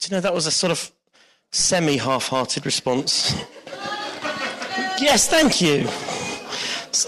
Do 0.00 0.08
you 0.08 0.16
know 0.16 0.20
that 0.22 0.32
was 0.32 0.46
a 0.46 0.50
sort 0.50 0.70
of 0.70 0.90
semi 1.52 1.98
half 1.98 2.28
hearted 2.28 2.64
response? 2.64 3.34
yes, 4.98 5.28
thank 5.28 5.60
you. 5.60 5.86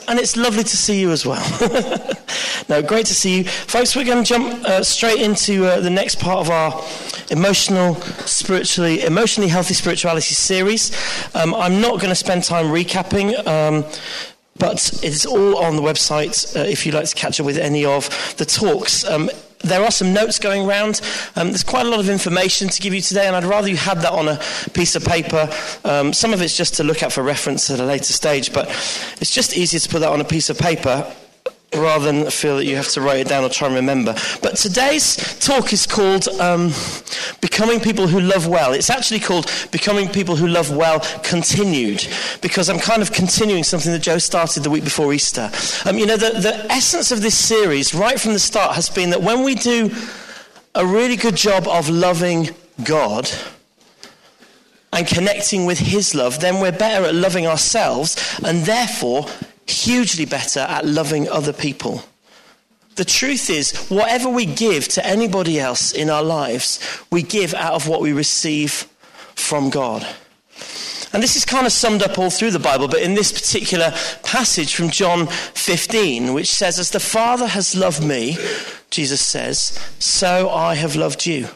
And 0.09 0.19
it's 0.19 0.37
lovely 0.37 0.63
to 0.63 0.77
see 0.77 1.01
you 1.01 1.11
as 1.11 1.25
well. 1.25 1.43
no, 2.69 2.83
great 2.83 3.07
to 3.07 3.15
see 3.15 3.39
you. 3.39 3.45
Folks, 3.45 3.97
we're 3.97 4.05
going 4.05 4.23
to 4.23 4.29
jump 4.29 4.65
uh, 4.67 4.83
straight 4.85 5.23
into 5.23 5.65
uh, 5.65 5.81
the 5.81 5.89
next 5.89 6.21
part 6.21 6.41
of 6.41 6.51
our 6.51 6.85
emotional, 7.31 7.95
spiritually, 8.27 9.03
emotionally 9.03 9.49
healthy 9.49 9.75
spirituality 9.75 10.35
series. 10.35 10.93
Um, 11.35 11.55
I'm 11.55 11.81
not 11.81 11.99
going 11.99 12.11
to 12.11 12.15
spend 12.15 12.45
time 12.45 12.67
recapping. 12.67 13.45
Um, 13.47 13.85
but 14.59 15.01
it's 15.03 15.25
all 15.25 15.57
on 15.57 15.77
the 15.77 15.83
website 15.83 16.55
uh, 16.55 16.61
if 16.61 16.85
you'd 16.85 16.95
like 16.95 17.09
to 17.09 17.15
catch 17.15 17.41
up 17.41 17.47
with 17.47 17.57
any 17.57 17.87
of 17.87 18.35
the 18.37 18.45
talks. 18.45 19.03
Um, 19.05 19.31
there 19.63 19.83
are 19.83 19.91
some 19.91 20.13
notes 20.13 20.39
going 20.39 20.67
around. 20.67 21.01
Um, 21.37 21.49
there's 21.49 21.65
quite 21.65 21.87
a 21.87 21.89
lot 21.89 22.01
of 22.01 22.09
information 22.09 22.69
to 22.69 22.81
give 22.81 22.95
you 22.95 23.01
today, 23.01 23.27
and 23.27 23.37
I'd 23.37 23.45
rather 23.45 23.69
you 23.69 23.77
had 23.77 23.99
that 23.99 24.13
on 24.13 24.29
a 24.29 24.41
piece 24.75 24.95
of 24.95 25.05
paper. 25.05 25.49
Um, 25.85 26.13
some 26.13 26.33
of 26.33 26.43
it's 26.43 26.57
just 26.57 26.75
to 26.75 26.85
look 26.85 27.03
at 27.03 27.13
for 27.13 27.23
reference 27.23 27.71
at 27.71 27.81
a 27.81 27.85
later 27.85 28.13
stage, 28.13 28.53
but 28.53 28.69
it's 29.21 29.35
just 29.35 29.57
easier 29.57 29.81
to 29.81 29.89
put 29.89 30.01
that 30.01 30.11
on 30.11 30.21
a 30.21 30.25
piece 30.25 30.51
of 30.51 30.59
paper 30.59 31.13
rather 31.75 32.11
than 32.11 32.31
feel 32.31 32.57
that 32.57 32.65
you 32.65 32.77
have 32.77 32.89
to 32.89 33.01
write 33.01 33.21
it 33.21 33.29
down 33.29 33.45
or 33.45 33.49
try 33.49 33.67
and 33.69 33.77
remember. 33.77 34.15
But 34.43 34.57
today's 34.57 35.17
talk 35.39 35.73
is 35.73 35.87
called 35.87 36.29
um, 36.41 36.73
Becoming 37.41 37.81
People 37.81 38.07
Who 38.07 38.21
Love 38.21 38.47
Well. 38.47 38.73
It's 38.73 38.91
actually 38.91 39.21
called 39.21 39.51
Becoming 39.71 40.09
People 40.09 40.37
Who 40.37 40.47
Love 40.47 40.75
Well 40.75 41.01
Continued, 41.23 42.07
because 42.41 42.69
I'm 42.69 42.79
kind 42.79 43.03
of 43.03 43.13
continuing 43.13 43.65
something 43.65 43.93
that 43.93 44.03
Jo 44.03 44.19
started 44.19 44.63
the 44.63 44.71
week 44.71 44.85
before 44.85 45.13
Easter. 45.13 45.51
Um, 45.87 45.99
you 45.99 46.07
know, 46.07 46.17
the, 46.17 46.39
the 46.41 46.67
essence 46.71 47.11
of 47.11 47.23
this 47.23 47.37
series, 47.37 47.95
right 47.95 48.21
from 48.21 48.33
the 48.33 48.39
start, 48.39 48.75
has 48.75 48.89
been 48.89 49.11
that 49.11 49.23
when 49.23 49.43
we 49.43 49.55
do 49.55 49.91
a 50.75 50.87
really 50.87 51.17
good 51.17 51.37
job 51.37 51.67
of 51.69 51.89
loving 51.89 52.51
God, 52.85 53.31
and 54.93 55.07
connecting 55.07 55.65
with 55.65 55.79
His 55.79 56.15
love, 56.15 56.41
then 56.41 56.61
we're 56.61 56.73
better 56.73 57.07
at 57.07 57.15
loving 57.15 57.47
ourselves 57.47 58.17
and 58.45 58.65
therefore 58.65 59.27
hugely 59.67 60.25
better 60.25 60.61
at 60.61 60.87
loving 60.87 61.29
other 61.29 61.53
people. 61.53 62.05
The 62.97 63.05
truth 63.05 63.49
is, 63.49 63.89
whatever 63.89 64.29
we 64.29 64.45
give 64.45 64.89
to 64.89 65.07
anybody 65.07 65.59
else 65.59 65.93
in 65.93 66.11
our 66.11 66.23
lives, 66.23 66.79
we 67.11 67.23
give 67.23 67.55
out 67.55 67.73
of 67.73 67.89
what 67.89 68.03
we 68.03 68.13
receive 68.13 68.87
from 69.35 69.71
God. 69.71 70.07
And 71.15 71.23
this 71.23 71.37
is 71.37 71.45
kind 71.45 71.67
of 71.67 71.73
summed 71.73 72.03
up 72.03 72.19
all 72.19 72.31
through 72.31 72.53
the 72.53 72.59
Bible, 72.59 72.89
but 72.89 73.03
in 73.03 73.15
this 73.15 73.33
particular 73.33 73.93
passage 74.23 74.75
from 74.75 74.89
John 74.89 75.27
15, 75.27 76.33
which 76.33 76.51
says, 76.51 76.79
As 76.79 76.91
the 76.91 77.01
Father 77.01 77.47
has 77.47 77.75
loved 77.75 78.03
me, 78.03 78.37
Jesus 78.93 79.21
says, 79.21 79.79
so 79.99 80.51
I 80.51 80.75
have 80.75 80.97
loved 80.97 81.27
you. 81.27 81.49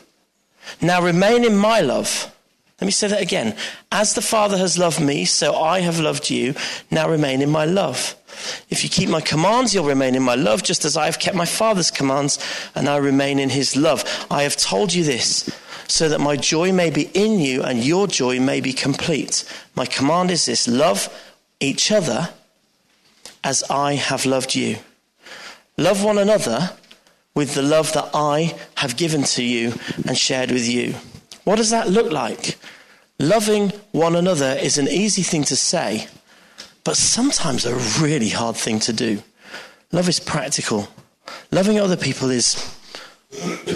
Now 0.80 1.02
remain 1.02 1.44
in 1.44 1.56
my 1.56 1.80
love. 1.80 2.34
Let 2.80 2.86
me 2.86 2.92
say 2.92 3.08
that 3.08 3.22
again. 3.22 3.56
As 3.90 4.14
the 4.14 4.20
Father 4.20 4.58
has 4.58 4.78
loved 4.78 5.00
me, 5.00 5.24
so 5.24 5.54
I 5.54 5.80
have 5.80 5.98
loved 5.98 6.28
you. 6.28 6.54
Now 6.90 7.08
remain 7.08 7.40
in 7.40 7.48
my 7.48 7.64
love. 7.64 8.14
If 8.68 8.84
you 8.84 8.90
keep 8.90 9.08
my 9.08 9.22
commands, 9.22 9.74
you'll 9.74 9.86
remain 9.86 10.14
in 10.14 10.22
my 10.22 10.34
love, 10.34 10.62
just 10.62 10.84
as 10.84 10.94
I 10.94 11.06
have 11.06 11.18
kept 11.18 11.36
my 11.36 11.46
Father's 11.46 11.90
commands, 11.90 12.38
and 12.74 12.86
I 12.86 12.98
remain 12.98 13.38
in 13.38 13.48
his 13.48 13.76
love. 13.76 14.04
I 14.30 14.42
have 14.42 14.56
told 14.56 14.92
you 14.92 15.04
this, 15.04 15.48
so 15.88 16.10
that 16.10 16.20
my 16.20 16.36
joy 16.36 16.70
may 16.70 16.90
be 16.90 17.10
in 17.14 17.40
you, 17.40 17.62
and 17.62 17.82
your 17.82 18.06
joy 18.06 18.40
may 18.40 18.60
be 18.60 18.74
complete. 18.74 19.44
My 19.74 19.86
command 19.86 20.30
is 20.30 20.44
this 20.44 20.68
love 20.68 21.08
each 21.60 21.90
other 21.90 22.28
as 23.42 23.62
I 23.70 23.94
have 23.94 24.26
loved 24.26 24.54
you. 24.54 24.76
Love 25.78 26.04
one 26.04 26.18
another 26.18 26.72
with 27.34 27.54
the 27.54 27.62
love 27.62 27.92
that 27.94 28.10
I 28.12 28.54
have 28.76 28.96
given 28.96 29.22
to 29.22 29.42
you 29.42 29.74
and 30.06 30.18
shared 30.18 30.50
with 30.50 30.68
you. 30.68 30.94
What 31.46 31.58
does 31.58 31.70
that 31.70 31.88
look 31.88 32.10
like? 32.10 32.58
Loving 33.20 33.68
one 33.92 34.16
another 34.16 34.58
is 34.60 34.78
an 34.78 34.88
easy 34.88 35.22
thing 35.22 35.44
to 35.44 35.54
say, 35.54 36.08
but 36.82 36.96
sometimes 36.96 37.64
a 37.64 37.76
really 38.02 38.30
hard 38.30 38.56
thing 38.56 38.80
to 38.80 38.92
do. 38.92 39.22
Love 39.92 40.08
is 40.08 40.18
practical. 40.18 40.88
Loving 41.52 41.78
other 41.78 41.96
people 41.96 42.30
is 42.30 42.75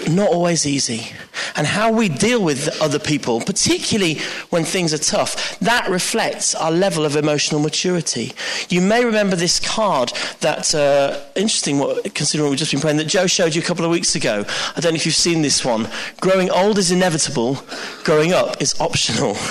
not 0.09 0.29
always 0.29 0.65
easy. 0.65 1.11
And 1.55 1.67
how 1.67 1.91
we 1.91 2.07
deal 2.09 2.43
with 2.43 2.81
other 2.81 2.99
people, 2.99 3.41
particularly 3.41 4.19
when 4.49 4.63
things 4.63 4.93
are 4.93 4.97
tough, 4.97 5.59
that 5.59 5.89
reflects 5.89 6.55
our 6.55 6.71
level 6.71 7.05
of 7.05 7.15
emotional 7.15 7.59
maturity. 7.59 8.31
You 8.69 8.81
may 8.81 9.03
remember 9.03 9.35
this 9.35 9.59
card 9.59 10.13
that, 10.39 10.73
uh, 10.73 11.19
interesting, 11.35 11.79
what, 11.79 12.13
considering 12.13 12.49
we've 12.49 12.59
just 12.59 12.71
been 12.71 12.79
praying, 12.79 12.97
that 12.97 13.07
Jo 13.07 13.27
showed 13.27 13.53
you 13.53 13.61
a 13.61 13.65
couple 13.65 13.83
of 13.83 13.91
weeks 13.91 14.15
ago. 14.15 14.45
I 14.75 14.79
don't 14.79 14.93
know 14.93 14.97
if 14.97 15.05
you've 15.05 15.15
seen 15.15 15.41
this 15.41 15.65
one. 15.65 15.89
Growing 16.21 16.49
old 16.49 16.77
is 16.77 16.91
inevitable, 16.91 17.63
growing 18.03 18.33
up 18.33 18.61
is 18.61 18.79
optional. 18.79 19.35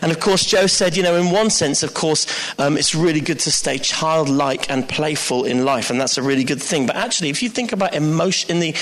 And 0.00 0.12
of 0.12 0.20
course, 0.20 0.44
Jo 0.44 0.66
said, 0.66 0.96
you 0.96 1.02
know, 1.02 1.16
in 1.16 1.32
one 1.32 1.50
sense, 1.50 1.82
of 1.82 1.92
course, 1.94 2.26
um, 2.58 2.76
it's 2.76 2.94
really 2.94 3.20
good 3.20 3.40
to 3.40 3.50
stay 3.50 3.78
childlike 3.78 4.70
and 4.70 4.88
playful 4.88 5.44
in 5.44 5.64
life, 5.64 5.90
and 5.90 6.00
that's 6.00 6.16
a 6.16 6.22
really 6.22 6.44
good 6.44 6.62
thing. 6.62 6.86
But 6.86 6.96
actually, 6.96 7.30
if 7.30 7.42
you 7.42 7.48
think 7.48 7.72
about 7.72 7.94
emotion 7.94 8.50
in 8.50 8.60
the 8.60 8.76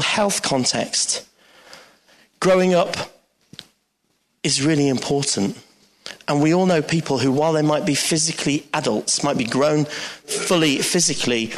health 0.00 0.42
context, 0.42 1.26
growing 2.40 2.74
up 2.74 2.96
is 4.42 4.64
really 4.64 4.88
important. 4.88 5.56
And 6.28 6.42
we 6.42 6.54
all 6.54 6.66
know 6.66 6.82
people 6.82 7.18
who, 7.18 7.32
while 7.32 7.52
they 7.52 7.62
might 7.62 7.86
be 7.86 7.94
physically 7.94 8.66
adults, 8.74 9.22
might 9.22 9.38
be 9.38 9.44
grown 9.44 9.84
fully 9.84 10.78
physically, 10.78 11.52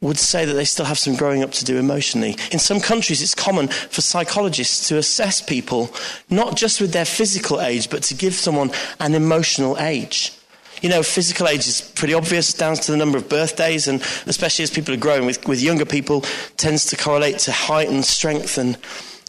would 0.00 0.18
say 0.18 0.44
that 0.44 0.54
they 0.54 0.64
still 0.64 0.84
have 0.84 0.98
some 0.98 1.16
growing 1.16 1.42
up 1.42 1.50
to 1.52 1.64
do 1.64 1.76
emotionally. 1.76 2.36
In 2.52 2.58
some 2.58 2.80
countries, 2.80 3.20
it's 3.20 3.34
common 3.34 3.68
for 3.68 4.00
psychologists 4.00 4.88
to 4.88 4.96
assess 4.96 5.40
people 5.40 5.90
not 6.30 6.56
just 6.56 6.80
with 6.80 6.92
their 6.92 7.04
physical 7.04 7.60
age, 7.60 7.90
but 7.90 8.02
to 8.04 8.14
give 8.14 8.34
someone 8.34 8.70
an 9.00 9.14
emotional 9.14 9.76
age. 9.78 10.37
You 10.82 10.88
know, 10.88 11.02
physical 11.02 11.48
age 11.48 11.66
is 11.66 11.80
pretty 11.80 12.14
obvious, 12.14 12.52
down 12.52 12.76
to 12.76 12.92
the 12.92 12.96
number 12.96 13.18
of 13.18 13.28
birthdays, 13.28 13.88
and 13.88 14.00
especially 14.26 14.62
as 14.62 14.70
people 14.70 14.94
are 14.94 14.98
growing 14.98 15.26
with, 15.26 15.46
with 15.46 15.60
younger 15.60 15.84
people, 15.84 16.22
tends 16.56 16.86
to 16.86 16.96
correlate 16.96 17.38
to 17.40 17.52
height 17.52 17.88
and 17.88 18.04
strength 18.04 18.58
and 18.58 18.78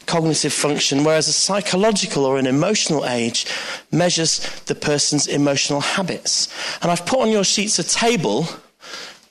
cognitive 0.06 0.52
function, 0.52 1.04
whereas 1.04 1.28
a 1.28 1.32
psychological 1.32 2.24
or 2.24 2.38
an 2.38 2.46
emotional 2.46 3.06
age 3.06 3.46
measures 3.92 4.40
the 4.66 4.74
person's 4.74 5.26
emotional 5.26 5.80
habits. 5.80 6.48
And 6.82 6.90
I've 6.90 7.06
put 7.06 7.20
on 7.20 7.30
your 7.30 7.44
sheets 7.44 7.78
a 7.78 7.84
table 7.84 8.46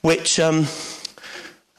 which. 0.02 0.40
Um, 0.40 0.66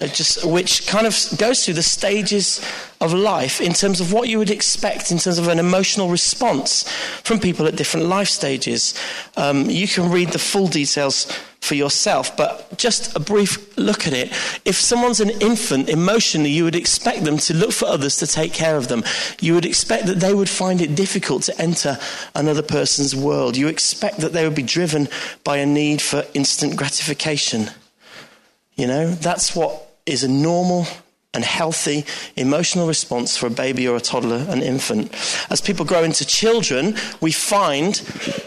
just, 0.08 0.46
which 0.46 0.88
kind 0.88 1.06
of 1.06 1.16
goes 1.38 1.66
through 1.66 1.76
the 1.76 1.84
stages 1.84 2.60
of 3.02 3.14
life 3.14 3.62
in 3.62 3.74
terms 3.74 4.00
of 4.00 4.14
what 4.14 4.30
you 4.30 4.38
would 4.38 4.52
expect 4.52 5.12
in 5.12 5.18
terms 5.18 5.38
of 5.40 5.48
an 5.48 5.60
emotional 5.60 6.10
response 6.10 6.90
from 7.24 7.40
people 7.40 7.66
at 7.66 7.76
different 7.76 8.06
life 8.06 8.28
stages. 8.28 8.94
Um, 9.38 9.70
you 9.70 9.88
can 9.88 10.12
read 10.12 10.30
the 10.30 10.40
full 10.40 10.68
details 10.68 11.26
for 11.62 11.76
yourself, 11.76 12.36
but 12.36 12.76
just 12.78 13.16
a 13.16 13.20
brief 13.20 13.78
look 13.78 14.08
at 14.08 14.14
it. 14.14 14.30
If 14.66 14.76
someone's 14.76 15.20
an 15.20 15.30
infant, 15.30 15.90
emotionally, 15.90 16.50
you 16.50 16.64
would 16.64 16.76
expect 16.76 17.24
them 17.24 17.38
to 17.38 17.54
look 17.54 17.72
for 17.72 17.88
others 17.88 18.18
to 18.18 18.28
take 18.28 18.54
care 18.54 18.78
of 18.78 18.88
them. 18.88 19.04
You 19.40 19.54
would 19.54 19.66
expect 19.66 20.08
that 20.08 20.20
they 20.20 20.34
would 20.34 20.50
find 20.50 20.82
it 20.82 20.96
difficult 20.96 21.44
to 21.44 21.62
enter 21.62 21.98
another 22.34 22.64
person's 22.64 23.16
world. 23.16 23.58
You 23.58 23.68
expect 23.68 24.18
that 24.18 24.34
they 24.34 24.44
would 24.44 24.56
be 24.56 24.64
driven 24.64 25.08
by 25.44 25.58
a 25.58 25.66
need 25.66 26.02
for 26.02 26.26
instant 26.34 26.76
gratification. 26.76 27.70
You 28.76 28.88
know, 28.88 29.12
that's 29.12 29.56
what 29.56 29.91
is 30.06 30.24
a 30.24 30.28
normal 30.28 30.86
and 31.34 31.46
healthy 31.46 32.06
emotional 32.36 32.88
response 32.88 33.38
for 33.38 33.48
a 33.48 33.52
baby 33.52 33.88
or 33.88 33.96
a 33.96 34.02
toddler, 34.02 34.46
an 34.50 34.62
infant. 34.62 35.14
As 35.50 35.62
people 35.62 35.86
grow 35.86 36.04
into 36.04 36.26
children, 36.26 36.96
we 37.22 37.32
find 37.32 37.96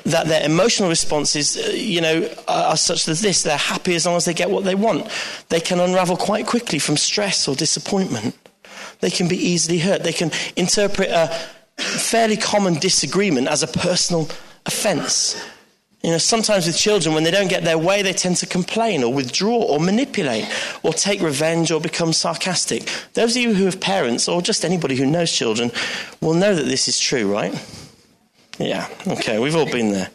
that 0.05 0.27
their 0.27 0.45
emotional 0.45 0.91
responses, 0.91 1.57
uh, 1.57 1.71
you 1.73 2.03
know, 2.03 2.29
are 2.47 2.77
such 2.77 3.09
as 3.09 3.23
this. 3.23 3.43
They're 3.43 3.57
happy 3.57 3.95
as 3.95 4.05
long 4.05 4.17
as 4.17 4.27
they 4.27 4.35
get 4.35 4.51
what 4.51 4.65
they 4.65 4.75
want. 4.75 5.09
They 5.49 5.61
can 5.61 5.81
unravel 5.81 6.19
quite 6.19 6.47
quickly 6.47 6.79
from 6.79 6.99
stress 6.99 7.49
or 7.49 7.55
disappointment. 7.55 8.37
They 9.01 9.11
can 9.11 9.29
be 9.29 9.37
easily 9.37 9.79
hurt. 9.79 10.03
They 10.03 10.13
can 10.13 10.31
interpret 10.57 11.09
a 11.09 11.29
fairly 11.79 12.37
common 12.37 12.75
disagreement 12.75 13.49
as 13.49 13.63
a 13.63 13.67
personal 13.67 14.29
offense 14.67 15.43
you 16.05 16.11
know, 16.11 16.19
sometimes 16.19 16.67
with 16.67 16.77
children, 16.77 17.15
when 17.15 17.25
they 17.25 17.31
don't 17.31 17.49
get 17.49 17.65
their 17.65 17.79
way, 17.79 18.03
they 18.03 18.13
tend 18.13 18.37
to 18.37 18.47
complain 18.47 19.03
or 19.03 19.11
withdraw 19.11 19.57
or 19.57 19.81
manipulate 19.81 20.45
or 20.83 20.93
take 20.93 21.23
revenge 21.23 21.71
or 21.71 21.81
become 21.81 22.13
sarcastic. 22.13 22.93
Those 23.15 23.35
of 23.35 23.43
you 23.43 23.55
who 23.55 23.65
have 23.65 23.81
parents 23.81 24.29
or 24.29 24.43
just 24.43 24.67
anybody 24.67 24.97
who 24.97 25.07
knows 25.07 25.33
children 25.33 25.73
will 26.21 26.35
know 26.35 26.55
that 26.55 26.65
this 26.65 26.89
is 26.89 27.01
true, 27.01 27.33
right? 27.33 27.55
Yeah, 28.59 28.87
okay, 29.07 29.39
we've 29.39 29.57
all 29.57 29.65
been 29.65 29.93
there. 29.93 30.11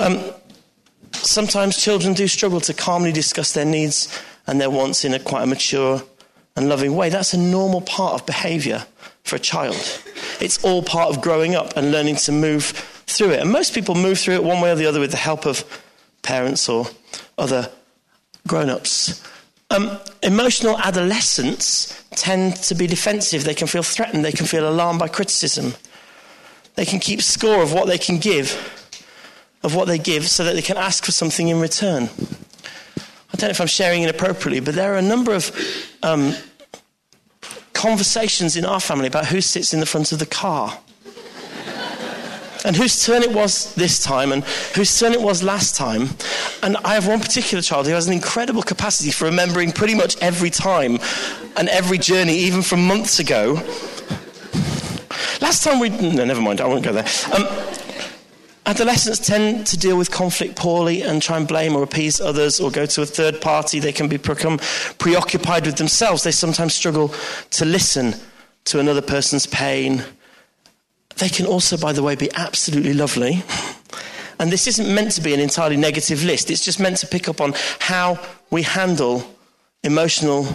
Um, 0.00 0.18
sometimes 1.12 1.76
children 1.76 2.14
do 2.14 2.26
struggle 2.26 2.62
to 2.62 2.72
calmly 2.72 3.12
discuss 3.12 3.52
their 3.52 3.66
needs 3.66 4.08
and 4.46 4.58
their 4.58 4.70
wants 4.70 5.04
in 5.04 5.12
a 5.12 5.18
quite 5.18 5.42
a 5.42 5.46
mature 5.46 6.02
and 6.56 6.70
loving 6.70 6.96
way. 6.96 7.10
That's 7.10 7.34
a 7.34 7.38
normal 7.38 7.82
part 7.82 8.14
of 8.14 8.24
behavior 8.24 8.86
for 9.24 9.36
a 9.36 9.40
child. 9.40 9.76
It's 10.40 10.64
all 10.64 10.82
part 10.82 11.14
of 11.14 11.20
growing 11.20 11.54
up 11.54 11.76
and 11.76 11.92
learning 11.92 12.16
to 12.16 12.32
move 12.32 12.97
through 13.08 13.30
it. 13.30 13.40
And 13.40 13.50
most 13.50 13.74
people 13.74 13.94
move 13.94 14.18
through 14.18 14.34
it 14.34 14.44
one 14.44 14.60
way 14.60 14.70
or 14.70 14.74
the 14.74 14.86
other 14.86 15.00
with 15.00 15.10
the 15.10 15.16
help 15.16 15.46
of 15.46 15.64
parents 16.22 16.68
or 16.68 16.86
other 17.36 17.70
grown 18.46 18.70
ups. 18.70 19.22
Um, 19.70 19.98
emotional 20.22 20.78
adolescents 20.78 22.02
tend 22.12 22.56
to 22.56 22.74
be 22.74 22.86
defensive. 22.86 23.44
They 23.44 23.54
can 23.54 23.66
feel 23.66 23.82
threatened. 23.82 24.24
They 24.24 24.32
can 24.32 24.46
feel 24.46 24.68
alarmed 24.68 24.98
by 24.98 25.08
criticism. 25.08 25.74
they 26.74 26.84
can 26.84 27.00
keep 27.00 27.20
score 27.20 27.60
of 27.60 27.72
what 27.72 27.88
they 27.88 27.98
can 27.98 28.18
give, 28.18 28.54
of 29.64 29.74
what 29.74 29.88
they 29.88 29.98
give, 29.98 30.28
so 30.28 30.44
that 30.44 30.54
they 30.54 30.62
can 30.62 30.76
ask 30.76 31.04
for 31.04 31.10
something 31.10 31.48
in 31.48 31.60
return. 31.60 32.08
I 33.32 33.36
don't 33.36 33.48
know 33.48 33.50
if 33.50 33.60
I'm 33.60 33.66
sharing 33.66 34.04
inappropriately, 34.04 34.60
but 34.60 34.74
there 34.74 34.94
are 34.94 34.96
a 34.96 35.02
number 35.02 35.34
of 35.34 35.50
um, 36.02 36.34
conversations 37.72 38.56
in 38.56 38.64
our 38.64 38.80
family 38.80 39.08
about 39.08 39.26
who 39.26 39.40
sits 39.40 39.74
in 39.74 39.80
the 39.80 39.86
front 39.86 40.12
of 40.12 40.18
the 40.18 40.26
car 40.26 40.78
and 42.68 42.76
whose 42.76 43.02
turn 43.02 43.22
it 43.22 43.32
was 43.32 43.72
this 43.76 43.98
time 43.98 44.30
and 44.30 44.44
whose 44.74 45.00
turn 45.00 45.14
it 45.14 45.22
was 45.22 45.42
last 45.42 45.74
time. 45.74 46.10
And 46.62 46.76
I 46.84 46.92
have 46.92 47.08
one 47.08 47.18
particular 47.18 47.62
child 47.62 47.86
who 47.86 47.94
has 47.94 48.06
an 48.06 48.12
incredible 48.12 48.62
capacity 48.62 49.10
for 49.10 49.24
remembering 49.24 49.72
pretty 49.72 49.94
much 49.94 50.18
every 50.20 50.50
time 50.50 50.98
and 51.56 51.70
every 51.70 51.96
journey, 51.96 52.34
even 52.34 52.60
from 52.60 52.86
months 52.86 53.20
ago. 53.20 53.54
Last 55.40 55.64
time 55.64 55.80
we. 55.80 55.88
No, 55.88 56.26
never 56.26 56.42
mind, 56.42 56.60
I 56.60 56.66
won't 56.66 56.84
go 56.84 56.92
there. 56.92 57.06
Um, 57.34 57.46
Adolescents 58.66 59.26
tend 59.26 59.66
to 59.68 59.78
deal 59.78 59.96
with 59.96 60.10
conflict 60.10 60.54
poorly 60.54 61.00
and 61.00 61.22
try 61.22 61.38
and 61.38 61.48
blame 61.48 61.74
or 61.74 61.82
appease 61.82 62.20
others 62.20 62.60
or 62.60 62.70
go 62.70 62.84
to 62.84 63.00
a 63.00 63.06
third 63.06 63.40
party. 63.40 63.80
They 63.80 63.92
can 63.92 64.08
become 64.08 64.58
preoccupied 64.98 65.64
with 65.64 65.76
themselves. 65.76 66.22
They 66.22 66.32
sometimes 66.32 66.74
struggle 66.74 67.14
to 67.52 67.64
listen 67.64 68.14
to 68.64 68.78
another 68.78 69.00
person's 69.00 69.46
pain 69.46 70.04
they 71.18 71.28
can 71.28 71.46
also, 71.46 71.76
by 71.76 71.92
the 71.92 72.02
way, 72.02 72.14
be 72.14 72.30
absolutely 72.34 72.94
lovely. 72.94 73.42
And 74.40 74.52
this 74.52 74.66
isn't 74.68 74.94
meant 74.94 75.12
to 75.12 75.20
be 75.20 75.34
an 75.34 75.40
entirely 75.40 75.76
negative 75.76 76.24
list, 76.24 76.50
it's 76.50 76.64
just 76.64 76.78
meant 76.78 76.98
to 76.98 77.06
pick 77.06 77.28
up 77.28 77.40
on 77.40 77.54
how 77.80 78.20
we 78.50 78.62
handle 78.62 79.24
emotional 79.82 80.46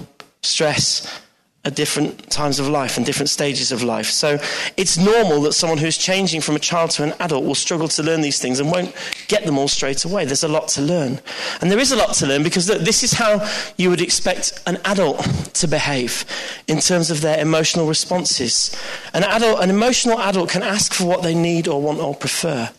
stress 0.41 1.22
at 1.65 1.75
different 1.75 2.29
times 2.29 2.59
of 2.59 2.67
life 2.67 2.97
and 2.97 3.05
different 3.05 3.29
stages 3.29 3.71
of 3.71 3.81
life. 3.81 4.07
So 4.07 4.37
it's 4.75 4.97
normal 4.97 5.41
that 5.43 5.53
someone 5.53 5.77
who's 5.77 5.97
changing 5.97 6.41
from 6.41 6.57
a 6.57 6.59
child 6.59 6.91
to 6.91 7.03
an 7.03 7.13
adult 7.21 7.45
will 7.45 7.55
struggle 7.55 7.87
to 7.87 8.03
learn 8.03 8.19
these 8.19 8.39
things 8.39 8.59
and 8.59 8.69
won't 8.69 8.93
get 9.29 9.45
them 9.45 9.57
all 9.57 9.69
straight 9.69 10.03
away. 10.03 10.25
There's 10.25 10.43
a 10.43 10.49
lot 10.49 10.67
to 10.69 10.81
learn. 10.81 11.21
And 11.61 11.71
there 11.71 11.79
is 11.79 11.93
a 11.93 11.95
lot 11.95 12.15
to 12.15 12.27
learn 12.27 12.43
because 12.43 12.67
this 12.67 13.01
is 13.03 13.13
how 13.13 13.49
you 13.77 13.89
would 13.89 14.01
expect 14.01 14.61
an 14.67 14.77
adult 14.83 15.21
to 15.53 15.67
behave 15.67 16.25
in 16.67 16.79
terms 16.79 17.09
of 17.09 17.21
their 17.21 17.39
emotional 17.39 17.87
responses. 17.87 18.75
An 19.13 19.23
adult, 19.23 19.61
an 19.61 19.69
emotional 19.69 20.19
adult 20.19 20.49
can 20.49 20.63
ask 20.63 20.93
for 20.93 21.05
what 21.05 21.23
they 21.23 21.33
need 21.33 21.69
or 21.69 21.81
want 21.81 21.99
or 21.99 22.13
prefer. 22.13 22.69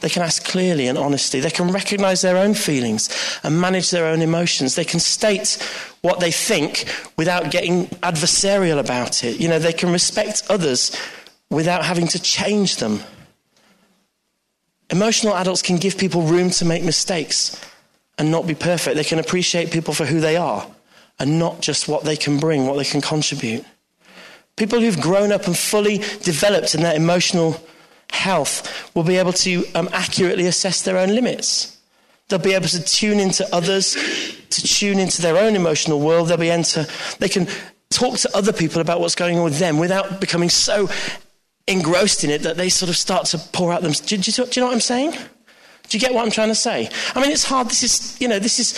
They 0.00 0.08
can 0.08 0.22
ask 0.22 0.44
clearly 0.44 0.88
and 0.88 0.98
honestly. 0.98 1.40
They 1.40 1.50
can 1.50 1.70
recognize 1.70 2.22
their 2.22 2.36
own 2.36 2.54
feelings 2.54 3.08
and 3.42 3.60
manage 3.60 3.90
their 3.90 4.06
own 4.06 4.22
emotions. 4.22 4.74
They 4.74 4.84
can 4.84 5.00
state 5.00 5.58
what 6.02 6.20
they 6.20 6.30
think 6.30 6.86
without 7.16 7.50
getting 7.50 7.86
adversarial 8.02 8.78
about 8.78 9.24
it. 9.24 9.40
You 9.40 9.48
know, 9.48 9.58
they 9.58 9.72
can 9.72 9.92
respect 9.92 10.44
others 10.48 10.96
without 11.50 11.84
having 11.84 12.08
to 12.08 12.20
change 12.20 12.76
them. 12.76 13.00
Emotional 14.90 15.34
adults 15.34 15.62
can 15.62 15.76
give 15.76 15.98
people 15.98 16.22
room 16.22 16.50
to 16.50 16.64
make 16.64 16.82
mistakes 16.82 17.60
and 18.18 18.30
not 18.30 18.46
be 18.46 18.54
perfect. 18.54 18.96
They 18.96 19.04
can 19.04 19.18
appreciate 19.18 19.70
people 19.70 19.94
for 19.94 20.06
who 20.06 20.20
they 20.20 20.36
are 20.36 20.66
and 21.18 21.38
not 21.38 21.60
just 21.60 21.88
what 21.88 22.04
they 22.04 22.16
can 22.16 22.38
bring, 22.38 22.66
what 22.66 22.76
they 22.76 22.84
can 22.84 23.00
contribute. 23.00 23.64
People 24.56 24.80
who've 24.80 25.00
grown 25.00 25.32
up 25.32 25.46
and 25.46 25.56
fully 25.56 25.98
developed 26.22 26.74
in 26.74 26.82
their 26.82 26.94
emotional 26.94 27.60
health 28.10 28.94
will 28.94 29.04
be 29.04 29.16
able 29.16 29.32
to 29.32 29.64
um, 29.74 29.88
accurately 29.92 30.46
assess 30.46 30.82
their 30.82 30.98
own 30.98 31.08
limits. 31.08 31.78
They'll 32.28 32.38
be 32.40 32.54
able 32.54 32.68
to 32.68 32.82
tune 32.82 33.20
into 33.20 33.46
others, 33.54 33.94
to 34.50 34.62
tune 34.62 34.98
into 34.98 35.22
their 35.22 35.36
own 35.36 35.54
emotional 35.54 36.00
world. 36.00 36.28
They'll 36.28 36.36
be 36.36 36.50
able 36.50 36.64
to, 36.64 36.88
they 37.18 37.28
can 37.28 37.46
talk 37.90 38.18
to 38.18 38.36
other 38.36 38.52
people 38.52 38.80
about 38.80 39.00
what's 39.00 39.14
going 39.14 39.38
on 39.38 39.44
with 39.44 39.58
them 39.58 39.78
without 39.78 40.20
becoming 40.20 40.48
so 40.48 40.88
engrossed 41.68 42.24
in 42.24 42.30
it 42.30 42.42
that 42.42 42.56
they 42.56 42.68
sort 42.68 42.88
of 42.88 42.96
start 42.96 43.26
to 43.26 43.38
pour 43.38 43.72
out 43.72 43.82
them. 43.82 43.92
Do, 43.92 44.16
do, 44.16 44.32
do 44.32 44.42
you 44.42 44.60
know 44.60 44.66
what 44.66 44.74
I'm 44.74 44.80
saying? 44.80 45.12
Do 45.88 45.96
you 45.96 46.00
get 46.00 46.12
what 46.12 46.24
I'm 46.24 46.32
trying 46.32 46.48
to 46.48 46.54
say? 46.56 46.90
I 47.14 47.20
mean, 47.20 47.30
it's 47.30 47.44
hard. 47.44 47.68
This 47.68 47.84
is, 47.84 48.20
you 48.20 48.26
know, 48.26 48.40
this 48.40 48.58
is 48.58 48.70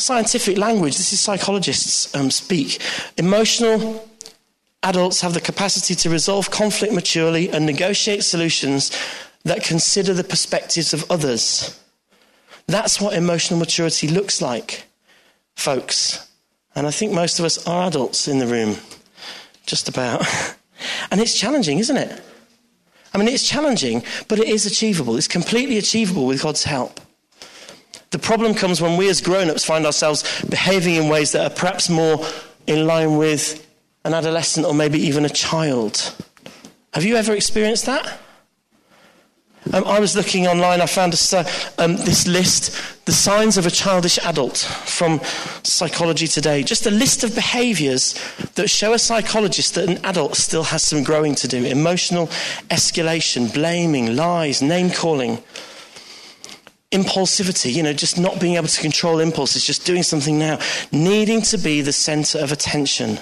scientific 0.00 0.56
language. 0.58 0.96
This 0.96 1.12
is 1.12 1.18
psychologists 1.18 2.14
um, 2.14 2.30
speak. 2.30 2.80
Emotional 3.18 4.08
adults 4.82 5.20
have 5.20 5.34
the 5.34 5.40
capacity 5.40 5.94
to 5.94 6.10
resolve 6.10 6.50
conflict 6.50 6.92
maturely 6.92 7.50
and 7.50 7.64
negotiate 7.66 8.24
solutions 8.24 8.90
that 9.44 9.64
consider 9.64 10.14
the 10.14 10.24
perspectives 10.24 10.92
of 10.92 11.10
others. 11.10 11.78
That's 12.66 13.00
what 13.00 13.14
emotional 13.14 13.58
maturity 13.58 14.08
looks 14.08 14.40
like, 14.40 14.84
folks. 15.56 16.28
And 16.74 16.86
I 16.86 16.90
think 16.90 17.12
most 17.12 17.38
of 17.38 17.44
us 17.44 17.66
are 17.66 17.88
adults 17.88 18.28
in 18.28 18.38
the 18.38 18.46
room, 18.46 18.76
just 19.66 19.88
about. 19.88 20.26
And 21.12 21.20
it's 21.20 21.38
challenging, 21.38 21.78
isn't 21.78 21.96
it? 21.96 22.20
I 23.14 23.18
mean, 23.18 23.28
it's 23.28 23.48
challenging, 23.48 24.02
but 24.26 24.40
it 24.40 24.48
is 24.48 24.66
achievable. 24.66 25.16
It's 25.16 25.28
completely 25.28 25.78
achievable 25.78 26.26
with 26.26 26.42
God's 26.42 26.64
help. 26.64 27.00
The 28.10 28.18
problem 28.18 28.54
comes 28.54 28.80
when 28.80 28.96
we 28.96 29.08
as 29.08 29.20
grown 29.20 29.48
ups 29.48 29.64
find 29.64 29.86
ourselves 29.86 30.44
behaving 30.46 30.96
in 30.96 31.08
ways 31.08 31.32
that 31.32 31.50
are 31.50 31.54
perhaps 31.54 31.88
more 31.88 32.24
in 32.66 32.86
line 32.86 33.16
with 33.16 33.61
an 34.04 34.14
adolescent, 34.14 34.66
or 34.66 34.74
maybe 34.74 34.98
even 34.98 35.24
a 35.24 35.28
child. 35.28 36.14
Have 36.94 37.04
you 37.04 37.16
ever 37.16 37.32
experienced 37.32 37.86
that? 37.86 38.18
Um, 39.72 39.84
I 39.84 40.00
was 40.00 40.16
looking 40.16 40.48
online, 40.48 40.80
I 40.80 40.86
found 40.86 41.14
a, 41.14 41.46
um, 41.78 41.96
this 41.96 42.26
list, 42.26 43.04
The 43.06 43.12
Signs 43.12 43.56
of 43.56 43.64
a 43.64 43.70
Childish 43.70 44.18
Adult 44.24 44.56
from 44.58 45.20
Psychology 45.62 46.26
Today. 46.26 46.64
Just 46.64 46.84
a 46.84 46.90
list 46.90 47.22
of 47.22 47.32
behaviors 47.36 48.14
that 48.56 48.68
show 48.68 48.92
a 48.92 48.98
psychologist 48.98 49.76
that 49.76 49.88
an 49.88 50.04
adult 50.04 50.34
still 50.34 50.64
has 50.64 50.82
some 50.82 51.04
growing 51.04 51.36
to 51.36 51.46
do 51.46 51.64
emotional 51.64 52.26
escalation, 52.70 53.54
blaming, 53.54 54.16
lies, 54.16 54.62
name 54.62 54.90
calling, 54.90 55.38
impulsivity, 56.90 57.72
you 57.72 57.84
know, 57.84 57.92
just 57.92 58.18
not 58.18 58.40
being 58.40 58.56
able 58.56 58.66
to 58.66 58.80
control 58.80 59.20
impulses, 59.20 59.64
just 59.64 59.86
doing 59.86 60.02
something 60.02 60.40
now, 60.40 60.58
needing 60.90 61.40
to 61.40 61.56
be 61.56 61.82
the 61.82 61.92
center 61.92 62.40
of 62.40 62.50
attention 62.50 63.16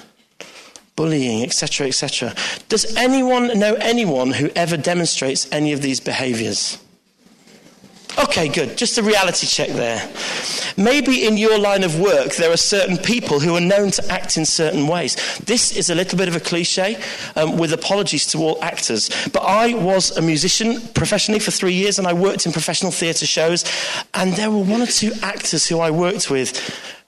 bullying, 0.95 1.43
etc., 1.43 1.87
etc. 1.87 2.33
Does 2.69 2.95
anyone 2.95 3.59
know 3.59 3.75
anyone 3.75 4.31
who 4.31 4.49
ever 4.55 4.77
demonstrates 4.77 5.47
any 5.51 5.73
of 5.73 5.81
these 5.81 5.99
behaviors? 5.99 6.77
Okay, 8.19 8.49
good. 8.49 8.77
Just 8.77 8.97
a 8.97 9.03
reality 9.03 9.47
check 9.47 9.69
there. 9.69 10.07
Maybe 10.77 11.25
in 11.25 11.37
your 11.37 11.57
line 11.57 11.83
of 11.83 11.99
work, 11.99 12.35
there 12.35 12.51
are 12.51 12.57
certain 12.57 12.97
people 12.97 13.39
who 13.39 13.55
are 13.55 13.61
known 13.61 13.91
to 13.91 14.11
act 14.11 14.37
in 14.37 14.45
certain 14.45 14.87
ways. 14.87 15.15
This 15.39 15.75
is 15.75 15.89
a 15.89 15.95
little 15.95 16.17
bit 16.17 16.27
of 16.27 16.35
a 16.35 16.39
cliche, 16.39 17.01
um, 17.35 17.57
with 17.57 17.71
apologies 17.71 18.25
to 18.27 18.39
all 18.39 18.61
actors. 18.61 19.09
But 19.31 19.43
I 19.43 19.73
was 19.75 20.15
a 20.17 20.21
musician 20.21 20.81
professionally 20.93 21.39
for 21.39 21.51
three 21.51 21.73
years, 21.73 21.99
and 21.99 22.07
I 22.07 22.13
worked 22.13 22.45
in 22.45 22.51
professional 22.51 22.91
theatre 22.91 23.25
shows. 23.25 23.63
And 24.13 24.33
there 24.33 24.51
were 24.51 24.63
one 24.63 24.81
or 24.81 24.87
two 24.87 25.13
actors 25.23 25.67
who 25.67 25.79
I 25.79 25.91
worked 25.91 26.29
with 26.29 26.59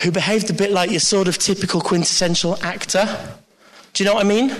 who 0.01 0.11
behaved 0.11 0.49
a 0.49 0.53
bit 0.53 0.71
like 0.71 0.89
your 0.89 0.99
sort 0.99 1.27
of 1.27 1.37
typical 1.37 1.81
quintessential 1.81 2.61
actor. 2.63 3.37
Do 3.93 4.03
you 4.03 4.09
know 4.09 4.15
what 4.15 4.25
I 4.25 4.29
mean? 4.29 4.55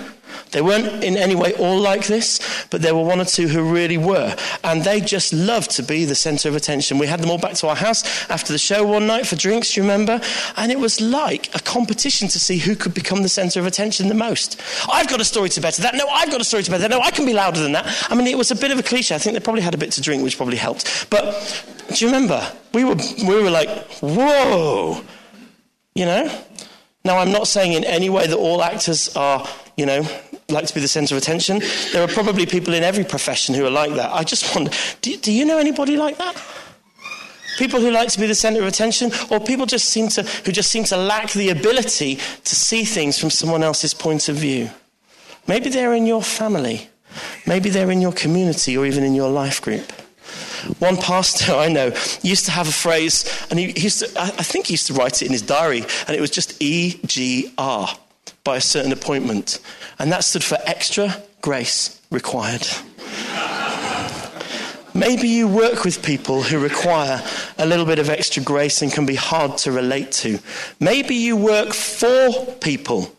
They 0.52 0.62
weren't 0.62 1.04
in 1.04 1.18
any 1.18 1.34
way 1.36 1.54
all 1.54 1.80
like 1.80 2.06
this, 2.06 2.40
but 2.70 2.82
there 2.82 2.94
were 2.94 3.04
one 3.04 3.20
or 3.20 3.25
two 3.25 3.48
who 3.48 3.74
really 3.74 3.98
were. 3.98 4.36
And 4.63 4.84
they 4.84 5.02
just 5.02 5.34
loved 5.34 5.72
to 5.72 5.84
be 5.84 6.06
the 6.06 6.16
centre 6.16 6.48
of 6.48 6.56
attention. 6.56 7.00
We 7.00 7.08
had 7.08 7.20
them 7.20 7.32
all 7.32 7.40
back 7.40 7.56
to 7.56 7.68
our 7.68 7.75
house 7.75 8.30
after 8.30 8.54
the 8.54 8.60
show 8.60 8.86
one 8.86 9.08
night 9.08 9.25
for 9.25 9.36
drinks, 9.36 9.74
do 9.74 9.82
you 9.82 9.84
remember? 9.84 10.22
And 10.56 10.72
it 10.72 10.80
was 10.80 11.02
like 11.02 11.54
a 11.56 11.60
competition 11.60 12.28
to 12.28 12.40
see 12.40 12.58
who 12.58 12.75
could 12.75 12.94
become 12.94 13.24
the 13.24 13.30
centre 13.30 13.60
of 13.60 13.66
attention 13.66 14.08
the 14.08 14.13
most. 14.13 14.62
I've 14.92 15.08
got 15.08 15.20
a 15.20 15.25
story 15.25 15.50
to 15.50 15.62
better 15.62 15.82
that. 15.82 15.96
No, 15.96 16.08
I've 16.08 16.30
got 16.30 16.42
a 16.42 16.46
story 16.46 16.62
to 16.63 16.72
better 16.72 16.84
that. 16.84 16.92
No, 16.92 17.02
I 17.02 17.10
can 17.10 17.25
be 17.25 17.34
louder 17.34 17.60
than 17.60 17.72
that. 17.72 18.08
I 18.10 18.16
mean, 18.16 18.28
it 18.28 18.38
was 18.38 18.52
a 18.52 18.56
bit 18.56 18.72
of 18.72 18.78
a 18.78 18.84
cliche. 18.84 19.16
I 19.16 19.18
think 19.18 19.34
they 19.34 19.40
probably 19.40 19.63
had 19.63 19.74
a 19.74 19.80
bit 19.80 19.92
to 19.94 20.02
drink, 20.02 20.24
which 20.24 20.38
probably 20.38 20.58
helped. 20.58 21.10
But 21.10 21.66
do 21.90 22.06
you 22.06 22.12
remember? 22.12 22.48
We 22.74 22.84
were, 22.84 22.96
we 23.28 23.42
were 23.42 23.50
like, 23.50 23.70
whoa, 24.02 25.02
you 25.96 26.06
know? 26.06 26.44
Now, 27.05 27.17
I'm 27.17 27.33
not 27.33 27.50
saying 27.50 27.74
in 27.74 27.83
any 27.83 28.10
way 28.10 28.27
that 28.27 28.38
all 28.38 28.63
actors 28.63 29.13
are, 29.17 29.45
you 29.75 29.86
know, 29.86 30.07
like 30.48 30.67
to 30.67 30.74
be 30.74 30.79
the 30.79 30.88
centre 30.88 31.15
of 31.15 31.22
attention. 31.22 31.62
There 31.91 32.01
are 32.01 32.07
probably 32.07 32.45
people 32.45 32.74
in 32.74 32.81
every 32.81 33.03
profession 33.03 33.53
who 33.53 33.65
are 33.65 33.69
like 33.69 33.93
that. 33.95 34.13
I 34.13 34.24
just 34.24 34.55
wonder 34.55 34.72
do, 35.01 35.17
do 35.17 35.31
you 35.31 35.43
know 35.43 35.57
anybody 35.57 35.98
like 35.98 36.17
that? 36.17 36.41
People 37.57 37.81
who 37.81 37.91
like 37.91 38.07
to 38.10 38.19
be 38.19 38.25
the 38.25 38.33
centre 38.33 38.62
of 38.62 38.67
attention, 38.67 39.12
or 39.29 39.41
people 39.41 39.65
just 39.65 39.89
seem 39.89 40.07
to, 40.10 40.24
who 40.24 40.51
just 40.53 40.72
seem 40.72 40.86
to 40.86 40.98
lack 40.98 41.31
the 41.33 41.50
ability 41.50 42.15
to 42.15 42.55
see 42.55 42.86
things 42.86 43.19
from 43.19 43.29
someone 43.29 43.63
else's 43.63 43.93
point 43.93 44.29
of 44.29 44.38
view. 44.38 44.69
Maybe 45.45 45.69
they're 45.69 45.93
in 45.93 46.05
your 46.05 46.24
family, 46.24 46.88
maybe 47.45 47.69
they're 47.69 47.91
in 47.91 48.01
your 48.01 48.13
community, 48.13 48.77
or 48.77 48.86
even 48.86 49.03
in 49.03 49.13
your 49.13 49.29
life 49.29 49.62
group. 49.62 49.91
One 50.79 50.98
pastor 50.98 51.53
I 51.53 51.70
know 51.70 51.93
used 52.22 52.46
to 52.46 52.51
have 52.51 52.67
a 52.67 52.72
phrase, 52.72 53.25
and 53.50 53.60
he, 53.60 53.72
used 53.79 54.00
to, 54.00 54.22
I 54.22 54.43
think 54.43 54.67
he 54.67 54.74
used 54.74 54.88
to 54.88 54.93
write 54.93 55.22
it 55.22 55.25
in 55.25 55.32
his 55.32 55.41
diary, 55.41 55.84
and 56.08 56.15
it 56.15 56.22
was 56.22 56.29
just 56.29 56.60
EGR 56.60 57.98
by 58.43 58.58
a 58.58 58.62
certain 58.62 58.91
appointment. 58.91 59.60
And 60.00 60.12
that 60.12 60.24
stood 60.24 60.43
for 60.43 60.58
extra 60.65 61.15
grace 61.41 62.01
required. 62.12 62.65
Maybe 64.96 65.27
you 65.27 65.48
work 65.48 65.84
with 65.86 66.05
people 66.05 66.43
who 66.43 66.60
require 66.60 67.20
a 67.58 67.65
little 67.65 67.86
bit 67.86 67.98
of 67.98 68.10
extra 68.10 68.43
grace 68.43 68.84
and 68.84 68.91
can 68.91 69.08
be 69.08 69.15
hard 69.15 69.58
to 69.60 69.72
relate 69.72 70.12
to. 70.12 70.38
Maybe 70.79 71.15
you 71.15 71.36
work 71.36 71.74
for 71.74 72.29
people 72.62 73.12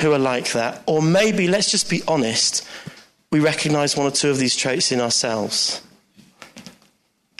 who 0.00 0.12
are 0.12 0.18
like 0.18 0.52
that. 0.52 0.82
Or 0.86 1.02
maybe, 1.02 1.48
let's 1.48 1.70
just 1.70 1.90
be 1.90 2.02
honest, 2.08 2.66
we 3.30 3.40
recognize 3.40 3.96
one 3.96 4.06
or 4.06 4.10
two 4.10 4.30
of 4.30 4.38
these 4.38 4.56
traits 4.56 4.90
in 4.90 5.00
ourselves? 5.00 5.82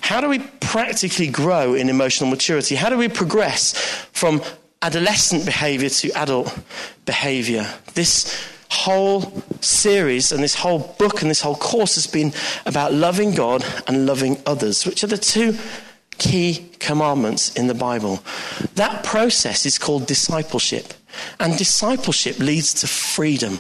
How 0.06 0.20
do 0.20 0.28
we 0.28 0.38
practically 0.38 1.26
grow 1.26 1.75
in 1.75 1.88
emotional 1.88 2.30
maturity? 2.30 2.76
How 2.76 2.90
do 2.90 2.96
we 2.96 3.08
progress 3.08 3.72
from 4.12 4.40
adolescent 4.80 5.44
behavior 5.44 5.88
to 5.88 6.12
adult 6.12 6.56
behavior? 7.06 7.66
This 7.94 8.48
whole 8.70 9.42
series 9.60 10.30
and 10.30 10.44
this 10.44 10.54
whole 10.54 10.94
book 10.96 11.22
and 11.22 11.30
this 11.30 11.40
whole 11.40 11.56
course 11.56 11.96
has 11.96 12.06
been 12.06 12.32
about 12.66 12.92
loving 12.92 13.34
God 13.34 13.64
and 13.88 14.06
loving 14.06 14.40
others, 14.46 14.86
which 14.86 15.02
are 15.02 15.08
the 15.08 15.18
two 15.18 15.58
key 16.18 16.70
commandments 16.78 17.52
in 17.56 17.66
the 17.66 17.75
Bible. 17.75 18.22
That 18.76 19.02
process 19.02 19.66
is 19.66 19.76
called 19.76 20.06
discipleship, 20.06 20.94
and 21.40 21.58
discipleship 21.58 22.38
leads 22.38 22.75
to 22.75 22.86
freedom. 22.86 23.58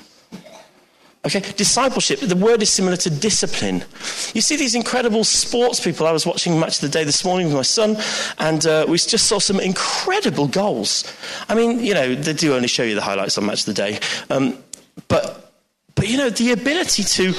Okay, 1.26 1.40
discipleship, 1.56 2.20
the 2.20 2.36
word 2.36 2.62
is 2.62 2.72
similar 2.72 2.96
to 2.98 3.10
discipline. 3.10 3.82
You 4.32 4.40
see 4.40 4.54
these 4.54 4.76
incredible 4.76 5.24
sports 5.24 5.80
people. 5.80 6.06
I 6.06 6.12
was 6.12 6.24
watching 6.24 6.60
Match 6.60 6.76
of 6.76 6.82
the 6.82 6.88
Day 6.88 7.02
this 7.02 7.24
morning 7.24 7.48
with 7.48 7.56
my 7.56 7.62
son, 7.62 7.96
and 8.38 8.64
uh, 8.64 8.86
we 8.88 8.96
just 8.96 9.26
saw 9.26 9.40
some 9.40 9.58
incredible 9.58 10.46
goals. 10.46 11.02
I 11.48 11.56
mean, 11.56 11.80
you 11.80 11.94
know, 11.94 12.14
they 12.14 12.32
do 12.32 12.54
only 12.54 12.68
show 12.68 12.84
you 12.84 12.94
the 12.94 13.02
highlights 13.02 13.36
on 13.38 13.46
Match 13.46 13.66
of 13.66 13.66
the 13.66 13.74
Day. 13.74 13.98
Um, 14.30 14.56
but, 15.08 15.52
but, 15.96 16.08
you 16.08 16.16
know, 16.16 16.30
the 16.30 16.52
ability 16.52 17.02
to 17.02 17.34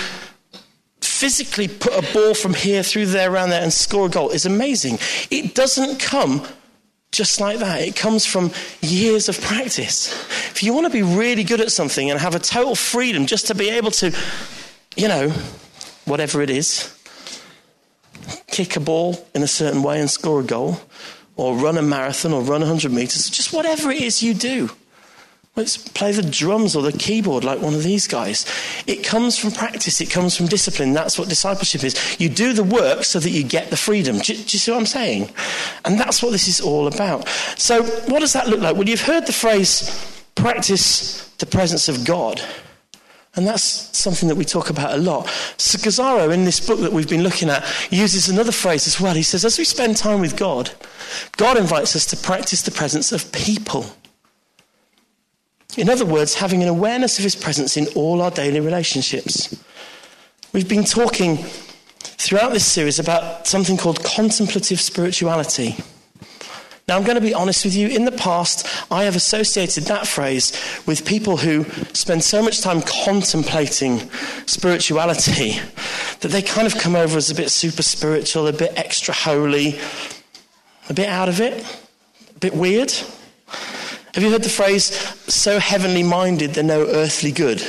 physically 1.00 1.70
put 1.70 1.94
a 1.94 2.14
ball 2.14 2.34
from 2.34 2.56
here 2.56 2.84
through 2.84 3.06
there, 3.06 3.32
around 3.32 3.52
there, 3.52 3.64
and 3.64 3.72
score 3.72 4.08
a 4.08 4.10
goal 4.10 4.32
is 4.32 4.46
amazing. 4.46 5.00
It 5.32 5.56
doesn't 5.56 6.02
come 6.02 6.46
just 7.12 7.40
like 7.40 7.60
that. 7.60 7.82
It 7.82 7.96
comes 7.96 8.26
from 8.26 8.52
years 8.82 9.30
of 9.30 9.40
practice. 9.42 10.14
If 10.52 10.64
you 10.64 10.74
want 10.74 10.86
to 10.86 10.92
be 10.92 11.04
really 11.04 11.44
good 11.44 11.62
at 11.62 11.72
something 11.72 12.10
and 12.10 12.20
have 12.20 12.36
a 12.36 12.40
total 12.40 12.76
freedom 12.76 13.26
just 13.26 13.48
to 13.48 13.56
be 13.56 13.70
able 13.70 13.92
to, 13.92 14.16
you 14.96 15.08
know, 15.08 15.30
whatever 16.06 16.42
it 16.42 16.50
is, 16.50 16.94
kick 18.48 18.76
a 18.76 18.80
ball 18.80 19.28
in 19.34 19.44
a 19.44 19.48
certain 19.48 19.84
way 19.84 20.00
and 20.00 20.10
score 20.10 20.42
a 20.42 20.44
goal, 20.44 20.82
or 21.36 21.56
run 21.56 21.78
a 21.78 21.82
marathon 21.82 22.34
or 22.34 22.42
run 22.42 22.62
100 22.62 22.92
meters, 22.92 23.30
just 23.30 23.54
whatever 23.54 23.92
it 23.92 24.02
is 24.02 24.24
you 24.24 24.34
do. 24.34 24.70
Let's 25.58 25.76
play 25.76 26.12
the 26.12 26.22
drums 26.22 26.76
or 26.76 26.84
the 26.84 26.92
keyboard 26.92 27.44
like 27.44 27.60
one 27.60 27.74
of 27.74 27.82
these 27.82 28.06
guys. 28.06 28.46
It 28.86 29.04
comes 29.04 29.40
from 29.40 29.52
practice, 29.52 30.00
it 30.00 30.12
comes 30.12 30.38
from 30.38 30.46
discipline. 30.46 30.94
That's 30.94 31.18
what 31.18 31.30
discipleship 31.30 31.84
is. 31.84 32.20
You 32.20 32.30
do 32.30 32.54
the 32.54 32.64
work 32.64 33.04
so 33.04 33.20
that 33.20 33.32
you 33.32 33.44
get 33.44 33.72
the 33.72 33.76
freedom. 33.76 34.20
Do, 34.20 34.36
do, 34.36 34.40
you 34.40 34.46
see 34.46 34.72
what 34.72 34.78
I'm 34.78 34.86
saying? 34.86 35.32
And 35.84 36.00
that's 36.00 36.22
what 36.22 36.32
this 36.32 36.48
is 36.48 36.62
all 36.62 36.86
about. 36.86 37.28
So, 37.58 37.82
what 37.82 38.20
does 38.20 38.34
that 38.34 38.48
look 38.48 38.60
like? 38.60 38.76
Well, 38.76 38.88
you've 38.88 39.02
heard 39.02 39.26
the 39.26 39.34
phrase 39.34 40.24
practice 40.36 41.28
the 41.40 41.48
presence 41.48 41.90
of 41.90 42.06
God. 42.06 42.40
And 43.36 43.46
that's 43.48 43.64
something 43.98 44.30
that 44.30 44.36
we 44.36 44.46
talk 44.46 44.70
about 44.70 44.94
a 44.94 44.98
lot. 44.98 45.28
So 45.58 45.78
Scazzero, 45.78 46.32
in 46.32 46.46
this 46.46 46.60
book 46.60 46.80
that 46.82 46.92
we've 46.92 47.10
been 47.10 47.24
looking 47.24 47.50
at, 47.50 47.64
uses 47.92 48.30
another 48.30 48.52
phrase 48.52 48.88
as 48.88 49.02
well. 49.02 49.16
He 49.16 49.24
says, 49.24 49.46
as 49.46 49.58
we 49.58 49.64
spend 49.64 49.98
time 49.98 50.22
with 50.22 50.38
God, 50.38 50.72
God 51.36 51.58
invites 51.58 51.96
us 51.96 52.06
to 52.08 52.18
practice 52.18 52.62
the 52.62 52.72
presence 52.72 53.12
of 53.12 53.32
people. 53.32 53.86
In 55.78 55.90
other 55.90 56.06
words, 56.06 56.34
having 56.34 56.64
an 56.64 56.70
awareness 56.70 57.20
of 57.20 57.24
his 57.24 57.36
presence 57.36 57.78
in 57.78 57.86
all 57.94 58.24
our 58.24 58.32
daily 58.32 58.60
relationships. 58.60 59.56
We've 60.52 60.68
been 60.68 60.84
talking 60.84 61.38
throughout 62.00 62.52
this 62.52 62.66
series 62.66 62.98
about 62.98 63.46
something 63.46 63.78
called 63.78 64.04
contemplative 64.04 64.82
spirituality. 64.82 65.76
Now, 66.88 66.98
I'm 66.98 67.04
going 67.04 67.16
to 67.16 67.22
be 67.22 67.34
honest 67.34 67.64
with 67.64 67.76
you. 67.76 67.90
In 67.90 68.06
the 68.06 68.12
past, 68.12 68.66
I 68.92 69.04
have 69.04 69.16
associated 69.16 69.84
that 69.84 70.08
phrase 70.08 70.52
with 70.88 71.06
people 71.06 71.38
who 71.38 71.66
spend 71.94 72.24
so 72.24 72.42
much 72.42 72.62
time 72.62 72.82
contemplating 72.82 74.10
spirituality 74.48 75.60
that 76.22 76.30
they 76.30 76.42
kind 76.42 76.66
of 76.66 76.76
come 76.80 76.96
over 76.96 77.18
as 77.18 77.30
a 77.30 77.36
bit 77.36 77.52
super 77.52 77.84
spiritual, 77.84 78.48
a 78.48 78.54
bit 78.54 78.74
extra 78.76 79.14
holy, 79.14 79.80
a 80.90 80.94
bit 80.94 81.08
out 81.08 81.30
of 81.30 81.40
it, 81.40 81.64
a 82.36 82.40
bit 82.40 82.56
weird. 82.56 82.92
Have 84.18 84.24
you 84.24 84.32
heard 84.32 84.42
the 84.42 84.50
phrase, 84.50 84.86
so 85.32 85.60
heavenly 85.60 86.02
minded, 86.02 86.56
they're 86.56 86.64
no 86.64 86.88
earthly 86.88 87.32
good? 87.32 87.64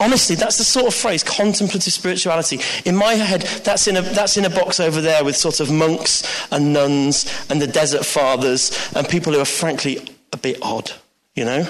Honestly, 0.00 0.36
that's 0.36 0.56
the 0.56 0.64
sort 0.64 0.86
of 0.86 0.94
phrase, 0.94 1.22
contemplative 1.22 1.92
spirituality. 1.92 2.60
In 2.86 2.96
my 2.96 3.12
head, 3.12 3.42
that's 3.62 3.86
in, 3.86 3.98
a, 3.98 4.00
that's 4.00 4.38
in 4.38 4.46
a 4.46 4.48
box 4.48 4.80
over 4.80 5.02
there 5.02 5.22
with 5.22 5.36
sort 5.36 5.60
of 5.60 5.70
monks 5.70 6.22
and 6.50 6.72
nuns 6.72 7.46
and 7.50 7.60
the 7.60 7.66
desert 7.66 8.06
fathers 8.06 8.90
and 8.96 9.06
people 9.06 9.34
who 9.34 9.38
are 9.38 9.44
frankly 9.44 9.98
a 10.32 10.38
bit 10.38 10.56
odd, 10.62 10.90
you 11.34 11.44
know? 11.44 11.68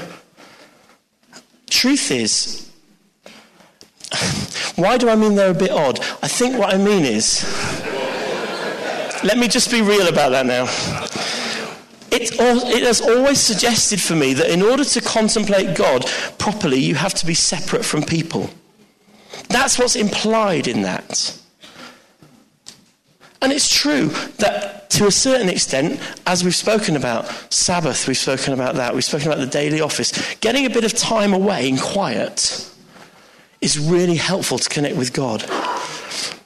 Truth 1.69 2.13
is, 2.13 2.71
why 4.77 4.99
do 4.99 5.09
I 5.09 5.17
mean 5.17 5.35
they're 5.35 5.51
a 5.51 5.53
bit 5.53 5.73
odd? 5.73 5.99
I 6.23 6.29
think 6.29 6.61
what 6.61 6.73
I 6.73 6.79
mean 6.79 7.05
is, 7.05 7.43
let 9.25 9.37
me 9.37 9.49
just 9.49 9.69
be 9.69 9.83
real 9.83 10.07
about 10.07 10.29
that 10.29 10.47
now. 10.47 11.44
It, 12.15 12.33
it 12.41 12.83
has 12.85 13.01
always 13.01 13.41
suggested 13.41 14.01
for 14.01 14.15
me 14.15 14.35
that 14.35 14.51
in 14.51 14.63
order 14.63 14.85
to 14.85 15.01
contemplate 15.01 15.77
God 15.77 16.07
properly, 16.39 16.79
you 16.79 16.95
have 16.95 17.15
to 17.15 17.27
be 17.27 17.35
separate 17.35 17.85
from 17.85 18.03
people. 18.03 18.51
That's 19.49 19.79
what's 19.79 19.97
implied 19.97 20.69
in 20.69 20.83
that. 20.83 21.37
And 23.43 23.53
it's 23.53 23.69
true 23.69 24.09
that 24.39 24.89
to 24.91 25.07
a 25.07 25.11
certain 25.11 25.49
extent, 25.49 26.01
as 26.27 26.45
we've 26.45 26.55
spoken 26.55 26.97
about 26.97 27.27
Sabbath, 27.53 28.07
we've 28.07 28.17
spoken 28.17 28.55
about 28.55 28.77
that, 28.77 28.95
we've 28.95 29.05
spoken 29.05 29.27
about 29.27 29.41
the 29.41 29.47
daily 29.47 29.81
office, 29.81 30.37
getting 30.37 30.67
a 30.67 30.71
bit 30.71 30.85
of 30.85 30.95
time 30.95 31.35
away 31.35 31.69
in 31.69 31.77
quiet 31.77 32.71
is 33.61 33.79
really 33.79 34.17
helpful 34.17 34.59
to 34.59 34.69
connect 34.69 34.97
with 34.97 35.13
God. 35.13 35.45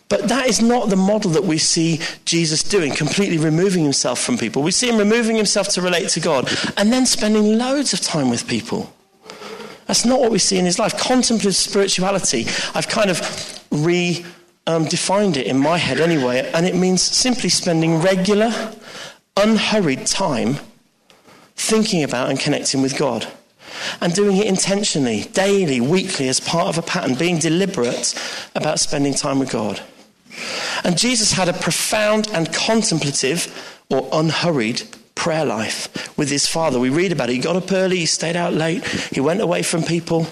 But 0.09 0.29
that 0.29 0.47
is 0.47 0.63
not 0.63 0.89
the 0.89 0.97
model 0.97 1.31
that 1.33 1.45
we 1.45 1.59
see 1.59 2.01
Jesus 2.25 2.63
doing, 2.63 2.95
completely 2.95 3.37
removing 3.37 3.85
himself 3.85 4.21
from 4.21 4.39
people. 4.39 4.63
We 4.63 4.71
see 4.71 4.89
him 4.89 4.97
removing 4.97 5.37
himself 5.37 5.69
to 5.71 5.83
relate 5.83 6.09
to 6.11 6.21
God 6.21 6.51
and 6.77 6.93
then 6.93 7.05
spending 7.05 7.59
loads 7.59 7.93
of 7.93 8.01
time 8.01 8.31
with 8.31 8.47
people. 8.47 8.93
That's 9.87 10.05
not 10.05 10.21
what 10.21 10.31
we 10.31 10.39
see 10.39 10.59
in 10.59 10.65
his 10.65 10.79
life. 10.79 10.99
Contemplative 10.99 11.57
spirituality, 11.57 12.47
I've 12.75 12.89
kind 12.89 13.11
of 13.11 13.65
re 13.71 14.25
um, 14.67 14.87
it 14.87 15.47
in 15.47 15.59
my 15.59 15.79
head 15.79 15.99
anyway, 15.99 16.51
and 16.53 16.67
it 16.67 16.75
means 16.75 17.01
simply 17.01 17.49
spending 17.49 18.03
regular, 18.03 18.75
unhurried 19.35 20.07
time 20.07 20.59
thinking 21.57 22.03
about 22.03 22.29
and 22.29 22.39
connecting 22.39 22.83
with 22.83 22.99
God. 22.99 23.27
And 24.01 24.13
doing 24.13 24.37
it 24.37 24.47
intentionally, 24.47 25.23
daily, 25.33 25.81
weekly, 25.81 26.29
as 26.29 26.41
part 26.41 26.69
of 26.69 26.77
a 26.79 26.83
pattern, 26.83 27.15
being 27.15 27.39
deliberate 27.39 28.15
about 28.55 28.79
spending 28.79 29.15
time 29.15 29.39
with 29.39 29.51
God. 29.51 29.81
And 30.85 30.99
Jesus 30.99 31.33
had 31.33 31.49
a 31.49 31.53
profound 31.53 32.29
and 32.33 32.53
contemplative 32.53 33.83
or 33.91 34.09
unhurried 34.13 34.83
prayer 35.15 35.45
life 35.45 36.17
with 36.17 36.31
his 36.31 36.47
father. 36.47 36.79
We 36.79 36.91
read 36.91 37.13
about 37.13 37.31
it. 37.31 37.35
He 37.35 37.39
got 37.41 37.57
up 37.57 37.73
early, 37.73 37.99
he 37.99 38.07
stayed 38.07 38.37
out 38.37 38.55
late, 38.55 38.85
he 38.85 39.21
went 39.21 39.41
away 39.41 39.63
from 39.63 39.83
people. 39.83 40.27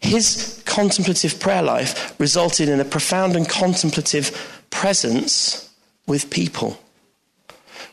His 0.00 0.62
contemplative 0.64 1.40
prayer 1.40 1.62
life 1.62 2.18
resulted 2.18 2.68
in 2.68 2.80
a 2.80 2.84
profound 2.84 3.34
and 3.36 3.48
contemplative 3.48 4.64
presence 4.70 5.70
with 6.06 6.30
people. 6.30 6.78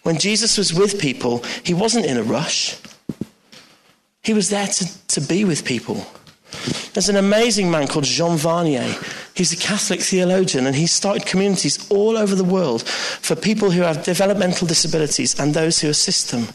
When 0.04 0.18
Jesus 0.18 0.58
was 0.58 0.74
with 0.74 1.00
people, 1.00 1.44
he 1.64 1.74
wasn't 1.74 2.06
in 2.06 2.18
a 2.18 2.24
rush. 2.24 2.78
He 4.22 4.34
was 4.34 4.50
there 4.50 4.68
to, 4.68 5.08
to 5.08 5.22
be 5.22 5.44
with 5.44 5.66
people. 5.66 6.06
There's 6.94 7.10
an 7.10 7.16
amazing 7.16 7.72
man 7.72 7.88
called 7.88 8.06
Jean 8.06 8.38
Vanier. 8.38 8.88
He's 9.36 9.52
a 9.52 9.58
Catholic 9.58 10.02
theologian 10.02 10.68
and 10.68 10.76
he 10.76 10.88
started 10.88 11.26
communities 11.26 11.90
all 11.90 12.18
over 12.18 12.36
the 12.36 12.44
world 12.44 12.84
for 12.84 13.36
people 13.36 13.72
who 13.72 13.82
have 13.82 14.04
developmental 14.04 14.68
disabilities 14.68 15.40
and 15.40 15.54
those 15.54 15.80
who 15.80 15.90
assist 15.90 16.32
them. 16.32 16.48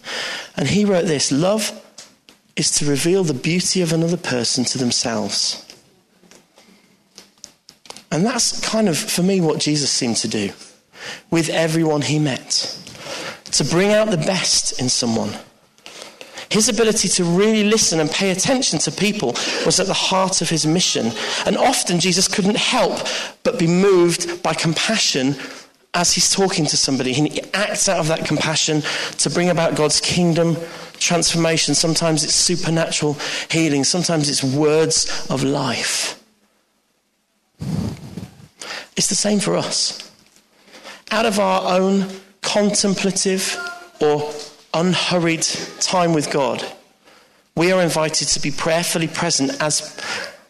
And 0.56 0.68
he 0.68 0.84
wrote 0.84 1.06
this 1.06 1.32
Love 1.32 1.72
is 2.56 2.70
to 2.72 2.84
reveal 2.84 3.24
the 3.24 3.34
beauty 3.34 3.82
of 3.82 3.92
another 3.92 4.16
person 4.16 4.64
to 4.64 4.78
themselves. 4.78 5.64
And 8.10 8.24
that's 8.24 8.60
kind 8.60 8.88
of, 8.88 8.96
for 8.96 9.22
me, 9.22 9.40
what 9.40 9.60
Jesus 9.60 9.90
seemed 9.90 10.16
to 10.18 10.28
do 10.28 10.50
with 11.30 11.48
everyone 11.50 12.02
he 12.02 12.18
met 12.18 12.74
to 13.52 13.64
bring 13.64 13.92
out 13.92 14.10
the 14.10 14.16
best 14.16 14.80
in 14.80 14.88
someone 14.88 15.34
his 16.50 16.68
ability 16.68 17.08
to 17.08 17.24
really 17.24 17.64
listen 17.64 18.00
and 18.00 18.10
pay 18.10 18.30
attention 18.30 18.78
to 18.80 18.90
people 18.90 19.34
was 19.66 19.78
at 19.80 19.86
the 19.86 19.94
heart 19.94 20.40
of 20.40 20.48
his 20.48 20.66
mission. 20.66 21.12
And 21.46 21.56
often 21.56 22.00
Jesus 22.00 22.28
couldn't 22.28 22.56
help 22.56 23.06
but 23.42 23.58
be 23.58 23.66
moved 23.66 24.42
by 24.42 24.54
compassion 24.54 25.36
as 25.94 26.12
he's 26.12 26.30
talking 26.30 26.66
to 26.66 26.76
somebody. 26.76 27.12
He 27.12 27.42
acts 27.54 27.88
out 27.88 27.98
of 27.98 28.08
that 28.08 28.26
compassion 28.26 28.82
to 29.18 29.30
bring 29.30 29.48
about 29.48 29.74
God's 29.74 30.00
kingdom 30.00 30.56
transformation. 30.98 31.74
Sometimes 31.74 32.24
it's 32.24 32.34
supernatural 32.34 33.16
healing, 33.50 33.84
sometimes 33.84 34.28
it's 34.28 34.42
words 34.42 35.26
of 35.30 35.42
life. 35.42 36.22
It's 38.96 39.08
the 39.08 39.14
same 39.14 39.38
for 39.38 39.56
us. 39.56 40.10
Out 41.10 41.24
of 41.24 41.38
our 41.38 41.78
own 41.78 42.06
contemplative 42.42 43.56
or 44.00 44.32
unhurried 44.74 45.42
time 45.80 46.12
with 46.12 46.30
God, 46.30 46.64
we 47.56 47.72
are 47.72 47.82
invited 47.82 48.28
to 48.28 48.40
be 48.40 48.50
prayerfully 48.50 49.08
present 49.08 49.60
as 49.60 49.98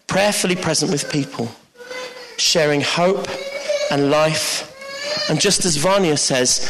prayerfully 0.07 0.57
present 0.57 0.91
with 0.91 1.11
people, 1.11 1.51
sharing 2.37 2.81
hope 2.81 3.27
and 3.91 4.11
life. 4.11 4.65
And 5.31 5.41
just 5.41 5.65
as 5.65 5.79
Vanier 5.79 6.19
says, 6.19 6.67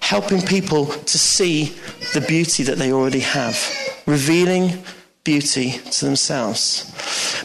helping 0.00 0.40
people 0.40 0.86
to 0.86 1.18
see 1.18 1.76
the 2.14 2.20
beauty 2.20 2.62
that 2.62 2.78
they 2.78 2.92
already 2.92 3.20
have, 3.20 3.58
revealing 4.06 4.82
beauty 5.24 5.72
to 5.90 6.04
themselves. 6.04 6.92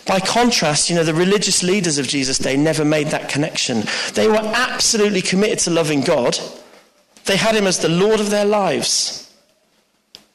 By 0.06 0.20
contrast, 0.20 0.90
you 0.90 0.96
know, 0.96 1.04
the 1.04 1.14
religious 1.14 1.64
leaders 1.64 1.98
of 1.98 2.08
Jesus' 2.08 2.38
day 2.38 2.56
never 2.56 2.86
made 2.86 3.08
that 3.08 3.30
connection. 3.30 3.84
They 4.14 4.28
were 4.28 4.38
absolutely 4.38 5.22
committed 5.22 5.60
to 5.60 5.72
loving 5.72 6.02
God, 6.02 6.40
they 7.26 7.38
had 7.38 7.56
Him 7.56 7.68
as 7.68 7.80
the 7.80 7.90
Lord 7.90 8.20
of 8.20 8.30
their 8.30 8.46
lives. 8.46 9.31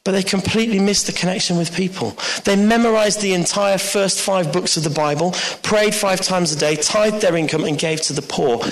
But 0.07 0.13
they 0.13 0.23
completely 0.23 0.79
missed 0.79 1.07
the 1.07 1.11
connection 1.11 1.57
with 1.57 1.75
people. 1.75 2.17
They 2.45 2.55
memorized 2.55 3.19
the 3.19 3.33
entire 3.33 3.77
first 3.77 4.21
five 4.21 4.53
books 4.53 4.77
of 4.77 4.85
the 4.85 4.89
Bible, 4.89 5.31
prayed 5.63 5.93
five 5.93 6.21
times 6.21 6.53
a 6.53 6.57
day, 6.57 6.77
tithed 6.77 7.19
their 7.19 7.35
income, 7.35 7.65
and 7.65 7.77
gave 7.77 7.99
to 8.03 8.13
the 8.13 8.21
poor, 8.21 8.63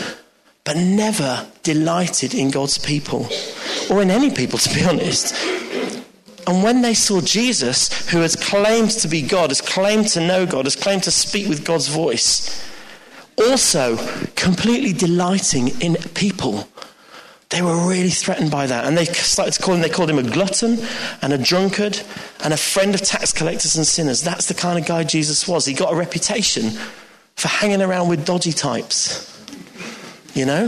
but 0.64 0.78
never 0.78 1.46
delighted 1.62 2.34
in 2.34 2.52
God's 2.52 2.78
people, 2.78 3.28
or 3.90 4.02
in 4.02 4.12
any 4.12 4.32
people, 4.32 4.58
to 4.60 4.74
be 4.74 4.86
honest. 4.86 5.36
And 6.48 6.64
when 6.64 6.82
they 6.82 6.94
saw 6.94 7.20
Jesus, 7.20 8.10
who 8.12 8.20
has 8.20 8.38
claimed 8.38 8.92
to 8.92 9.10
be 9.10 9.22
God, 9.22 9.50
has 9.50 9.60
claimed 9.60 10.08
to 10.12 10.26
know 10.26 10.46
God, 10.46 10.64
has 10.68 10.78
claimed 10.78 11.04
to 11.04 11.12
speak 11.12 11.50
with 11.50 11.66
God's 11.66 11.90
voice, 11.90 12.64
also 13.38 13.98
completely 14.38 14.94
delighting 14.94 15.82
in 15.82 15.96
people, 16.14 16.70
they 17.56 17.62
were 17.62 17.88
really 17.88 18.10
threatened 18.10 18.52
by 18.52 18.68
that. 18.68 18.84
And 18.84 18.98
they 18.98 19.06
started 19.06 19.54
to 19.54 19.64
call 19.64 19.76
him, 19.76 19.82
they 19.82 19.88
called 19.88 20.10
him 20.10 20.20
a 20.20 20.24
glutton 20.24 20.78
and 21.22 21.32
a 21.32 21.38
drunkard 21.38 21.98
and 22.44 22.54
a 22.54 22.58
friend 22.58 22.94
of 22.94 23.02
tax 23.02 23.32
collectors 23.32 23.78
and 23.78 23.88
sinners. 23.88 24.22
That's 24.22 24.48
the 24.48 24.54
kind 24.54 24.78
of 24.78 24.86
guy 24.86 25.06
Jesus 25.06 25.48
was. 25.48 25.66
He 25.66 25.74
got 25.74 25.94
a 25.94 25.96
reputation 25.96 26.72
for 27.38 27.48
hanging 27.48 27.82
around 27.82 28.10
with 28.10 28.26
dodgy 28.26 28.52
types. 28.52 29.32
You 30.34 30.46
know? 30.46 30.68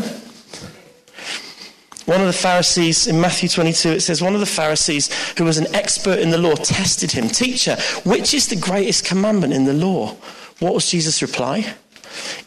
One 2.05 2.21
of 2.21 2.27
the 2.27 2.31
Pharisees, 2.31 3.05
in 3.05 3.19
Matthew 3.19 3.49
22, 3.49 3.89
it 3.89 3.99
says, 3.99 4.21
one 4.21 4.33
of 4.33 4.39
the 4.39 4.45
Pharisees 4.45 5.11
who 5.33 5.43
was 5.43 5.57
an 5.57 5.67
expert 5.75 6.19
in 6.19 6.29
the 6.29 6.37
law 6.37 6.55
tested 6.55 7.11
him. 7.11 7.27
Teacher, 7.27 7.75
which 8.05 8.33
is 8.33 8.47
the 8.47 8.55
greatest 8.55 9.03
commandment 9.03 9.51
in 9.51 9.65
the 9.65 9.73
law? 9.73 10.15
What 10.59 10.73
was 10.73 10.89
Jesus' 10.89 11.21
reply? 11.21 11.75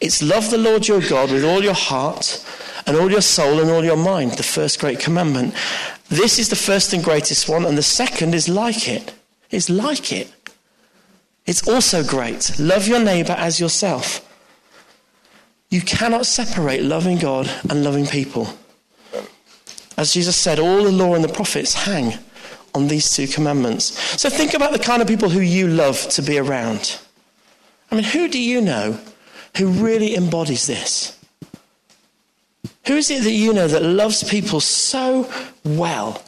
It's 0.00 0.22
love 0.22 0.48
the 0.48 0.56
Lord 0.56 0.88
your 0.88 1.02
God 1.02 1.30
with 1.30 1.44
all 1.44 1.62
your 1.62 1.74
heart 1.74 2.42
and 2.86 2.96
all 2.96 3.10
your 3.10 3.20
soul 3.20 3.60
and 3.60 3.70
all 3.70 3.84
your 3.84 3.96
mind, 3.96 4.32
the 4.32 4.42
first 4.42 4.80
great 4.80 4.98
commandment. 4.98 5.54
This 6.08 6.38
is 6.38 6.48
the 6.48 6.56
first 6.56 6.92
and 6.92 7.04
greatest 7.04 7.48
one, 7.48 7.64
and 7.64 7.78
the 7.78 7.82
second 7.82 8.34
is 8.34 8.48
like 8.48 8.88
it. 8.88 9.12
It's 9.50 9.70
like 9.70 10.12
it. 10.12 10.32
It's 11.46 11.66
also 11.68 12.04
great. 12.04 12.58
Love 12.58 12.86
your 12.86 13.02
neighbor 13.02 13.32
as 13.32 13.60
yourself. 13.60 14.26
You 15.70 15.80
cannot 15.80 16.26
separate 16.26 16.82
loving 16.82 17.18
God 17.18 17.50
and 17.68 17.84
loving 17.84 18.06
people. 18.06 18.48
As 19.96 20.12
Jesus 20.14 20.36
said, 20.36 20.58
all 20.58 20.82
the 20.82 20.90
law 20.90 21.14
and 21.14 21.22
the 21.22 21.32
prophets 21.32 21.74
hang 21.74 22.14
on 22.74 22.88
these 22.88 23.10
two 23.10 23.26
commandments. 23.26 23.98
So 24.20 24.30
think 24.30 24.54
about 24.54 24.72
the 24.72 24.78
kind 24.78 25.02
of 25.02 25.08
people 25.08 25.28
who 25.28 25.40
you 25.40 25.68
love 25.68 26.08
to 26.10 26.22
be 26.22 26.38
around. 26.38 26.98
I 27.90 27.94
mean, 27.96 28.04
who 28.04 28.28
do 28.28 28.40
you 28.40 28.60
know 28.60 28.98
who 29.56 29.68
really 29.68 30.14
embodies 30.14 30.66
this? 30.66 31.16
Who 32.90 32.96
is 32.96 33.08
it 33.08 33.22
that 33.22 33.30
you 33.30 33.52
know 33.52 33.68
that 33.68 33.84
loves 33.84 34.24
people 34.24 34.58
so 34.58 35.32
well 35.64 36.20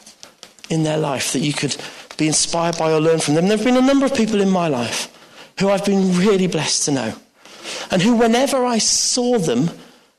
in 0.69 0.83
their 0.83 0.97
life 0.97 1.33
that 1.33 1.39
you 1.39 1.51
could 1.51 1.75
be 2.15 2.25
inspired 2.25 2.77
by 2.77 2.93
or 2.93 3.01
learn 3.01 3.19
from 3.19 3.33
them? 3.33 3.49
There 3.49 3.57
have 3.57 3.65
been 3.65 3.75
a 3.75 3.81
number 3.81 4.05
of 4.05 4.15
people 4.15 4.39
in 4.39 4.49
my 4.49 4.69
life 4.69 5.11
who 5.59 5.67
I've 5.67 5.83
been 5.83 6.17
really 6.17 6.47
blessed 6.47 6.85
to 6.85 6.91
know, 6.91 7.13
and 7.91 8.01
who, 8.01 8.15
whenever 8.15 8.63
I 8.63 8.77
saw 8.77 9.37
them, 9.39 9.71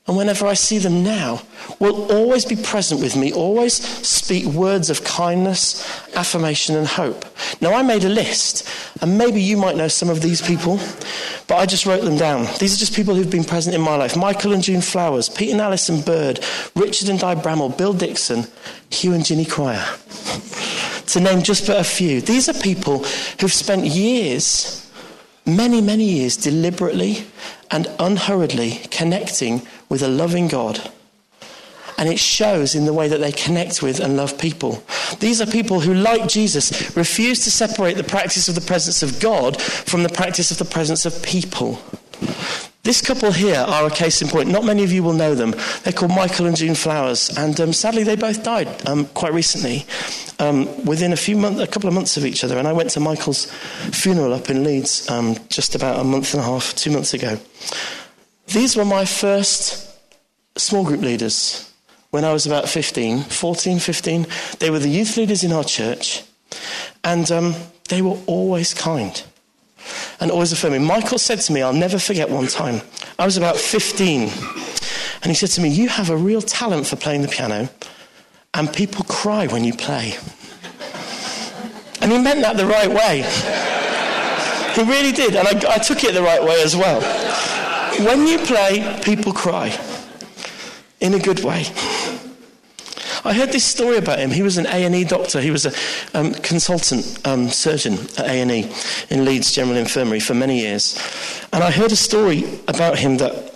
and 0.06 0.18
whenever 0.18 0.46
I 0.46 0.52
see 0.52 0.76
them 0.76 1.02
now, 1.02 1.40
will 1.78 2.12
always 2.12 2.45
be 2.45 2.56
present 2.56 3.00
with 3.00 3.17
me, 3.17 3.32
always 3.32 3.75
speak 4.06 4.45
words 4.45 4.90
of 4.90 5.02
kindness, 5.02 5.82
affirmation, 6.14 6.76
and 6.76 6.86
hope. 6.86 7.25
Now, 7.62 7.73
I 7.73 7.82
made 7.82 8.04
a 8.04 8.10
list, 8.10 8.69
and 9.00 9.17
maybe 9.17 9.40
you 9.40 9.56
might 9.56 9.76
know 9.76 9.88
some 9.88 10.10
of 10.10 10.21
these 10.21 10.43
people, 10.43 10.78
but 11.47 11.56
I 11.56 11.64
just 11.64 11.86
wrote 11.86 12.04
them 12.04 12.19
down. 12.19 12.47
These 12.58 12.75
are 12.75 12.78
just 12.78 12.95
people 12.95 13.14
who've 13.14 13.30
been 13.30 13.45
present 13.45 13.75
in 13.75 13.80
my 13.80 13.97
life 13.97 14.14
Michael 14.14 14.52
and 14.52 14.62
June 14.62 14.82
Flowers, 14.82 15.30
Pete 15.30 15.52
and 15.52 15.60
Alison 15.60 16.02
Bird, 16.02 16.45
Richard 16.76 17.08
and 17.08 17.19
Di 17.19 17.34
Bramall, 17.36 17.76
Bill 17.76 17.95
Dixon, 17.95 18.45
Hugh 18.90 19.14
and 19.14 19.25
Ginny 19.25 19.47
Cryer. 19.47 19.86
to 21.06 21.21
name 21.21 21.43
just 21.43 21.67
but 21.67 21.80
a 21.80 21.84
few. 21.84 22.21
These 22.21 22.50
are 22.50 22.54
people 22.54 23.04
who've 23.40 23.52
spent 23.52 23.86
years, 23.86 24.90
many, 25.47 25.80
many 25.80 26.04
years, 26.04 26.36
deliberately 26.36 27.26
and 27.71 27.86
unhurriedly 27.99 28.82
connecting 28.90 29.62
with 29.88 30.02
a 30.02 30.08
loving 30.08 30.49
God. 30.49 30.90
And 31.97 32.08
it 32.08 32.18
shows 32.18 32.75
in 32.75 32.86
the 32.86 32.92
way 32.92 33.06
that 33.08 33.18
they 33.18 33.30
connect 33.30 33.80
with 33.80 34.00
and 34.00 34.16
love 34.16 34.36
people. 34.36 34.82
These 35.20 35.40
are 35.40 35.47
people 35.47 35.80
who, 35.80 35.94
like 35.94 36.28
Jesus, 36.28 36.97
refuse 36.97 37.44
to 37.44 37.50
separate 37.50 37.97
the 37.97 38.04
practice 38.04 38.49
of 38.49 38.56
the 38.56 38.60
presence 38.60 39.02
of 39.02 39.20
God 39.20 39.60
from 39.60 40.02
the 40.02 40.08
practice 40.08 40.50
of 40.50 40.58
the 40.58 40.64
presence 40.64 41.06
of 41.06 41.23
people. 41.23 41.78
This 42.84 43.00
couple 43.00 43.32
here 43.32 43.56
are 43.56 43.86
a 43.86 43.90
case 43.90 44.20
in 44.20 44.28
point. 44.28 44.50
Not 44.50 44.64
many 44.64 44.84
of 44.84 44.92
you 44.92 45.02
will 45.02 45.14
know 45.14 45.34
them. 45.34 45.54
They're 45.82 45.92
called 45.94 46.14
Michael 46.14 46.44
and 46.44 46.54
June 46.54 46.75
Flowers, 46.75 47.34
and 47.38 47.58
um, 47.58 47.73
sadly, 47.73 48.02
they 48.02 48.14
both 48.14 48.44
died 48.44 48.68
um, 48.86 49.06
quite 49.06 49.32
recently, 49.32 49.86
um, 50.38 50.84
within 50.84 51.14
a 51.14 51.16
few 51.16 51.34
months, 51.34 51.62
a 51.62 51.66
couple 51.66 51.88
of 51.88 51.94
months 51.94 52.18
of 52.18 52.26
each 52.26 52.44
other. 52.44 52.58
And 52.58 52.68
I 52.68 52.75
went 52.75 52.90
to 52.90 53.00
Michael's 53.00 53.47
funeral 53.90 54.34
up 54.34 54.50
in 54.50 54.64
Leeds 54.64 55.08
um, 55.08 55.36
just 55.49 55.75
about 55.75 55.99
a 55.99 56.04
month 56.04 56.34
and 56.34 56.42
a 56.42 56.44
half, 56.44 56.75
two 56.75 56.90
months 56.90 57.14
ago. 57.14 57.38
These 58.49 58.76
were 58.76 58.85
my 58.85 59.04
first 59.04 59.91
small 60.57 60.85
group 60.85 61.00
leaders 61.00 61.73
when 62.11 62.25
I 62.25 62.33
was 62.33 62.47
about 62.47 62.69
15, 62.69 63.23
14, 63.23 63.78
15. 63.78 64.26
They 64.61 64.71
were 64.71 64.78
the 64.78 64.89
youth 64.89 65.17
leaders 65.17 65.43
in 65.43 65.52
our 65.52 65.65
church, 65.65 66.23
and 67.02 67.30
um, 67.33 67.54
they 67.89 68.02
were 68.02 68.19
always 68.26 68.73
kind 68.73 69.23
and 70.21 70.30
always 70.30 70.52
affirming. 70.52 70.85
Michael 70.85 71.19
said 71.19 71.41
to 71.41 71.52
me, 71.52 71.63
I'll 71.63 71.73
never 71.73 71.99
forget 71.99 72.30
one 72.30 72.47
time, 72.47 72.83
I 73.19 73.25
was 73.25 73.37
about 73.37 73.57
15, 73.57 74.21
and 74.21 75.25
he 75.25 75.35
said 75.35 75.50
to 75.50 75.61
me, 75.61 75.69
You 75.69 75.89
have 75.89 76.11
a 76.11 76.17
real 76.17 76.41
talent 76.41 76.87
for 76.87 76.97
playing 76.97 77.23
the 77.23 77.28
piano, 77.28 77.69
and 78.54 78.73
people 78.73 79.04
cry 79.04 79.47
when 79.49 79.65
you 79.65 79.75
play. 79.75 80.17
And 82.00 82.13
he 82.13 82.19
meant 82.19 82.43
that 82.43 82.57
the 82.57 82.67
right 82.67 82.91
way. 82.91 83.23
He 84.75 84.83
really 84.83 85.13
did, 85.13 85.37
and 85.37 85.49
I, 85.49 85.75
I 85.75 85.78
took 85.78 86.04
it 86.04 86.15
the 86.15 86.23
right 86.23 86.43
way 86.43 86.63
as 86.63 86.76
well. 86.76 87.00
When 88.00 88.26
you 88.26 88.39
play, 88.39 89.00
people 89.04 89.33
cry 89.33 89.78
in 91.00 91.15
a 91.15 91.19
good 91.19 91.45
way. 91.45 91.65
I 93.25 93.33
heard 93.33 93.52
this 93.52 93.65
story 93.65 93.97
about 93.97 94.19
him. 94.19 94.30
He 94.30 94.43
was 94.43 94.59
an 94.59 94.67
A&E 94.67 95.04
doctor. 95.04 95.41
He 95.41 95.52
was 95.52 95.65
a 95.65 95.73
um, 96.13 96.35
consultant 96.35 97.21
um, 97.25 97.49
surgeon 97.49 97.95
at 98.19 98.26
A&E 98.26 98.71
in 99.11 99.25
Leeds 99.25 99.52
General 99.52 99.78
Infirmary 99.78 100.21
for 100.21 100.35
many 100.35 100.61
years. 100.61 100.99
And 101.52 101.63
I 101.63 101.71
heard 101.71 101.93
a 101.93 101.97
story 101.97 102.45
about 102.67 102.99
him 102.99 103.17
that 103.19 103.53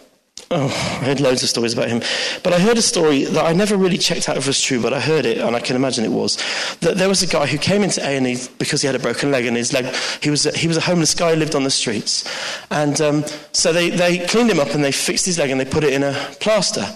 Oh, 0.51 0.67
I 1.01 1.05
heard 1.05 1.21
loads 1.21 1.43
of 1.43 1.49
stories 1.49 1.73
about 1.75 1.89
him. 1.89 2.01
But 2.43 2.53
I 2.53 2.59
heard 2.59 2.79
a 2.79 2.83
story 2.83 3.25
that 3.25 3.45
I 3.45 3.53
never 3.53 3.77
really 3.77 3.99
checked 3.99 4.29
out 4.29 4.37
if 4.37 4.45
it 4.45 4.49
was 4.49 4.61
true, 4.61 4.81
but 4.81 4.93
I 4.93 5.01
heard 5.01 5.27
it, 5.27 5.39
and 5.39 5.55
I 5.55 5.61
can 5.61 5.77
imagine 5.77 6.05
it 6.05 6.11
was. 6.11 6.37
That 6.81 6.97
there 6.97 7.09
was 7.09 7.23
a 7.23 7.27
guy 7.27 7.47
who 7.47 7.59
came 7.59 7.83
into 7.83 8.01
A&E 8.07 8.39
because 8.59 8.81
he 8.81 8.87
had 8.87 8.97
a 8.97 8.99
broken 8.99 9.31
leg, 9.31 9.47
and 9.47 9.57
his 9.57 9.73
leg, 9.73 9.95
he 10.23 10.31
was 10.31 10.47
a, 10.47 10.57
he 10.57 10.69
was 10.69 10.77
a 10.77 10.81
homeless 10.81 11.15
guy 11.15 11.35
who 11.35 11.37
lived 11.37 11.55
on 11.55 11.65
the 11.65 11.71
streets. 11.71 12.25
And 12.71 13.01
um, 13.01 13.25
so 13.53 13.73
they, 13.73 13.91
they 13.91 14.27
cleaned 14.27 14.51
him 14.51 14.61
up, 14.61 14.75
and 14.75 14.83
they 14.83 14.93
fixed 14.93 15.27
his 15.27 15.39
leg, 15.39 15.51
and 15.51 15.61
they 15.61 15.65
put 15.65 15.85
it 15.85 15.93
in 15.93 16.03
a 16.03 16.13
plaster, 16.41 16.87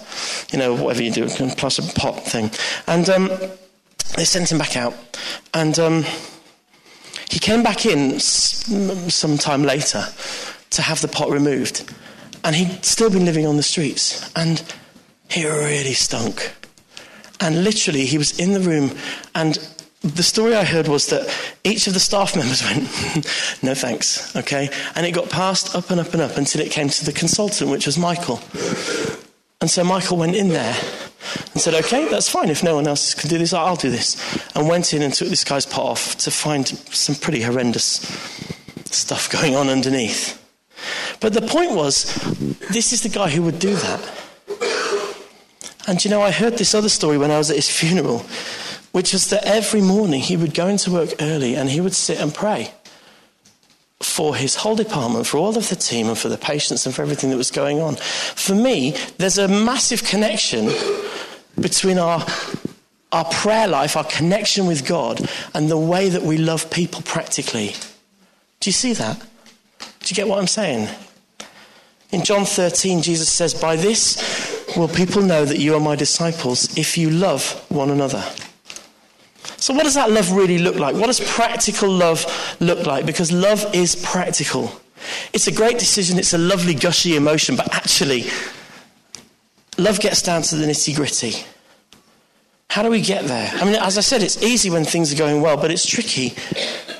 you 0.51 0.59
know, 0.59 0.73
whatever 0.73 1.03
you 1.03 1.11
do, 1.11 1.25
a 1.25 1.55
plaster 1.55 1.83
pot 1.95 2.23
thing. 2.25 2.49
And 2.87 3.09
um, 3.09 3.29
they 4.15 4.25
sent 4.25 4.51
him 4.51 4.57
back 4.57 4.75
out. 4.75 4.95
And 5.53 5.77
um, 5.79 6.05
he 7.29 7.39
came 7.39 7.63
back 7.63 7.85
in 7.85 8.19
some 8.19 9.37
time 9.37 9.63
later 9.63 10.05
to 10.71 10.81
have 10.81 11.01
the 11.01 11.07
pot 11.07 11.29
removed. 11.29 11.91
And 12.43 12.55
he'd 12.55 12.83
still 12.83 13.09
been 13.09 13.25
living 13.25 13.45
on 13.45 13.57
the 13.57 13.63
streets. 13.63 14.29
And 14.35 14.61
he 15.29 15.47
really 15.47 15.93
stunk. 15.93 16.53
And 17.39 17.63
literally, 17.63 18.05
he 18.05 18.17
was 18.17 18.39
in 18.39 18.53
the 18.53 18.59
room, 18.59 18.91
and 19.35 19.57
the 20.03 20.23
story 20.23 20.53
I 20.53 20.65
heard 20.65 20.89
was 20.89 21.07
that 21.07 21.33
each 21.63 21.87
of 21.87 21.93
the 21.93 21.99
staff 21.99 22.35
members 22.35 22.61
went, 22.61 22.83
no 23.63 23.73
thanks, 23.73 24.35
okay? 24.35 24.69
And 24.95 25.05
it 25.05 25.11
got 25.11 25.29
passed 25.29 25.75
up 25.75 25.89
and 25.89 25.99
up 25.99 26.13
and 26.13 26.21
up 26.21 26.37
until 26.37 26.61
it 26.61 26.71
came 26.71 26.89
to 26.89 27.05
the 27.05 27.13
consultant, 27.13 27.71
which 27.71 27.85
was 27.85 27.97
Michael. 27.97 28.41
And 29.61 29.71
so 29.71 29.83
Michael 29.83 30.17
went 30.17 30.35
in 30.35 30.49
there 30.49 30.75
and 31.53 31.61
said, 31.61 31.73
okay, 31.85 32.09
that's 32.09 32.27
fine. 32.29 32.49
If 32.49 32.63
no 32.63 32.75
one 32.75 32.85
else 32.85 33.13
can 33.13 33.29
do 33.29 33.37
this, 33.37 33.53
I'll 33.53 33.77
do 33.77 33.89
this. 33.89 34.17
And 34.55 34.67
went 34.67 34.93
in 34.93 35.01
and 35.01 35.13
took 35.13 35.29
this 35.29 35.45
guy's 35.45 35.65
pot 35.65 35.85
off 35.85 36.17
to 36.17 36.31
find 36.31 36.67
some 36.67 37.15
pretty 37.15 37.41
horrendous 37.41 38.01
stuff 38.91 39.31
going 39.31 39.55
on 39.55 39.69
underneath. 39.69 40.42
But 41.19 41.33
the 41.33 41.41
point 41.41 41.71
was, 41.71 42.13
this 42.71 42.93
is 42.93 43.03
the 43.03 43.09
guy 43.09 43.29
who 43.29 43.41
would 43.43 43.59
do 43.59 43.75
that. 43.75 44.11
And 45.87 46.03
you 46.03 46.09
know, 46.09 46.21
I 46.21 46.31
heard 46.31 46.57
this 46.57 46.73
other 46.73 46.89
story 46.89 47.17
when 47.17 47.31
I 47.31 47.37
was 47.37 47.49
at 47.49 47.57
his 47.57 47.69
funeral, 47.79 48.25
which 48.91 49.13
was 49.13 49.29
that 49.29 49.45
every 49.45 49.81
morning 49.81 50.21
he 50.21 50.37
would 50.37 50.53
go 50.53 50.67
into 50.67 50.91
work 50.91 51.09
early 51.19 51.55
and 51.55 51.69
he 51.69 51.81
would 51.81 51.95
sit 51.95 52.19
and 52.19 52.33
pray 52.33 52.73
for 53.99 54.35
his 54.35 54.55
whole 54.55 54.75
department, 54.75 55.25
for 55.25 55.37
all 55.37 55.57
of 55.57 55.69
the 55.69 55.75
team, 55.75 56.07
and 56.07 56.17
for 56.17 56.29
the 56.29 56.37
patients, 56.37 56.85
and 56.85 56.93
for 56.93 57.01
everything 57.01 57.29
that 57.29 57.37
was 57.37 57.51
going 57.51 57.79
on. 57.79 57.95
For 57.95 58.53
me, 58.53 58.95
there's 59.17 59.37
a 59.37 59.47
massive 59.47 60.03
connection 60.03 60.69
between 61.59 61.97
our, 61.97 62.25
our 63.11 63.25
prayer 63.25 63.67
life, 63.67 63.95
our 63.95 64.03
connection 64.03 64.67
with 64.67 64.85
God, 64.85 65.27
and 65.53 65.69
the 65.69 65.77
way 65.77 66.09
that 66.09 66.21
we 66.21 66.37
love 66.37 66.69
people 66.69 67.01
practically. 67.01 67.73
Do 68.59 68.69
you 68.69 68.73
see 68.73 68.93
that? 68.93 69.25
Do 70.03 70.09
you 70.09 70.15
get 70.15 70.27
what 70.27 70.37
I'm 70.37 70.47
saying? 70.47 70.89
In 72.11 72.23
John 72.25 72.43
13, 72.43 73.01
Jesus 73.01 73.31
says, 73.31 73.53
By 73.53 73.77
this 73.77 74.75
will 74.75 74.89
people 74.89 75.21
know 75.21 75.45
that 75.45 75.59
you 75.59 75.75
are 75.75 75.79
my 75.79 75.95
disciples 75.95 76.77
if 76.77 76.97
you 76.97 77.09
love 77.09 77.65
one 77.69 77.89
another. 77.89 78.21
So, 79.55 79.73
what 79.73 79.83
does 79.83 79.93
that 79.93 80.11
love 80.11 80.33
really 80.33 80.57
look 80.57 80.75
like? 80.75 80.95
What 80.95 81.07
does 81.07 81.21
practical 81.21 81.89
love 81.89 82.25
look 82.59 82.85
like? 82.85 83.05
Because 83.05 83.31
love 83.31 83.65
is 83.73 83.95
practical. 83.95 84.73
It's 85.31 85.47
a 85.47 85.53
great 85.53 85.79
decision, 85.79 86.19
it's 86.19 86.33
a 86.33 86.37
lovely, 86.37 86.73
gushy 86.73 87.15
emotion, 87.15 87.55
but 87.55 87.73
actually, 87.73 88.25
love 89.77 90.01
gets 90.01 90.21
down 90.21 90.41
to 90.43 90.55
the 90.55 90.65
nitty 90.65 90.95
gritty. 90.97 91.45
How 92.69 92.83
do 92.83 92.89
we 92.89 93.01
get 93.01 93.23
there? 93.25 93.51
I 93.55 93.63
mean, 93.63 93.75
as 93.75 93.97
I 93.97 94.01
said, 94.01 94.21
it's 94.21 94.41
easy 94.43 94.69
when 94.69 94.83
things 94.83 95.13
are 95.13 95.17
going 95.17 95.41
well, 95.41 95.55
but 95.55 95.71
it's 95.71 95.85
tricky 95.85 96.35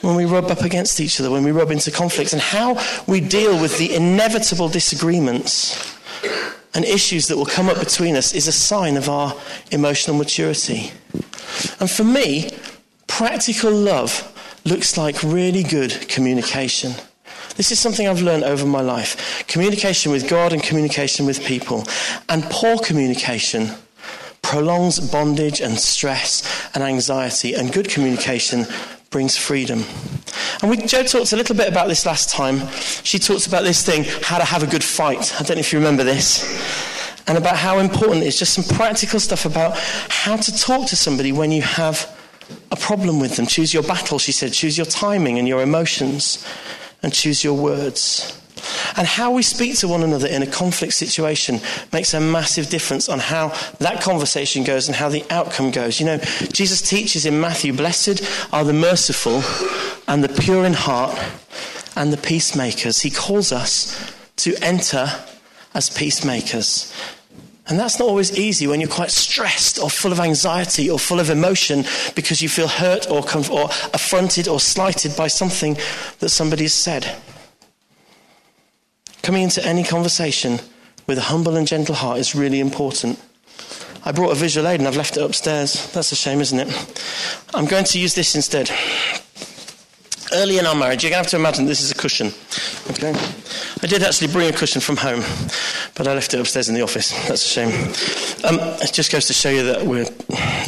when 0.03 0.15
we 0.15 0.25
rub 0.25 0.45
up 0.51 0.61
against 0.61 0.99
each 0.99 1.19
other, 1.19 1.31
when 1.31 1.43
we 1.43 1.51
rub 1.51 1.71
into 1.71 1.89
conflicts, 1.89 2.33
and 2.33 2.41
how 2.41 2.77
we 3.07 3.21
deal 3.21 3.59
with 3.59 3.77
the 3.77 3.95
inevitable 3.95 4.67
disagreements 4.67 5.97
and 6.73 6.83
issues 6.83 7.27
that 7.27 7.37
will 7.37 7.45
come 7.45 7.69
up 7.69 7.79
between 7.79 8.15
us 8.17 8.33
is 8.33 8.47
a 8.47 8.51
sign 8.51 8.97
of 8.97 9.07
our 9.07 9.33
emotional 9.71 10.17
maturity. 10.17 10.91
And 11.79 11.89
for 11.89 12.03
me, 12.03 12.49
practical 13.07 13.71
love 13.71 14.29
looks 14.65 14.97
like 14.97 15.23
really 15.23 15.63
good 15.63 16.09
communication. 16.09 16.93
This 17.55 17.71
is 17.71 17.79
something 17.79 18.05
I've 18.05 18.21
learned 18.21 18.43
over 18.43 18.65
my 18.65 18.81
life 18.81 19.45
communication 19.47 20.11
with 20.11 20.27
God 20.27 20.51
and 20.51 20.61
communication 20.61 21.25
with 21.25 21.45
people. 21.45 21.85
And 22.27 22.43
poor 22.45 22.77
communication 22.79 23.69
prolongs 24.41 24.99
bondage 24.99 25.61
and 25.61 25.79
stress 25.79 26.43
and 26.75 26.83
anxiety, 26.83 27.53
and 27.53 27.71
good 27.71 27.87
communication 27.89 28.65
brings 29.13 29.38
freedom. 29.38 29.86
And 30.62 30.69
we, 30.69 30.78
Jo 30.78 31.04
talked 31.04 31.32
a 31.32 31.36
little 31.38 31.56
bit 31.56 31.69
about 31.69 31.88
this 31.88 32.06
last 32.06 32.30
time. 32.30 32.67
She 33.04 33.19
talked 33.19 33.45
about 33.47 33.63
this 33.63 33.86
thing, 33.86 34.04
how 34.23 34.39
to 34.39 34.43
have 34.43 34.63
a 34.63 34.67
good 34.67 34.84
fight. 34.84 35.34
I 35.39 35.43
don't 35.43 35.58
know 35.58 35.62
if 35.62 35.71
you 35.71 35.80
remember 35.80 36.04
this. 36.04 36.43
And 37.28 37.38
about 37.38 37.56
how 37.56 37.78
important 37.78 38.23
it 38.23 38.28
is, 38.28 38.39
just 38.39 38.54
some 38.54 38.76
practical 38.76 39.19
stuff 39.19 39.45
about 39.45 39.78
how 39.78 40.36
to 40.36 40.58
talk 40.58 40.88
to 40.89 40.95
somebody 40.95 41.32
when 41.32 41.52
you 41.52 41.62
have 41.62 42.10
a 42.71 42.76
problem 42.76 43.19
with 43.19 43.36
them. 43.36 43.45
Choose 43.45 43.73
your 43.73 43.84
battle, 43.84 44.17
she 44.17 44.32
said. 44.32 44.52
Choose 44.52 44.78
your 44.78 44.88
timing 44.88 45.38
and 45.38 45.47
your 45.47 45.62
emotions, 45.62 46.45
and 47.04 47.13
choose 47.13 47.43
your 47.43 47.54
words. 47.54 48.38
And 48.97 49.08
how 49.08 49.32
we 49.32 49.43
speak 49.43 49.78
to 49.80 49.88
one 49.88 50.04
another 50.04 50.28
in 50.28 50.43
a 50.43 50.47
conflict 50.47 50.93
situation 50.93 51.60
makes 51.91 52.13
a 52.13 52.19
massive 52.19 52.69
difference 52.69 53.10
on 53.10 53.19
how 53.19 53.49
that 53.80 54.02
conversation 54.02 54.63
goes 54.63 54.88
and 54.88 54.95
how 54.95 55.10
the 55.10 55.26
outcome 55.30 55.71
goes. 55.71 55.99
You 55.99 56.06
know, 56.06 56.17
Jesus 56.52 56.82
teaches 56.82 57.26
in 57.26 57.39
Matthew, 57.39 57.73
Blessed 57.73 58.23
are 58.54 58.63
the 58.63 58.73
merciful 58.73 59.43
and 60.08 60.23
the 60.23 60.41
pure 60.41 60.65
in 60.65 60.73
heart 60.73 61.17
and 61.95 62.12
the 62.12 62.17
peacemakers. 62.17 63.02
He 63.02 63.10
calls 63.10 63.52
us 63.52 64.13
to 64.38 64.56
enter 64.62 65.08
as 65.73 65.89
peacemakers. 65.89 66.93
And 67.67 67.80
that's 67.80 67.97
not 67.97 68.10
always 68.10 68.38
easy 68.38 68.67
when 68.67 68.82
you're 68.82 68.89
quite 68.89 69.12
stressed 69.12 69.80
or 69.80 69.89
full 69.89 70.12
of 70.12 70.19
anxiety 70.19 70.89
or 70.89 70.99
full 70.99 71.19
of 71.21 71.30
emotion 71.30 71.86
because 72.13 72.41
you 72.41 72.49
feel 72.49 72.67
hurt 72.67 73.10
or, 73.10 73.19
or 73.19 73.69
affronted 73.93 74.49
or 74.49 74.60
slighted 74.60 75.15
by 75.15 75.28
something 75.28 75.78
that 76.19 76.30
somebody 76.30 76.63
has 76.63 76.73
said. 76.73 77.15
Coming 79.23 79.43
into 79.43 79.65
any 79.65 79.86
conversation 79.86 80.59
with 81.07 81.17
a 81.17 81.21
humble 81.21 81.55
and 81.55 81.65
gentle 81.65 81.95
heart 81.95 82.19
is 82.19 82.36
really 82.36 82.59
important. 82.59 83.17
I 84.03 84.12
brought 84.12 84.33
a 84.33 84.36
visual 84.36 84.67
aid 84.67 84.81
and 84.81 84.88
I've 84.88 84.97
left 84.97 85.15
it 85.15 85.23
upstairs. 85.23 85.89
That's 85.93 86.12
a 86.12 86.15
shame, 86.15 86.41
isn't 86.41 86.59
it? 86.59 87.03
I'm 87.53 87.65
going 87.65 87.86
to 87.86 87.99
use 87.99 88.15
this 88.15 88.36
instead. 88.36 88.69
Early 90.33 90.59
in 90.59 90.65
our 90.65 90.75
marriage, 90.75 91.03
you're 91.03 91.09
going 91.09 91.23
to 91.23 91.23
have 91.23 91.31
to 91.31 91.38
imagine 91.38 91.67
this 91.67 91.79
is 91.79 91.89
a 91.89 91.95
cushion. 91.95 92.33
Okay? 92.89 93.13
I 93.81 93.88
did 93.88 94.03
actually 94.03 94.27
bring 94.27 94.53
a 94.53 94.57
cushion 94.57 94.81
from 94.81 94.97
home, 94.97 95.21
but 95.95 96.05
I 96.05 96.15
left 96.15 96.33
it 96.33 96.41
upstairs 96.41 96.67
in 96.67 96.75
the 96.75 96.81
office. 96.81 97.12
That's 97.29 97.45
a 97.45 97.47
shame. 97.47 97.69
Um, 98.43 98.59
it 98.81 98.91
just 98.91 99.09
goes 99.09 99.27
to 99.27 99.33
show 99.33 99.49
you 99.49 99.63
that 99.67 99.86
we're 99.86 100.05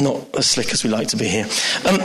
not 0.00 0.34
as 0.34 0.46
slick 0.46 0.72
as 0.72 0.82
we 0.82 0.88
like 0.88 1.08
to 1.08 1.16
be 1.18 1.28
here. 1.28 1.44
Um, 1.84 1.98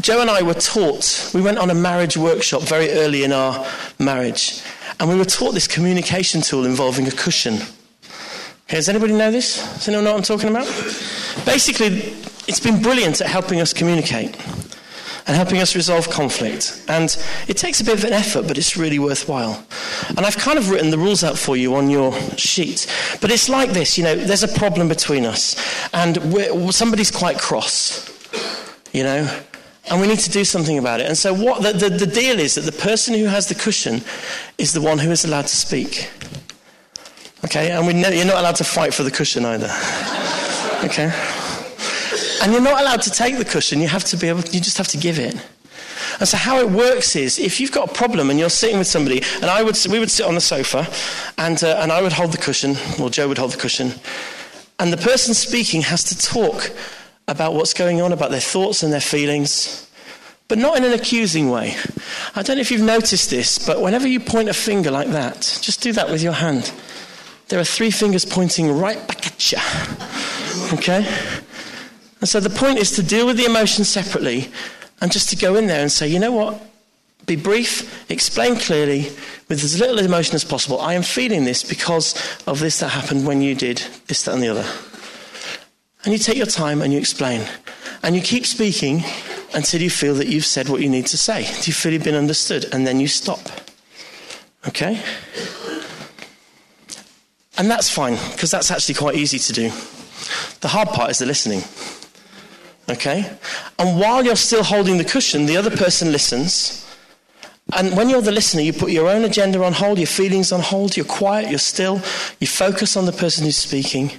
Jo 0.00 0.20
and 0.20 0.30
I 0.30 0.40
were 0.40 0.54
taught, 0.54 1.30
we 1.34 1.42
went 1.42 1.58
on 1.58 1.68
a 1.68 1.74
marriage 1.74 2.16
workshop 2.16 2.62
very 2.62 2.90
early 2.92 3.24
in 3.24 3.32
our 3.32 3.66
marriage, 3.98 4.62
and 4.98 5.08
we 5.08 5.16
were 5.16 5.24
taught 5.24 5.52
this 5.52 5.66
communication 5.66 6.40
tool 6.40 6.64
involving 6.64 7.06
a 7.06 7.10
cushion. 7.10 7.54
Okay, 8.68 8.76
does 8.76 8.88
anybody 8.88 9.12
know 9.12 9.30
this? 9.30 9.58
Does 9.74 9.88
anyone 9.88 10.04
know 10.04 10.12
what 10.12 10.18
I'm 10.18 10.24
talking 10.24 10.48
about? 10.48 10.66
Basically, 11.44 11.86
it's 12.48 12.60
been 12.60 12.82
brilliant 12.82 13.20
at 13.20 13.28
helping 13.28 13.60
us 13.60 13.72
communicate 13.72 14.34
and 15.26 15.36
helping 15.36 15.58
us 15.58 15.74
resolve 15.74 16.08
conflict. 16.08 16.84
And 16.88 17.16
it 17.48 17.56
takes 17.56 17.80
a 17.80 17.84
bit 17.84 17.98
of 17.98 18.04
an 18.04 18.12
effort, 18.12 18.46
but 18.46 18.58
it's 18.58 18.76
really 18.76 18.98
worthwhile. 18.98 19.64
And 20.08 20.20
I've 20.20 20.36
kind 20.36 20.58
of 20.58 20.70
written 20.70 20.90
the 20.90 20.98
rules 20.98 21.24
out 21.24 21.36
for 21.36 21.56
you 21.56 21.74
on 21.74 21.90
your 21.90 22.12
sheet. 22.36 22.86
But 23.20 23.30
it's 23.30 23.48
like 23.48 23.70
this 23.70 23.98
you 23.98 24.04
know, 24.04 24.14
there's 24.14 24.44
a 24.44 24.48
problem 24.48 24.88
between 24.88 25.26
us, 25.26 25.56
and 25.92 26.18
somebody's 26.74 27.10
quite 27.10 27.38
cross, 27.38 28.08
you 28.92 29.02
know, 29.02 29.28
and 29.88 30.00
we 30.00 30.06
need 30.06 30.18
to 30.18 30.30
do 30.30 30.44
something 30.44 30.78
about 30.78 31.00
it. 31.00 31.06
And 31.06 31.16
so, 31.16 31.32
what 31.32 31.62
the, 31.62 31.72
the, 31.72 31.96
the 31.96 32.06
deal 32.06 32.38
is 32.38 32.56
that 32.56 32.62
the 32.62 32.72
person 32.72 33.14
who 33.14 33.26
has 33.26 33.48
the 33.48 33.54
cushion 33.54 34.02
is 34.58 34.72
the 34.72 34.80
one 34.80 34.98
who 34.98 35.10
is 35.10 35.24
allowed 35.24 35.46
to 35.46 35.56
speak. 35.56 36.10
Okay, 37.44 37.70
and 37.70 37.86
we 37.86 37.92
know 37.92 38.08
you're 38.08 38.24
not 38.24 38.38
allowed 38.38 38.56
to 38.56 38.64
fight 38.64 38.92
for 38.92 39.02
the 39.02 39.10
cushion 39.10 39.44
either. 39.44 39.70
Okay. 40.84 41.12
And 42.42 42.52
you're 42.52 42.62
not 42.62 42.80
allowed 42.80 43.02
to 43.02 43.10
take 43.10 43.38
the 43.38 43.44
cushion, 43.44 43.80
you 43.80 43.88
have 43.88 44.04
to 44.04 44.16
be 44.16 44.28
able, 44.28 44.40
you 44.40 44.60
just 44.60 44.78
have 44.78 44.88
to 44.88 44.98
give 44.98 45.18
it. 45.18 45.34
And 46.18 46.28
so 46.28 46.36
how 46.36 46.58
it 46.58 46.70
works 46.70 47.14
is, 47.16 47.38
if 47.38 47.60
you've 47.60 47.72
got 47.72 47.90
a 47.90 47.92
problem 47.92 48.30
and 48.30 48.38
you're 48.38 48.50
sitting 48.50 48.78
with 48.78 48.86
somebody, 48.86 49.22
and 49.36 49.46
I 49.46 49.62
would, 49.62 49.76
we 49.90 49.98
would 49.98 50.10
sit 50.10 50.26
on 50.26 50.34
the 50.34 50.40
sofa, 50.40 50.88
and, 51.38 51.62
uh, 51.62 51.78
and 51.80 51.92
I 51.92 52.02
would 52.02 52.12
hold 52.12 52.32
the 52.32 52.38
cushion, 52.38 52.76
or 53.00 53.10
Jo 53.10 53.28
would 53.28 53.38
hold 53.38 53.52
the 53.52 53.58
cushion, 53.58 53.92
and 54.78 54.92
the 54.92 54.96
person 54.96 55.34
speaking 55.34 55.82
has 55.82 56.04
to 56.04 56.18
talk 56.18 56.72
about 57.28 57.54
what's 57.54 57.74
going 57.74 58.00
on, 58.00 58.12
about 58.12 58.30
their 58.30 58.40
thoughts 58.40 58.82
and 58.82 58.92
their 58.92 59.00
feelings, 59.00 59.88
but 60.48 60.58
not 60.58 60.76
in 60.76 60.84
an 60.84 60.92
accusing 60.92 61.50
way. 61.50 61.74
I 62.34 62.42
don't 62.42 62.56
know 62.56 62.60
if 62.60 62.70
you've 62.70 62.80
noticed 62.80 63.30
this, 63.30 63.58
but 63.58 63.80
whenever 63.80 64.06
you 64.06 64.20
point 64.20 64.48
a 64.48 64.54
finger 64.54 64.90
like 64.90 65.08
that, 65.08 65.58
just 65.60 65.82
do 65.82 65.92
that 65.92 66.08
with 66.08 66.22
your 66.22 66.32
hand. 66.32 66.72
There 67.48 67.60
are 67.60 67.64
three 67.64 67.90
fingers 67.90 68.24
pointing 68.24 68.70
right 68.78 69.06
back 69.06 69.26
at 69.26 69.52
you. 69.52 69.58
Okay? 70.78 71.06
And 72.20 72.28
so 72.28 72.40
the 72.40 72.50
point 72.50 72.78
is 72.78 72.92
to 72.92 73.02
deal 73.02 73.26
with 73.26 73.36
the 73.36 73.44
emotions 73.44 73.88
separately 73.88 74.48
and 75.00 75.12
just 75.12 75.28
to 75.30 75.36
go 75.36 75.56
in 75.56 75.66
there 75.66 75.82
and 75.82 75.92
say, 75.92 76.08
you 76.08 76.18
know 76.18 76.32
what? 76.32 76.62
Be 77.26 77.36
brief, 77.36 78.08
explain 78.08 78.56
clearly, 78.56 79.10
with 79.48 79.62
as 79.62 79.80
little 79.80 79.98
emotion 79.98 80.36
as 80.36 80.44
possible. 80.44 80.80
I 80.80 80.94
am 80.94 81.02
feeling 81.02 81.44
this 81.44 81.64
because 81.64 82.14
of 82.46 82.60
this 82.60 82.78
that 82.80 82.88
happened 82.88 83.26
when 83.26 83.42
you 83.42 83.54
did 83.54 83.78
this, 84.06 84.22
that, 84.22 84.34
and 84.34 84.42
the 84.42 84.48
other. 84.48 84.66
And 86.06 86.12
you 86.12 86.18
take 86.18 86.36
your 86.36 86.46
time 86.46 86.80
and 86.82 86.92
you 86.92 87.00
explain. 87.00 87.42
And 88.04 88.14
you 88.14 88.22
keep 88.22 88.46
speaking 88.46 89.02
until 89.54 89.82
you 89.82 89.90
feel 89.90 90.14
that 90.14 90.28
you've 90.28 90.46
said 90.46 90.68
what 90.68 90.80
you 90.80 90.88
need 90.88 91.06
to 91.06 91.18
say. 91.18 91.42
Do 91.42 91.66
you 91.66 91.72
feel 91.72 91.92
you've 91.92 92.04
been 92.04 92.14
understood? 92.14 92.66
And 92.72 92.86
then 92.86 93.00
you 93.00 93.08
stop. 93.08 93.40
Okay? 94.68 95.02
And 97.58 97.68
that's 97.68 97.90
fine, 97.90 98.16
because 98.32 98.52
that's 98.52 98.70
actually 98.70 98.94
quite 98.94 99.16
easy 99.16 99.38
to 99.40 99.52
do. 99.52 99.70
The 100.60 100.68
hard 100.68 100.88
part 100.90 101.10
is 101.10 101.18
the 101.18 101.26
listening. 101.26 101.62
Okay? 102.88 103.28
And 103.78 103.98
while 103.98 104.24
you're 104.24 104.36
still 104.36 104.62
holding 104.62 104.98
the 104.98 105.04
cushion, 105.04 105.46
the 105.46 105.56
other 105.56 105.76
person 105.76 106.12
listens. 106.12 106.86
And 107.72 107.96
when 107.96 108.08
you're 108.08 108.22
the 108.22 108.30
listener, 108.30 108.62
you 108.62 108.72
put 108.72 108.92
your 108.92 109.08
own 109.08 109.24
agenda 109.24 109.64
on 109.64 109.72
hold, 109.72 109.98
your 109.98 110.06
feelings 110.06 110.52
on 110.52 110.60
hold, 110.60 110.96
you're 110.96 111.04
quiet, 111.04 111.50
you're 111.50 111.58
still, 111.58 111.96
you 112.38 112.46
focus 112.46 112.96
on 112.96 113.06
the 113.06 113.12
person 113.12 113.44
who's 113.44 113.56
speaking, 113.56 114.12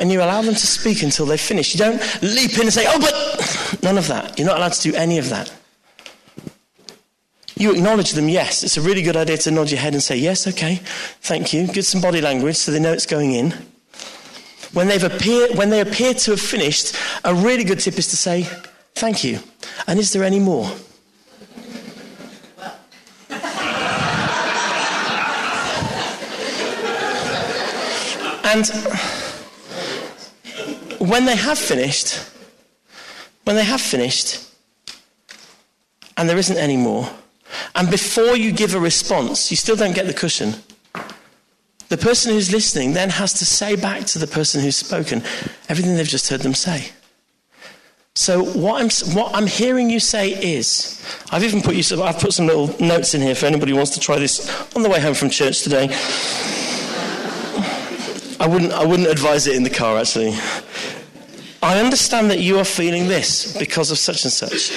and 0.00 0.10
you 0.10 0.18
allow 0.20 0.42
them 0.42 0.54
to 0.54 0.66
speak 0.66 1.02
until 1.02 1.26
they 1.26 1.36
finish. 1.36 1.74
You 1.74 1.78
don't 1.78 2.22
leap 2.22 2.54
in 2.54 2.62
and 2.62 2.72
say, 2.72 2.86
oh, 2.88 2.98
but 2.98 3.82
none 3.82 3.98
of 3.98 4.08
that. 4.08 4.38
You're 4.38 4.48
not 4.48 4.56
allowed 4.56 4.72
to 4.72 4.90
do 4.90 4.96
any 4.96 5.18
of 5.18 5.28
that. 5.28 5.52
You 7.56 7.72
acknowledge 7.72 8.12
them, 8.12 8.28
yes. 8.28 8.62
It's 8.62 8.78
a 8.78 8.80
really 8.80 9.02
good 9.02 9.16
idea 9.16 9.36
to 9.36 9.50
nod 9.50 9.70
your 9.70 9.80
head 9.80 9.92
and 9.92 10.02
say, 10.02 10.16
yes, 10.16 10.46
okay, 10.48 10.76
thank 11.20 11.52
you. 11.52 11.66
Get 11.66 11.84
some 11.84 12.00
body 12.00 12.20
language 12.20 12.56
so 12.56 12.72
they 12.72 12.80
know 12.80 12.92
it's 12.92 13.06
going 13.06 13.32
in 13.32 13.54
when, 14.72 14.86
they've 14.86 15.02
appear, 15.02 15.52
when 15.54 15.70
they 15.70 15.80
appear 15.80 16.14
to 16.14 16.30
have 16.32 16.40
finished, 16.40 16.94
a 17.24 17.34
really 17.34 17.64
good 17.64 17.80
tip 17.80 17.98
is 17.98 18.08
to 18.08 18.16
say, 18.16 18.46
Thank 18.94 19.24
you. 19.24 19.38
And 19.86 19.98
is 19.98 20.12
there 20.12 20.24
any 20.24 20.40
more? 20.40 20.70
and 28.42 28.64
when 31.00 31.24
they 31.24 31.36
have 31.36 31.58
finished, 31.58 32.20
when 33.44 33.56
they 33.56 33.64
have 33.64 33.80
finished, 33.80 34.46
and 36.16 36.28
there 36.28 36.38
isn't 36.38 36.58
any 36.58 36.76
more, 36.76 37.10
And 37.74 37.90
before 37.90 38.36
you 38.36 38.52
give 38.52 38.74
a 38.74 38.80
response, 38.80 39.50
you 39.50 39.56
still 39.56 39.76
don't 39.76 39.94
get 39.94 40.06
the 40.06 40.14
cushion. 40.14 40.54
The 41.88 41.96
person 41.96 42.32
who's 42.32 42.52
listening 42.52 42.92
then 42.92 43.10
has 43.10 43.32
to 43.34 43.44
say 43.44 43.74
back 43.74 44.04
to 44.06 44.18
the 44.18 44.26
person 44.26 44.60
who's 44.60 44.76
spoken 44.76 45.22
everything 45.68 45.96
they've 45.96 46.06
just 46.06 46.28
heard 46.28 46.40
them 46.40 46.54
say. 46.54 46.90
So 48.14 48.44
what 48.44 48.82
I'm, 48.82 48.90
what 49.14 49.34
I'm 49.34 49.46
hearing 49.46 49.88
you 49.88 49.98
say 49.98 50.30
is, 50.30 51.04
I've 51.30 51.44
even 51.44 51.62
put 51.62 51.74
you, 51.74 52.02
I've 52.02 52.18
put 52.18 52.32
some 52.32 52.46
little 52.46 52.74
notes 52.84 53.14
in 53.14 53.22
here 53.22 53.34
for 53.34 53.46
anybody 53.46 53.72
who 53.72 53.76
wants 53.76 53.92
to 53.92 54.00
try 54.00 54.18
this 54.18 54.48
on 54.76 54.82
the 54.82 54.88
way 54.88 55.00
home 55.00 55.14
from 55.14 55.30
church 55.30 55.62
today. 55.62 55.88
I 58.38 58.46
wouldn't, 58.46 58.72
I 58.72 58.84
wouldn't 58.84 59.08
advise 59.08 59.46
it 59.46 59.56
in 59.56 59.62
the 59.62 59.70
car 59.70 59.98
actually. 59.98 60.32
I 61.62 61.78
understand 61.78 62.30
that 62.30 62.40
you 62.40 62.58
are 62.58 62.64
feeling 62.64 63.08
this 63.08 63.56
because 63.56 63.90
of 63.90 63.98
such 63.98 64.24
and 64.24 64.32
such. 64.32 64.72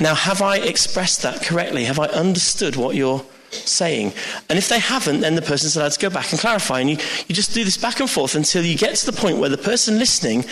Now, 0.00 0.14
have 0.14 0.40
I 0.40 0.58
expressed 0.58 1.22
that 1.22 1.42
correctly? 1.42 1.84
Have 1.84 1.98
I 1.98 2.06
understood 2.06 2.76
what 2.76 2.94
you're 2.94 3.24
saying? 3.50 4.12
And 4.48 4.56
if 4.56 4.68
they 4.68 4.78
haven't, 4.78 5.20
then 5.20 5.34
the 5.34 5.42
person's 5.42 5.76
allowed 5.76 5.92
to 5.92 5.98
go 5.98 6.10
back 6.10 6.30
and 6.30 6.40
clarify. 6.40 6.78
And 6.80 6.90
you, 6.90 6.96
you 7.26 7.34
just 7.34 7.54
do 7.54 7.64
this 7.64 7.76
back 7.76 7.98
and 7.98 8.08
forth 8.08 8.36
until 8.36 8.64
you 8.64 8.76
get 8.78 8.94
to 8.96 9.06
the 9.06 9.12
point 9.12 9.38
where 9.38 9.48
the 9.48 9.58
person 9.58 9.98
listening 9.98 10.44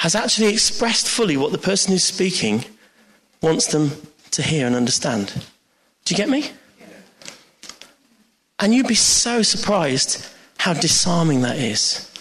has 0.00 0.14
actually 0.14 0.48
expressed 0.48 1.06
fully 1.06 1.36
what 1.36 1.52
the 1.52 1.58
person 1.58 1.92
who's 1.92 2.04
speaking 2.04 2.64
wants 3.42 3.66
them 3.66 3.90
to 4.30 4.42
hear 4.42 4.66
and 4.66 4.74
understand. 4.74 5.32
Do 6.04 6.14
you 6.14 6.16
get 6.16 6.30
me? 6.30 6.50
And 8.58 8.72
you'd 8.72 8.88
be 8.88 8.94
so 8.94 9.42
surprised 9.42 10.26
how 10.58 10.72
disarming 10.72 11.42
that 11.42 11.58
is. 11.58 12.11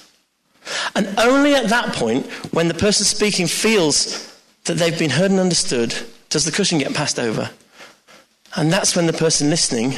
And 0.96 1.14
only 1.18 1.56
at 1.56 1.70
that 1.70 1.94
point, 1.94 2.26
when 2.54 2.68
the 2.68 2.74
person 2.74 3.06
speaking 3.06 3.48
feels 3.48 4.28
that 4.66 4.76
they've 4.76 4.98
been 4.98 5.10
heard 5.10 5.32
and 5.32 5.40
understood, 5.40 5.96
does 6.30 6.46
the 6.46 6.52
cushion 6.52 6.78
get 6.80 6.94
passed 6.94 7.20
over. 7.20 7.50
And 8.56 8.72
that's 8.72 8.96
when 8.96 9.08
the 9.08 9.14
person 9.14 9.50
listening. 9.50 9.94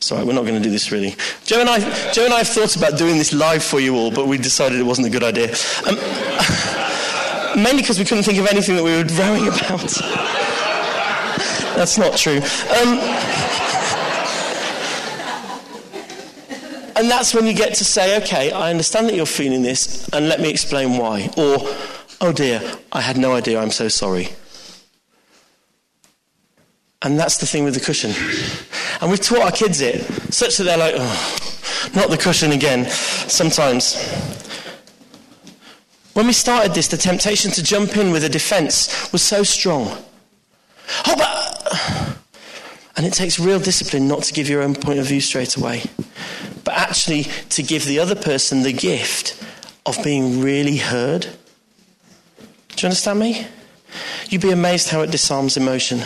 Sorry, 0.00 0.24
we're 0.24 0.32
not 0.32 0.42
going 0.42 0.56
to 0.56 0.60
do 0.60 0.70
this 0.70 0.90
really. 0.90 1.14
Jo 1.44 1.60
and 1.60 1.68
I, 1.68 1.78
Jo 2.12 2.24
and 2.24 2.34
I 2.34 2.38
have 2.38 2.48
thought 2.48 2.74
about 2.76 2.98
doing 2.98 3.18
this 3.18 3.32
live 3.32 3.62
for 3.62 3.78
you 3.78 3.94
all, 3.96 4.10
but 4.10 4.26
we 4.26 4.38
decided 4.38 4.80
it 4.80 4.84
wasn't 4.84 5.06
a 5.06 5.10
good 5.10 5.22
idea. 5.22 5.54
Um, 5.86 5.96
mainly 7.62 7.82
because 7.82 7.98
we 7.98 8.04
couldn't 8.04 8.24
think 8.24 8.38
of 8.38 8.46
anything 8.46 8.76
that 8.76 8.82
we 8.82 8.90
were 8.90 9.04
rowing 9.14 9.46
about. 9.54 9.90
That's 11.76 11.98
not 11.98 12.16
true. 12.16 12.38
Um, 12.38 12.98
and 16.96 17.10
that's 17.10 17.34
when 17.34 17.46
you 17.46 17.54
get 17.54 17.74
to 17.74 17.84
say, 17.84 18.16
okay, 18.22 18.52
I 18.52 18.70
understand 18.70 19.08
that 19.08 19.14
you're 19.14 19.26
feeling 19.26 19.62
this, 19.62 20.08
and 20.08 20.28
let 20.28 20.40
me 20.40 20.50
explain 20.50 20.98
why. 20.98 21.30
Or, 21.36 21.58
oh 22.20 22.32
dear, 22.32 22.60
I 22.92 23.00
had 23.00 23.16
no 23.16 23.32
idea, 23.32 23.60
I'm 23.60 23.70
so 23.70 23.88
sorry. 23.88 24.28
And 27.02 27.18
that's 27.18 27.38
the 27.38 27.46
thing 27.46 27.64
with 27.64 27.74
the 27.74 27.80
cushion. 27.80 28.12
And 29.00 29.10
we've 29.10 29.20
taught 29.20 29.42
our 29.42 29.50
kids 29.50 29.80
it, 29.80 30.02
such 30.32 30.56
that 30.58 30.64
they're 30.64 30.78
like, 30.78 30.94
oh, 30.96 31.90
not 31.94 32.10
the 32.10 32.16
cushion 32.16 32.52
again, 32.52 32.88
sometimes. 32.88 33.96
When 36.12 36.26
we 36.26 36.32
started 36.32 36.74
this, 36.74 36.88
the 36.88 36.96
temptation 36.96 37.50
to 37.52 37.62
jump 37.62 37.96
in 37.96 38.12
with 38.12 38.22
a 38.22 38.28
defense 38.28 39.10
was 39.12 39.22
so 39.22 39.42
strong. 39.42 39.88
Oh, 41.06 41.16
but. 41.16 42.18
And 42.96 43.06
it 43.06 43.14
takes 43.14 43.40
real 43.40 43.58
discipline 43.58 44.06
not 44.06 44.22
to 44.24 44.32
give 44.32 44.48
your 44.48 44.62
own 44.62 44.74
point 44.74 44.98
of 44.98 45.06
view 45.06 45.20
straight 45.20 45.56
away, 45.56 45.82
but 46.64 46.74
actually 46.74 47.24
to 47.50 47.62
give 47.62 47.84
the 47.84 47.98
other 47.98 48.14
person 48.14 48.62
the 48.62 48.72
gift 48.72 49.42
of 49.86 50.02
being 50.04 50.40
really 50.40 50.76
heard. 50.76 51.22
Do 51.22 52.78
you 52.78 52.86
understand 52.86 53.18
me? 53.18 53.46
You'd 54.28 54.42
be 54.42 54.50
amazed 54.50 54.88
how 54.88 55.02
it 55.02 55.10
disarms 55.10 55.56
emotion. 55.56 56.00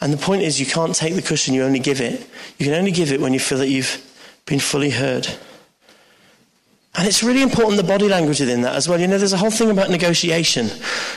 And 0.00 0.12
the 0.12 0.18
point 0.18 0.42
is, 0.42 0.60
you 0.60 0.66
can't 0.66 0.94
take 0.94 1.14
the 1.14 1.22
cushion, 1.22 1.54
you 1.54 1.62
only 1.62 1.78
give 1.78 2.00
it. 2.00 2.26
You 2.58 2.66
can 2.66 2.74
only 2.74 2.92
give 2.92 3.10
it 3.10 3.20
when 3.20 3.32
you 3.32 3.40
feel 3.40 3.58
that 3.58 3.68
you've 3.68 4.00
been 4.46 4.60
fully 4.60 4.90
heard. 4.90 5.26
And 6.96 7.08
it's 7.08 7.24
really 7.24 7.42
important 7.42 7.76
the 7.76 7.82
body 7.82 8.08
language 8.08 8.38
within 8.38 8.62
that 8.62 8.76
as 8.76 8.88
well. 8.88 9.00
You 9.00 9.08
know, 9.08 9.18
there's 9.18 9.32
a 9.32 9.38
whole 9.38 9.50
thing 9.50 9.70
about 9.70 9.90
negotiation, 9.90 10.70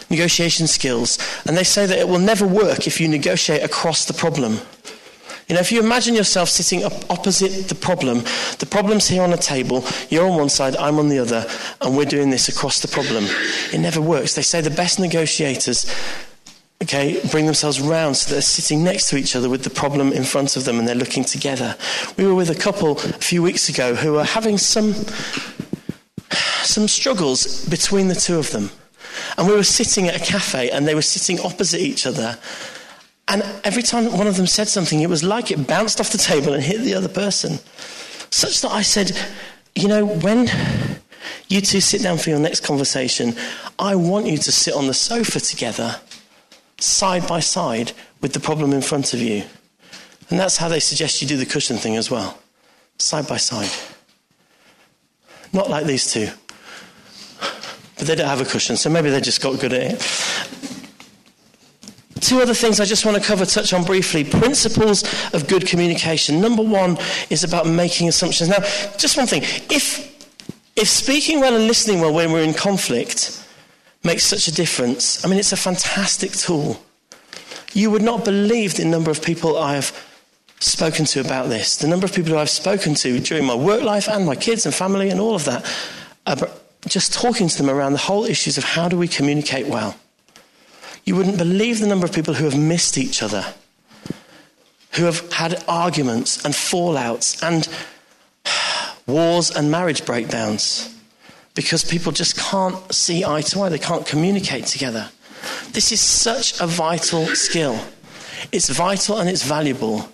negotiation 0.09 0.65
skills. 0.65 1.19
And 1.45 1.55
they 1.55 1.63
say 1.63 1.85
that 1.85 1.99
it 1.99 2.07
will 2.07 2.17
never 2.17 2.47
work 2.47 2.87
if 2.87 2.99
you 2.99 3.07
negotiate 3.07 3.61
across 3.61 4.05
the 4.05 4.13
problem. 4.13 4.59
You 5.47 5.55
know, 5.55 5.61
if 5.61 5.71
you 5.71 5.79
imagine 5.79 6.13
yourself 6.13 6.49
sitting 6.49 6.83
opposite 6.83 7.69
the 7.69 7.75
problem, 7.75 8.23
the 8.59 8.67
problem's 8.69 9.07
here 9.07 9.23
on 9.23 9.31
a 9.31 9.37
table, 9.37 9.85
you're 10.09 10.27
on 10.29 10.37
one 10.37 10.49
side, 10.49 10.75
I'm 10.75 10.99
on 10.99 11.07
the 11.07 11.19
other, 11.19 11.47
and 11.79 11.95
we're 11.95 12.05
doing 12.05 12.31
this 12.31 12.49
across 12.49 12.81
the 12.81 12.89
problem. 12.89 13.25
It 13.71 13.79
never 13.79 14.01
works. 14.01 14.35
They 14.35 14.41
say 14.41 14.59
the 14.59 14.69
best 14.69 14.99
negotiators 14.99 15.85
okay, 16.81 17.19
bring 17.31 17.45
themselves 17.45 17.81
round 17.81 18.15
so 18.15 18.31
they're 18.31 18.41
sitting 18.41 18.83
next 18.83 19.09
to 19.09 19.17
each 19.17 19.35
other 19.35 19.49
with 19.49 19.63
the 19.63 19.69
problem 19.69 20.11
in 20.13 20.23
front 20.23 20.55
of 20.55 20.65
them 20.65 20.77
and 20.77 20.87
they're 20.87 20.95
looking 20.95 21.23
together. 21.23 21.75
We 22.17 22.25
were 22.25 22.35
with 22.35 22.49
a 22.49 22.55
couple 22.55 22.99
a 22.99 23.13
few 23.13 23.41
weeks 23.41 23.67
ago 23.69 23.95
who 23.95 24.13
were 24.13 24.23
having 24.23 24.57
some 24.57 24.93
some 26.63 26.87
struggles 26.87 27.65
between 27.65 28.09
the 28.09 28.15
two 28.15 28.37
of 28.37 28.51
them. 28.51 28.69
And 29.37 29.47
we 29.47 29.55
were 29.55 29.63
sitting 29.63 30.07
at 30.07 30.15
a 30.15 30.23
cafe 30.23 30.69
and 30.69 30.87
they 30.87 30.93
were 30.93 31.01
sitting 31.01 31.39
opposite 31.39 31.79
each 31.79 32.05
other. 32.05 32.37
And 33.27 33.43
every 33.63 33.83
time 33.83 34.05
one 34.17 34.27
of 34.27 34.37
them 34.37 34.47
said 34.47 34.67
something, 34.67 35.01
it 35.01 35.09
was 35.09 35.23
like 35.23 35.51
it 35.51 35.67
bounced 35.67 35.99
off 35.99 36.11
the 36.11 36.17
table 36.17 36.53
and 36.53 36.63
hit 36.63 36.81
the 36.81 36.93
other 36.93 37.09
person. 37.09 37.59
Such 38.29 38.61
that 38.61 38.71
I 38.71 38.81
said, 38.81 39.11
you 39.75 39.87
know, 39.87 40.05
when 40.05 40.49
you 41.49 41.61
two 41.61 41.81
sit 41.81 42.01
down 42.01 42.17
for 42.17 42.29
your 42.29 42.39
next 42.39 42.63
conversation, 42.63 43.35
I 43.79 43.95
want 43.95 44.27
you 44.27 44.37
to 44.37 44.51
sit 44.51 44.73
on 44.73 44.87
the 44.87 44.93
sofa 44.93 45.39
together, 45.39 45.99
side 46.79 47.27
by 47.27 47.41
side, 47.41 47.91
with 48.21 48.33
the 48.33 48.39
problem 48.39 48.71
in 48.73 48.81
front 48.81 49.13
of 49.13 49.21
you. 49.21 49.43
And 50.29 50.39
that's 50.39 50.57
how 50.57 50.69
they 50.69 50.79
suggest 50.79 51.21
you 51.21 51.27
do 51.27 51.37
the 51.37 51.45
cushion 51.45 51.77
thing 51.77 51.95
as 51.95 52.09
well, 52.09 52.39
side 52.97 53.27
by 53.27 53.37
side. 53.37 53.71
Not 55.53 55.69
like 55.69 55.85
these 55.85 56.11
two 56.11 56.29
but 57.97 58.05
they 58.05 58.15
don't 58.15 58.27
have 58.27 58.41
a 58.41 58.45
cushion, 58.45 58.77
so 58.77 58.89
maybe 58.89 59.09
they 59.09 59.19
just 59.19 59.41
got 59.41 59.59
good 59.59 59.73
at 59.73 59.93
it. 59.93 60.56
Two 62.21 62.41
other 62.41 62.53
things 62.53 62.79
I 62.79 62.85
just 62.85 63.05
want 63.05 63.17
to 63.17 63.23
cover, 63.23 63.45
touch 63.45 63.73
on 63.73 63.83
briefly. 63.83 64.23
Principles 64.23 65.03
of 65.33 65.47
good 65.47 65.67
communication. 65.67 66.41
Number 66.41 66.63
one 66.63 66.97
is 67.29 67.43
about 67.43 67.67
making 67.67 68.07
assumptions. 68.07 68.49
Now, 68.49 68.59
just 68.97 69.17
one 69.17 69.27
thing. 69.27 69.43
If, 69.69 70.15
if 70.75 70.87
speaking 70.87 71.39
well 71.39 71.55
and 71.55 71.67
listening 71.67 72.01
well 72.01 72.13
when 72.13 72.31
we're 72.31 72.43
in 72.43 72.53
conflict 72.53 73.43
makes 74.03 74.23
such 74.23 74.47
a 74.47 74.53
difference, 74.53 75.23
I 75.25 75.29
mean, 75.29 75.39
it's 75.39 75.51
a 75.51 75.57
fantastic 75.57 76.31
tool. 76.31 76.81
You 77.73 77.91
would 77.91 78.01
not 78.01 78.25
believe 78.25 78.75
the 78.75 78.85
number 78.85 79.11
of 79.11 79.21
people 79.21 79.57
I 79.57 79.75
have 79.75 79.91
spoken 80.59 81.05
to 81.05 81.19
about 81.19 81.49
this, 81.49 81.77
the 81.77 81.87
number 81.87 82.05
of 82.05 82.13
people 82.13 82.37
I've 82.37 82.49
spoken 82.49 82.95
to 82.95 83.19
during 83.19 83.45
my 83.45 83.53
work 83.55 83.83
life 83.83 84.07
and 84.07 84.25
my 84.25 84.35
kids 84.35 84.65
and 84.65 84.73
family 84.73 85.09
and 85.09 85.19
all 85.19 85.35
of 85.35 85.45
that 85.45 85.65
uh, 86.27 86.47
just 86.87 87.13
talking 87.13 87.47
to 87.47 87.57
them 87.57 87.69
around 87.69 87.93
the 87.93 87.99
whole 87.99 88.25
issues 88.25 88.57
of 88.57 88.63
how 88.63 88.87
do 88.87 88.97
we 88.97 89.07
communicate 89.07 89.67
well. 89.67 89.95
You 91.07 91.15
wouldn't 91.15 91.37
believe 91.37 91.79
the 91.79 91.87
number 91.87 92.05
of 92.05 92.11
people 92.11 92.33
who 92.33 92.43
have 92.43 92.59
missed 92.59 92.97
each 92.97 93.23
other, 93.23 93.45
who 94.95 95.05
have 95.05 95.31
had 95.31 95.63
arguments 95.65 96.43
and 96.43 96.53
fallouts 96.53 97.41
and 97.41 97.65
wars 99.07 99.49
and 99.49 99.71
marriage 99.71 100.05
breakdowns 100.05 100.93
because 101.55 101.85
people 101.85 102.11
just 102.11 102.35
can't 102.35 102.93
see 102.93 103.23
eye 103.23 103.39
to 103.39 103.61
eye, 103.61 103.69
they 103.69 103.79
can't 103.79 104.05
communicate 104.05 104.65
together. 104.65 105.09
This 105.71 105.93
is 105.93 106.01
such 106.01 106.59
a 106.59 106.67
vital 106.67 107.25
skill. 107.27 107.79
It's 108.51 108.67
vital 108.67 109.17
and 109.17 109.29
it's 109.29 109.43
valuable, 109.43 110.09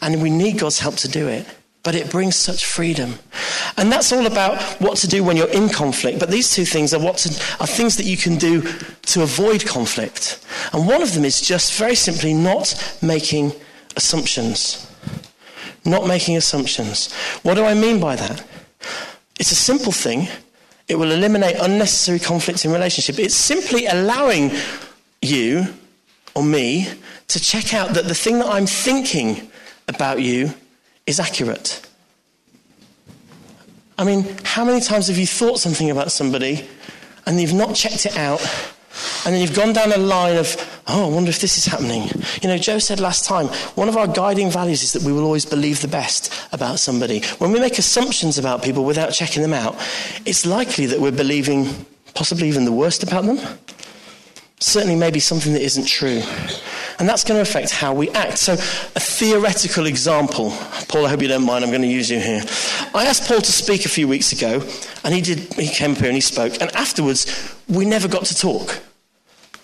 and 0.00 0.22
we 0.22 0.30
need 0.30 0.60
God's 0.60 0.78
help 0.78 0.94
to 0.98 1.08
do 1.08 1.26
it 1.26 1.46
but 1.88 1.94
it 1.94 2.10
brings 2.10 2.36
such 2.36 2.66
freedom. 2.66 3.14
And 3.78 3.90
that's 3.90 4.12
all 4.12 4.26
about 4.26 4.60
what 4.78 4.98
to 4.98 5.08
do 5.08 5.24
when 5.24 5.38
you're 5.38 5.48
in 5.48 5.70
conflict. 5.70 6.18
But 6.18 6.28
these 6.28 6.54
two 6.54 6.66
things 6.66 6.92
are, 6.92 7.00
what 7.00 7.16
to, 7.16 7.30
are 7.60 7.66
things 7.66 7.96
that 7.96 8.04
you 8.04 8.18
can 8.18 8.36
do 8.36 8.60
to 8.60 9.22
avoid 9.22 9.64
conflict. 9.64 10.44
And 10.74 10.86
one 10.86 11.00
of 11.00 11.14
them 11.14 11.24
is 11.24 11.40
just 11.40 11.72
very 11.78 11.94
simply 11.94 12.34
not 12.34 12.98
making 13.00 13.52
assumptions. 13.96 14.86
Not 15.86 16.06
making 16.06 16.36
assumptions. 16.36 17.10
What 17.42 17.54
do 17.54 17.64
I 17.64 17.72
mean 17.72 18.00
by 18.00 18.16
that? 18.16 18.44
It's 19.40 19.52
a 19.52 19.54
simple 19.54 19.90
thing. 19.90 20.28
It 20.88 20.96
will 20.96 21.12
eliminate 21.12 21.56
unnecessary 21.58 22.18
conflict 22.18 22.66
in 22.66 22.70
relationship. 22.70 23.18
It's 23.18 23.34
simply 23.34 23.86
allowing 23.86 24.50
you 25.22 25.68
or 26.34 26.42
me 26.42 26.86
to 27.28 27.40
check 27.40 27.72
out 27.72 27.94
that 27.94 28.04
the 28.04 28.14
thing 28.14 28.40
that 28.40 28.48
I'm 28.48 28.66
thinking 28.66 29.50
about 29.88 30.20
you 30.20 30.52
is 31.08 31.18
accurate. 31.18 31.80
I 33.98 34.04
mean, 34.04 34.24
how 34.44 34.64
many 34.64 34.80
times 34.80 35.08
have 35.08 35.18
you 35.18 35.26
thought 35.26 35.58
something 35.58 35.90
about 35.90 36.12
somebody 36.12 36.64
and 37.26 37.40
you've 37.40 37.54
not 37.54 37.74
checked 37.74 38.06
it 38.06 38.16
out? 38.16 38.40
And 39.24 39.34
then 39.34 39.40
you've 39.40 39.54
gone 39.54 39.72
down 39.72 39.92
a 39.92 39.96
line 39.96 40.36
of, 40.36 40.56
oh, 40.86 41.10
I 41.10 41.14
wonder 41.14 41.30
if 41.30 41.40
this 41.40 41.58
is 41.58 41.66
happening. 41.66 42.08
You 42.42 42.48
know, 42.48 42.58
Jo 42.58 42.78
said 42.78 43.00
last 43.00 43.24
time, 43.24 43.46
one 43.74 43.88
of 43.88 43.96
our 43.96 44.06
guiding 44.06 44.50
values 44.50 44.82
is 44.82 44.92
that 44.92 45.02
we 45.02 45.12
will 45.12 45.24
always 45.24 45.46
believe 45.46 45.82
the 45.82 45.88
best 45.88 46.32
about 46.52 46.78
somebody. 46.78 47.20
When 47.38 47.52
we 47.52 47.60
make 47.60 47.78
assumptions 47.78 48.38
about 48.38 48.62
people 48.62 48.84
without 48.84 49.12
checking 49.12 49.42
them 49.42 49.52
out, 49.52 49.76
it's 50.24 50.46
likely 50.46 50.86
that 50.86 51.00
we're 51.00 51.12
believing 51.12 51.68
possibly 52.14 52.48
even 52.48 52.64
the 52.64 52.72
worst 52.72 53.02
about 53.02 53.24
them. 53.24 53.38
Certainly, 54.60 54.96
maybe 54.96 55.20
something 55.20 55.52
that 55.52 55.62
isn't 55.62 55.86
true. 55.86 56.20
And 56.98 57.08
that's 57.08 57.22
going 57.22 57.38
to 57.38 57.42
affect 57.42 57.70
how 57.70 57.94
we 57.94 58.10
act. 58.10 58.38
So, 58.38 58.54
a 58.54 59.00
theoretical 59.00 59.86
example. 59.86 60.50
Paul, 60.88 61.04
I 61.04 61.10
hope 61.10 61.20
you 61.20 61.28
don't 61.28 61.44
mind, 61.44 61.64
I'm 61.64 61.70
going 61.70 61.82
to 61.82 61.88
use 61.88 62.10
you 62.10 62.18
here. 62.18 62.42
I 62.94 63.04
asked 63.04 63.28
Paul 63.28 63.42
to 63.42 63.52
speak 63.52 63.84
a 63.84 63.90
few 63.90 64.08
weeks 64.08 64.32
ago, 64.32 64.66
and 65.04 65.14
he, 65.14 65.20
did, 65.20 65.52
he 65.54 65.68
came 65.68 65.92
up 65.92 65.98
here 65.98 66.06
and 66.06 66.14
he 66.14 66.22
spoke. 66.22 66.54
And 66.62 66.74
afterwards, 66.74 67.54
we 67.68 67.84
never 67.84 68.08
got 68.08 68.24
to 68.26 68.34
talk. 68.34 68.80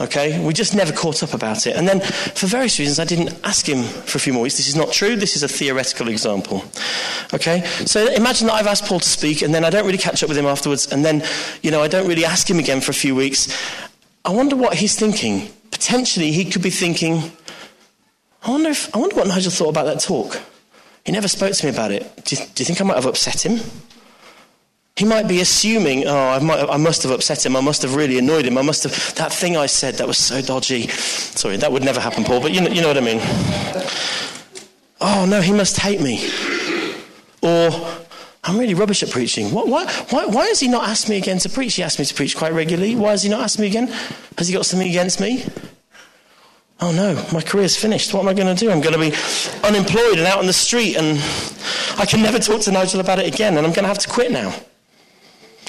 Okay? 0.01 0.45
We 0.45 0.53
just 0.53 0.75
never 0.75 0.93
caught 0.93 1.23
up 1.23 1.33
about 1.33 1.67
it. 1.67 1.77
And 1.77 1.89
then, 1.89 2.01
for 2.01 2.47
various 2.47 2.79
reasons, 2.79 2.99
I 2.99 3.05
didn't 3.05 3.35
ask 3.43 3.67
him 3.67 3.85
for 3.85 4.19
a 4.19 4.21
few 4.21 4.35
more 4.35 4.43
weeks. 4.43 4.59
This 4.59 4.69
is 4.69 4.77
not 4.77 4.93
true. 4.93 5.17
This 5.17 5.35
is 5.35 5.43
a 5.43 5.49
theoretical 5.49 6.09
example. 6.09 6.63
Okay? 7.33 7.65
So 7.87 8.07
imagine 8.13 8.49
that 8.49 8.55
I've 8.55 8.67
asked 8.67 8.85
Paul 8.85 9.01
to 9.01 9.09
speak, 9.09 9.41
and 9.41 9.55
then 9.55 9.65
I 9.65 9.71
don't 9.71 9.87
really 9.87 9.97
catch 9.97 10.23
up 10.23 10.29
with 10.29 10.37
him 10.37 10.47
afterwards, 10.47 10.93
and 10.93 11.03
then, 11.03 11.25
you 11.63 11.71
know, 11.71 11.83
I 11.83 11.89
don't 11.89 12.07
really 12.07 12.27
ask 12.27 12.49
him 12.51 12.59
again 12.59 12.83
for 12.83 12.91
a 12.91 12.95
few 12.95 13.15
weeks. 13.15 13.49
I 14.27 14.31
wonder 14.31 14.57
what 14.57 14.75
he's 14.75 14.95
thinking. 14.95 15.49
Potentially, 15.71 16.33
he 16.33 16.45
could 16.45 16.63
be 16.63 16.71
thinking, 16.71 17.33
I 18.43 18.51
wonder, 18.51 18.69
if, 18.69 18.95
I 18.95 18.99
wonder 18.99 19.17
what 19.17 19.27
Nigel 19.27 19.51
thought 19.51 19.71
about 19.71 19.87
that 19.87 20.01
talk. 20.01 20.39
He 21.05 21.13
never 21.13 21.29
spoke 21.29 21.53
to 21.53 21.67
me 21.67 21.73
about 21.73 21.93
it. 21.93 22.25
Do 22.25 22.37
you, 22.37 22.43
do 22.55 22.63
you 22.63 22.65
think 22.65 22.81
I 22.81 22.85
might 22.85 22.97
have 22.97 23.07
upset 23.07 23.45
him? 23.45 23.61
He 24.97 25.05
might 25.05 25.27
be 25.27 25.41
assuming, 25.41 26.07
oh, 26.07 26.29
I, 26.31 26.39
might, 26.39 26.69
I, 26.71 26.77
must 26.77 27.03
have 27.03 27.11
upset 27.11 27.45
him. 27.45 27.57
I 27.57 27.61
must 27.61 27.83
have 27.83 27.97
really 27.97 28.17
annoyed 28.17 28.47
him. 28.47 28.57
I 28.57 28.63
must 28.63 28.85
have, 28.85 29.15
that 29.17 29.33
thing 29.33 29.57
I 29.57 29.67
said 29.67 29.95
that 29.95 30.07
was 30.07 30.19
so 30.19 30.41
dodgy. 30.41 30.87
Sorry, 30.89 31.57
that 31.57 31.73
would 31.73 31.83
never 31.83 32.01
happen, 32.01 32.23
Paul, 32.23 32.41
but 32.41 32.53
you 32.53 32.61
know, 32.61 32.71
you 32.71 32.81
know 32.81 32.89
what 32.89 32.97
I 32.97 33.01
mean. 33.01 33.19
Oh, 35.01 35.27
no, 35.29 35.41
he 35.41 35.53
must 35.53 35.79
hate 35.79 36.01
me. 36.01 36.31
Or, 37.43 37.71
I'm 38.45 38.57
really 38.57 38.75
rubbish 38.75 39.03
at 39.03 39.11
preaching. 39.11 39.51
Why, 39.51 39.65
why, 39.65 39.93
why, 40.11 40.27
why 40.27 40.47
has 40.47 40.61
he 40.61 40.69
not 40.69 40.89
asked 40.89 41.09
me 41.09 41.17
again 41.19 41.39
to 41.41 41.49
preach? 41.49 41.75
He 41.75 41.83
asked 41.83 41.99
me 41.99 42.05
to 42.05 42.15
preach 42.15 42.37
quite 42.37 42.53
regularly. 42.53 42.95
Why 42.95 43.11
has 43.11 43.25
he 43.25 43.29
not 43.29 43.41
asked 43.41 43.59
me 43.59 43.67
again? 43.67 43.89
Has 44.39 44.47
he 44.47 44.55
got 44.55 44.65
something 44.65 44.89
against 44.89 45.21
me? 45.21 45.45
Oh 46.81 46.93
no, 46.93 47.15
my 47.33 47.41
career's 47.41 47.77
finished. 47.77 48.13
What 48.13 48.21
am 48.23 48.29
I 48.29 48.35
going 48.35 48.55
to 48.55 48.59
do? 48.59 48.71
I'm 48.71 48.81
going 48.81 48.95
to 48.95 48.99
be 48.99 49.17
unemployed 49.67 50.19
and 50.19 50.27
out 50.27 50.39
on 50.39 50.47
the 50.47 50.53
street, 50.53 50.97
and 50.97 51.19
I 51.99 52.05
can 52.05 52.21
never 52.21 52.39
talk 52.39 52.63
to 52.63 52.73
Nigel 52.73 53.01
about 53.01 53.19
it 53.21 53.33
again, 53.33 53.57
and 53.57 53.67
I'm 53.67 53.73
going 53.73 53.85
to 53.85 53.89
have 53.89 54.01
to 54.01 54.09
quit 54.09 54.33
now. 54.33 54.55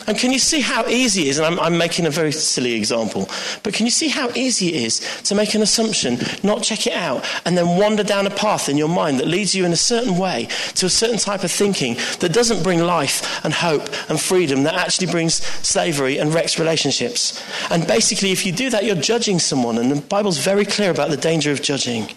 And 0.08 0.18
can 0.18 0.32
you 0.32 0.40
see 0.40 0.62
how 0.62 0.86
easy 0.88 1.24
it 1.24 1.28
is? 1.30 1.38
And 1.40 1.48
I'm, 1.48 1.60
I'm, 1.60 1.78
making 1.78 2.06
a 2.06 2.10
very 2.10 2.32
silly 2.32 2.74
example, 2.74 3.30
but 3.64 3.74
can 3.74 3.86
you 3.86 3.92
see 3.92 4.08
how 4.08 4.30
easy 4.36 4.70
it 4.70 4.84
is 4.84 5.22
to 5.24 5.36
make 5.36 5.56
an 5.56 5.62
assumption, 5.62 6.20
not 6.44 6.64
check 6.64 6.88
it 6.88 6.94
out, 6.94 7.26
and 7.46 7.58
then 7.58 7.78
wander 7.78 8.04
down 8.04 8.28
a 8.28 8.30
path 8.30 8.70
in 8.70 8.78
your 8.78 8.88
mind 8.88 9.20
that 9.20 9.28
leads 9.28 9.54
you 9.56 9.66
in 9.66 9.74
a 9.74 9.78
certain 9.78 10.18
way 10.18 10.48
to 10.76 10.86
a 10.86 10.90
certain 10.90 11.18
type 11.18 11.44
of 11.44 11.52
thinking 11.52 11.96
that 12.20 12.34
doesn't 12.34 12.64
bring 12.64 12.80
life 12.80 13.44
and 13.44 13.54
hope 13.54 13.88
and 14.10 14.20
freedom, 14.20 14.64
that 14.64 14.76
actually 14.76 15.08
brings 15.08 15.36
slavery 15.36 16.18
and 16.18 16.34
wrecks 16.34 16.60
relationships? 16.60 17.44
And 17.70 17.88
basically, 17.88 18.32
if 18.32 18.46
you 18.46 18.52
do 18.52 18.70
that, 18.70 18.86
you're 18.86 18.96
judging 18.96 19.40
someone, 19.40 19.78
and 19.78 19.92
the 19.92 20.02
Bible's 20.02 20.38
very 20.38 20.66
clear 20.66 20.92
about 20.92 21.10
the 21.10 21.18
danger 21.18 21.52
of 21.52 21.62
judging. 21.62 22.10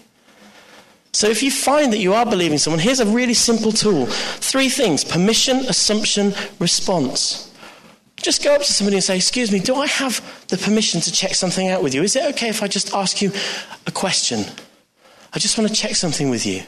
So 1.11 1.27
if 1.27 1.41
you 1.41 1.51
find 1.51 1.91
that 1.91 1.97
you 1.97 2.13
are 2.13 2.25
believing 2.25 2.59
someone, 2.59 2.79
here's 2.79 2.99
a 2.99 3.05
really 3.05 3.33
simple 3.33 3.71
tool. 3.71 4.05
Three 4.05 4.69
things 4.69 5.03
permission, 5.03 5.57
assumption, 5.67 6.33
response. 6.59 7.48
Just 8.21 8.43
go 8.43 8.53
up 8.53 8.61
to 8.61 8.73
somebody 8.73 8.97
and 8.97 9.03
say, 9.03 9.15
Excuse 9.15 9.51
me, 9.51 9.59
do 9.59 9.75
I 9.75 9.87
have 9.87 10.47
the 10.47 10.57
permission 10.57 11.01
to 11.01 11.11
check 11.11 11.35
something 11.35 11.67
out 11.69 11.81
with 11.81 11.93
you? 11.95 12.03
Is 12.03 12.15
it 12.15 12.25
okay 12.35 12.49
if 12.49 12.61
I 12.61 12.67
just 12.67 12.93
ask 12.93 13.21
you 13.21 13.31
a 13.87 13.91
question? 13.91 14.45
I 15.33 15.39
just 15.39 15.57
want 15.57 15.69
to 15.69 15.75
check 15.75 15.95
something 15.95 16.29
with 16.29 16.45
you. 16.45 16.63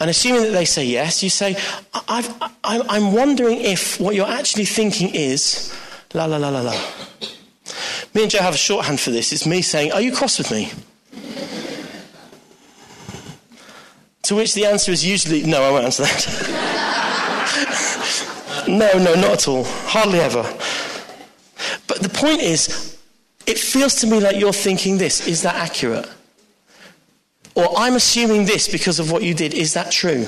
And 0.00 0.08
assuming 0.08 0.42
that 0.42 0.50
they 0.50 0.64
say 0.64 0.84
yes, 0.84 1.22
you 1.22 1.30
say, 1.30 1.56
i 1.92 2.96
am 2.96 3.12
wondering 3.12 3.60
if 3.60 3.98
what 4.00 4.14
you're 4.14 4.28
actually 4.28 4.64
thinking 4.64 5.12
is 5.14 5.74
la 6.14 6.24
la 6.26 6.36
la 6.36 6.48
la 6.50 6.60
la. 6.60 6.80
Me 8.14 8.22
and 8.22 8.30
Jo 8.30 8.38
have 8.38 8.54
a 8.54 8.58
shorthand 8.58 9.00
for 9.00 9.10
this. 9.10 9.32
It's 9.32 9.46
me 9.46 9.60
saying, 9.60 9.92
Are 9.92 10.00
you 10.00 10.14
cross 10.14 10.38
with 10.38 10.50
me? 10.50 10.72
to 14.22 14.34
which 14.34 14.54
the 14.54 14.66
answer 14.66 14.92
is 14.92 15.04
usually, 15.04 15.42
No, 15.42 15.62
I 15.62 15.70
won't 15.70 15.84
answer 15.84 16.04
that. 16.04 16.54
no, 18.68 18.92
no, 18.98 19.14
not 19.14 19.32
at 19.32 19.48
all. 19.48 19.64
Hardly 19.64 20.20
ever. 20.20 20.42
But 21.86 22.00
the 22.00 22.08
point 22.08 22.40
is, 22.40 22.98
it 23.46 23.58
feels 23.58 23.94
to 23.96 24.06
me 24.06 24.20
like 24.20 24.36
you're 24.36 24.52
thinking 24.52 24.98
this. 24.98 25.26
Is 25.26 25.42
that 25.42 25.56
accurate? 25.56 26.08
Or 27.54 27.76
I'm 27.76 27.96
assuming 27.96 28.44
this 28.44 28.68
because 28.68 29.00
of 29.00 29.10
what 29.10 29.22
you 29.22 29.34
did. 29.34 29.54
Is 29.54 29.74
that 29.74 29.90
true? 29.90 30.26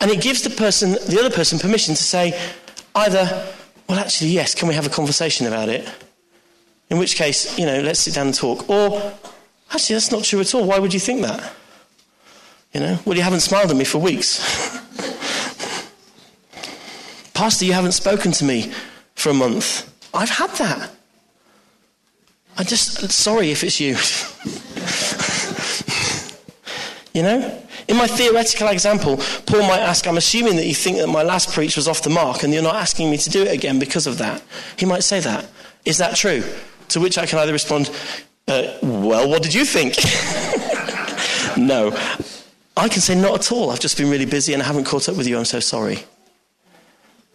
And 0.00 0.10
it 0.10 0.20
gives 0.20 0.42
the 0.42 0.50
person, 0.50 0.92
the 0.92 1.18
other 1.18 1.34
person, 1.34 1.58
permission 1.58 1.94
to 1.94 2.02
say 2.02 2.38
either, 2.94 3.46
well, 3.88 3.98
actually, 3.98 4.30
yes, 4.30 4.54
can 4.54 4.68
we 4.68 4.74
have 4.74 4.86
a 4.86 4.90
conversation 4.90 5.46
about 5.46 5.68
it? 5.68 5.88
In 6.90 6.98
which 6.98 7.16
case, 7.16 7.58
you 7.58 7.66
know, 7.66 7.80
let's 7.80 8.00
sit 8.00 8.14
down 8.14 8.26
and 8.26 8.34
talk. 8.34 8.68
Or, 8.68 9.12
actually, 9.72 9.94
that's 9.94 10.12
not 10.12 10.22
true 10.22 10.40
at 10.40 10.54
all. 10.54 10.64
Why 10.66 10.78
would 10.78 10.94
you 10.94 11.00
think 11.00 11.22
that? 11.22 11.52
You 12.72 12.80
know, 12.80 12.98
well, 13.04 13.16
you 13.16 13.22
haven't 13.22 13.40
smiled 13.40 13.70
at 13.70 13.76
me 13.76 13.84
for 13.84 13.98
weeks. 13.98 14.74
Pastor, 17.36 17.66
you 17.66 17.74
haven't 17.74 17.92
spoken 17.92 18.32
to 18.32 18.46
me 18.46 18.72
for 19.14 19.28
a 19.28 19.34
month. 19.34 19.92
I've 20.14 20.30
had 20.30 20.48
that. 20.52 20.90
I 22.56 22.64
just, 22.64 23.10
sorry 23.10 23.50
if 23.50 23.62
it's 23.62 23.78
you. 23.78 23.94
you 27.12 27.22
know? 27.22 27.62
In 27.88 27.98
my 27.98 28.06
theoretical 28.06 28.68
example, 28.68 29.18
Paul 29.44 29.68
might 29.68 29.80
ask, 29.80 30.06
I'm 30.08 30.16
assuming 30.16 30.56
that 30.56 30.64
you 30.64 30.74
think 30.74 30.96
that 30.96 31.08
my 31.08 31.22
last 31.22 31.52
preach 31.52 31.76
was 31.76 31.86
off 31.86 32.00
the 32.00 32.08
mark 32.08 32.42
and 32.42 32.54
you're 32.54 32.62
not 32.62 32.76
asking 32.76 33.10
me 33.10 33.18
to 33.18 33.28
do 33.28 33.42
it 33.42 33.52
again 33.52 33.78
because 33.78 34.06
of 34.06 34.16
that. 34.16 34.42
He 34.78 34.86
might 34.86 35.04
say 35.04 35.20
that. 35.20 35.46
Is 35.84 35.98
that 35.98 36.16
true? 36.16 36.42
To 36.88 37.00
which 37.00 37.18
I 37.18 37.26
can 37.26 37.38
either 37.38 37.52
respond, 37.52 37.90
uh, 38.48 38.78
Well, 38.82 39.28
what 39.28 39.42
did 39.42 39.52
you 39.52 39.66
think? 39.66 39.96
no. 41.58 41.90
I 42.78 42.88
can 42.88 43.02
say, 43.02 43.14
Not 43.14 43.34
at 43.40 43.52
all. 43.52 43.72
I've 43.72 43.80
just 43.80 43.98
been 43.98 44.08
really 44.08 44.24
busy 44.24 44.54
and 44.54 44.62
I 44.62 44.66
haven't 44.66 44.84
caught 44.84 45.10
up 45.10 45.16
with 45.16 45.26
you. 45.26 45.36
I'm 45.36 45.44
so 45.44 45.60
sorry. 45.60 46.02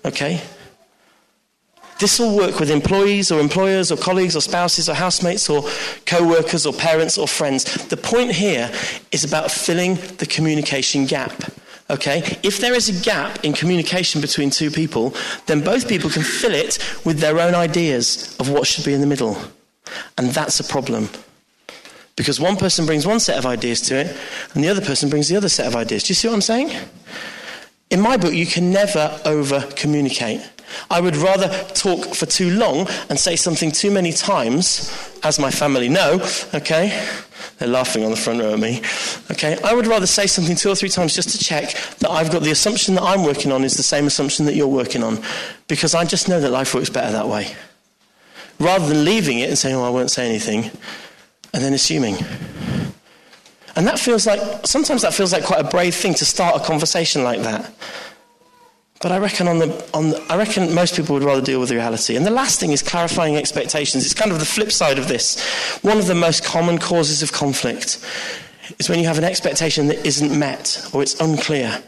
Okay? 0.06 0.42
This 2.00 2.18
will 2.18 2.36
work 2.36 2.60
with 2.60 2.72
employees 2.72 3.32
or 3.32 3.40
employers 3.40 3.92
or 3.92 3.96
colleagues 3.98 4.36
or 4.36 4.42
spouses 4.42 4.90
or 4.90 4.96
housemates 4.96 5.48
or 5.48 5.64
co 6.08 6.28
workers 6.28 6.66
or 6.66 6.74
parents 6.74 7.16
or 7.16 7.28
friends. 7.28 7.64
The 7.90 7.98
point 7.98 8.32
here 8.32 8.72
is 9.12 9.24
about 9.24 9.52
filling 9.52 9.96
the 10.18 10.26
communication 10.26 11.06
gap. 11.06 11.32
Okay? 11.92 12.40
If 12.42 12.60
there 12.60 12.74
is 12.74 12.90
a 12.90 13.04
gap 13.04 13.46
in 13.46 13.54
communication 13.54 14.20
between 14.20 14.50
two 14.50 14.72
people, 14.72 15.14
then 15.46 15.62
both 15.62 15.88
people 15.88 16.10
can 16.10 16.24
fill 16.24 16.56
it 16.56 16.80
with 17.06 17.20
their 17.20 17.40
own 17.40 17.54
ideas 17.54 18.36
of 18.40 18.50
what 18.50 18.66
should 18.66 18.86
be 18.86 18.94
in 18.94 19.02
the 19.02 19.08
middle. 19.08 19.38
And 20.18 20.32
that's 20.32 20.60
a 20.60 20.64
problem. 20.64 21.08
Because 22.16 22.40
one 22.40 22.56
person 22.56 22.88
brings 22.88 23.06
one 23.06 23.20
set 23.20 23.38
of 23.38 23.46
ideas 23.46 23.82
to 23.82 23.96
it, 23.96 24.18
and 24.54 24.64
the 24.64 24.70
other 24.70 24.82
person 24.82 25.10
brings 25.10 25.28
the 25.28 25.36
other 25.36 25.50
set 25.50 25.68
of 25.68 25.76
ideas. 25.76 26.04
Do 26.04 26.12
you 26.12 26.16
see 26.16 26.28
what 26.28 26.34
I'm 26.34 26.42
saying? 26.42 26.72
In 27.92 28.00
my 28.00 28.16
book, 28.16 28.34
you 28.34 28.46
can 28.46 28.72
never 28.72 29.20
over 29.26 29.68
communicate. 29.76 30.42
I 30.90 31.02
would 31.02 31.18
rather 31.18 31.50
talk 31.74 32.16
for 32.16 32.26
too 32.26 32.50
long 32.52 32.88
and 33.10 33.20
say 33.20 33.36
something 33.36 33.70
too 33.70 33.92
many 33.92 34.14
times, 34.14 34.90
as 35.24 35.38
my 35.38 35.52
family 35.52 35.90
know, 35.90 36.26
okay? 36.54 37.06
They're 37.58 37.68
laughing 37.68 38.06
on 38.06 38.12
the 38.12 38.16
front 38.16 38.40
row 38.40 38.54
at 38.54 38.60
me. 38.60 38.82
Okay, 39.30 39.58
I 39.66 39.74
would 39.74 39.88
rather 39.88 40.08
say 40.08 40.26
something 40.26 40.56
two 40.56 40.70
or 40.70 40.76
three 40.76 40.88
times 40.88 41.14
just 41.14 41.30
to 41.32 41.38
check 41.38 41.74
that 42.00 42.10
I've 42.10 42.32
got 42.32 42.44
the 42.44 42.52
assumption 42.52 42.96
that 42.96 43.04
I'm 43.04 43.24
working 43.24 43.52
on 43.52 43.66
is 43.66 43.76
the 43.76 43.84
same 43.84 44.08
assumption 44.08 44.46
that 44.46 44.56
you're 44.56 44.68
working 44.68 45.04
on, 45.04 45.22
because 45.68 45.94
I 45.94 46.06
just 46.06 46.30
know 46.30 46.40
that 46.40 46.50
life 46.50 46.74
works 46.74 46.90
better 46.90 47.12
that 47.12 47.28
way. 47.28 47.54
Rather 48.58 48.88
than 48.88 49.04
leaving 49.04 49.40
it 49.40 49.50
and 49.50 49.58
saying, 49.58 49.76
oh, 49.76 49.84
I 49.84 49.90
won't 49.90 50.12
say 50.12 50.26
anything, 50.30 50.72
and 51.54 51.62
then 51.62 51.74
assuming. 51.74 52.16
And 53.76 53.88
that 53.88 54.00
feels 54.00 54.28
like, 54.28 54.42
sometimes 54.66 55.02
that 55.04 55.14
feels 55.14 55.32
like 55.32 55.46
quite 55.46 55.62
a 55.62 55.70
brave 55.70 55.96
thing 55.96 56.14
to 56.16 56.26
start 56.26 56.62
a 56.62 56.66
conversation 56.66 57.24
like 57.24 57.42
that. 57.42 57.74
But 59.02 59.12
I 59.12 59.18
reckon, 59.18 59.48
on 59.48 59.58
the, 59.58 59.90
on 59.94 60.10
the, 60.12 60.22
I 60.30 60.38
reckon 60.38 60.76
most 60.76 60.96
people 60.96 61.16
would 61.16 61.24
rather 61.24 61.42
deal 61.42 61.60
with 61.60 61.72
reality. 61.72 62.16
And 62.16 62.26
the 62.26 62.32
last 62.32 62.60
thing 62.60 62.72
is 62.72 62.84
clarifying 62.84 63.36
expectations. 63.36 64.06
It's 64.06 64.14
kind 64.14 64.32
of 64.32 64.40
the 64.40 64.46
flip 64.46 64.72
side 64.72 65.00
of 65.00 65.08
this. 65.08 65.42
One 65.82 65.98
of 65.98 66.06
the 66.06 66.14
most 66.14 66.44
common 66.44 66.78
causes 66.78 67.24
of 67.24 67.32
conflict 67.32 68.06
is 68.78 68.90
when 68.90 69.00
you 69.00 69.06
have 69.06 69.18
an 69.18 69.24
expectation 69.24 69.88
that 69.88 70.06
isn't 70.06 70.38
met 70.38 70.88
or 70.94 71.02
it's 71.02 71.20
unclear. 71.20 71.82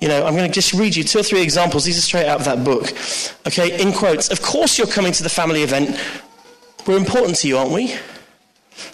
You 0.00 0.08
know, 0.08 0.24
I'm 0.24 0.36
going 0.36 0.46
to 0.46 0.52
just 0.52 0.74
read 0.74 0.94
you 0.94 1.02
two 1.02 1.20
or 1.20 1.22
three 1.22 1.42
examples. 1.42 1.84
These 1.84 1.98
are 1.98 2.02
straight 2.02 2.26
out 2.26 2.38
of 2.38 2.44
that 2.44 2.62
book. 2.62 2.92
Okay, 3.46 3.80
in 3.80 3.92
quotes. 3.92 4.30
Of 4.30 4.42
course, 4.42 4.78
you're 4.78 4.86
coming 4.86 5.12
to 5.12 5.22
the 5.22 5.28
family 5.28 5.62
event. 5.62 5.98
We're 6.86 6.98
important 6.98 7.36
to 7.38 7.48
you, 7.48 7.58
aren't 7.58 7.72
we? 7.72 7.96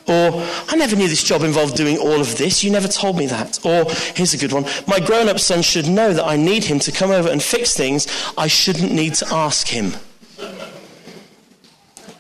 Or, 0.07 0.45
I 0.69 0.77
never 0.77 0.97
knew 0.97 1.09
this 1.09 1.23
job 1.23 1.43
involved 1.43 1.77
doing 1.77 1.97
all 1.99 2.21
of 2.21 2.37
this. 2.37 2.65
You 2.65 2.71
never 2.71 2.89
told 2.89 3.17
me 3.17 3.27
that. 3.27 3.65
Or, 3.65 3.85
here's 4.15 4.35
a 4.35 4.39
good 4.39 4.53
one. 4.53 4.65
My 4.87 4.99
grown 5.01 5.29
up 5.29 5.39
son 5.39 5.63
should 5.63 5.89
know 5.89 6.13
that 6.13 6.25
I 6.25 6.37
need 6.37 6.65
him 6.65 6.79
to 6.81 6.93
come 6.93 7.11
over 7.11 7.29
and 7.29 7.43
fix 7.43 7.77
things. 7.77 8.07
I 8.37 8.47
shouldn't 8.47 8.93
need 8.93 9.15
to 9.15 9.33
ask 9.33 9.69
him. 9.69 9.93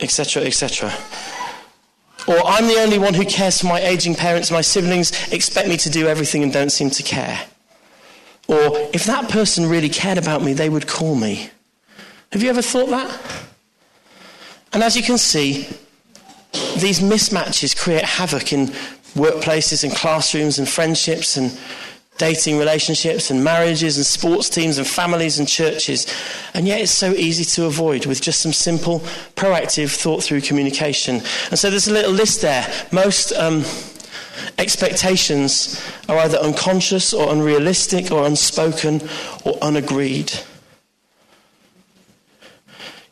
Etc., 0.01 0.43
etc. 0.45 0.93
Or, 2.27 2.39
I'm 2.47 2.67
the 2.67 2.79
only 2.81 2.99
one 2.99 3.15
who 3.15 3.25
cares 3.25 3.61
for 3.61 3.67
my 3.67 3.81
aging 3.81 4.15
parents. 4.15 4.51
My 4.51 4.61
siblings 4.61 5.33
expect 5.33 5.69
me 5.69 5.77
to 5.79 5.91
do 5.91 6.07
everything 6.07 6.43
and 6.43 6.53
don't 6.53 6.71
seem 6.71 6.91
to 6.91 7.03
care. 7.03 7.41
Or, 8.47 8.77
if 8.93 9.05
that 9.05 9.29
person 9.29 9.69
really 9.69 9.89
cared 9.89 10.19
about 10.19 10.43
me, 10.43 10.53
they 10.53 10.69
would 10.69 10.87
call 10.87 11.15
me. 11.15 11.51
Have 12.33 12.43
you 12.43 12.51
ever 12.51 12.63
thought 12.63 12.91
that? 12.91 13.21
And 14.73 14.83
as 14.83 14.97
you 14.97 15.03
can 15.03 15.19
see, 15.19 15.69
these 16.53 17.01
mismatches 17.01 17.77
create 17.77 18.05
havoc 18.05 18.53
in 18.53 18.67
workplaces 19.15 19.85
and 19.85 19.93
classrooms 19.93 20.59
and 20.59 20.69
friendships 20.69 21.37
and 21.37 21.57
dating 22.21 22.59
relationships 22.59 23.31
and 23.31 23.43
marriages 23.43 23.97
and 23.97 24.05
sports 24.05 24.51
teams 24.51 24.77
and 24.77 24.87
families 24.87 25.39
and 25.39 25.49
churches. 25.49 26.07
And 26.53 26.67
yet 26.67 26.81
it's 26.81 26.93
so 26.93 27.13
easy 27.13 27.45
to 27.57 27.65
avoid 27.65 28.05
with 28.05 28.21
just 28.21 28.41
some 28.41 28.53
simple, 28.53 29.01
proactive, 29.37 29.97
thought 29.97 30.23
through 30.23 30.43
communication. 30.43 31.17
And 31.51 31.59
so 31.59 31.71
there's 31.71 31.89
a 31.89 31.93
little 31.93 32.13
list 32.13 32.43
there. 32.43 32.71
Most 32.93 33.33
um, 33.33 33.65
expectations 34.59 35.83
are 36.11 36.19
either 36.19 36.37
unconscious 36.37 37.15
or 37.15 37.33
unrealistic 37.33 38.11
or 38.11 38.27
unspoken 38.27 39.01
or 39.45 39.55
unagreed. 39.63 40.33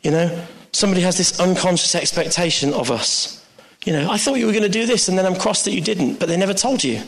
You 0.03 0.11
know, 0.11 0.47
somebody 0.71 1.01
has 1.01 1.17
this 1.17 1.39
unconscious 1.39 1.95
expectation 1.95 2.73
of 2.73 2.91
us. 2.91 3.45
You 3.85 3.93
know, 3.93 4.11
I 4.11 4.17
thought 4.17 4.35
you 4.35 4.45
were 4.45 4.51
going 4.51 4.63
to 4.63 4.69
do 4.69 4.85
this 4.85 5.07
and 5.07 5.17
then 5.17 5.25
I'm 5.25 5.35
cross 5.35 5.63
that 5.65 5.71
you 5.71 5.81
didn't, 5.81 6.19
but 6.19 6.27
they 6.27 6.37
never 6.37 6.53
told 6.53 6.83
you. 6.83 7.01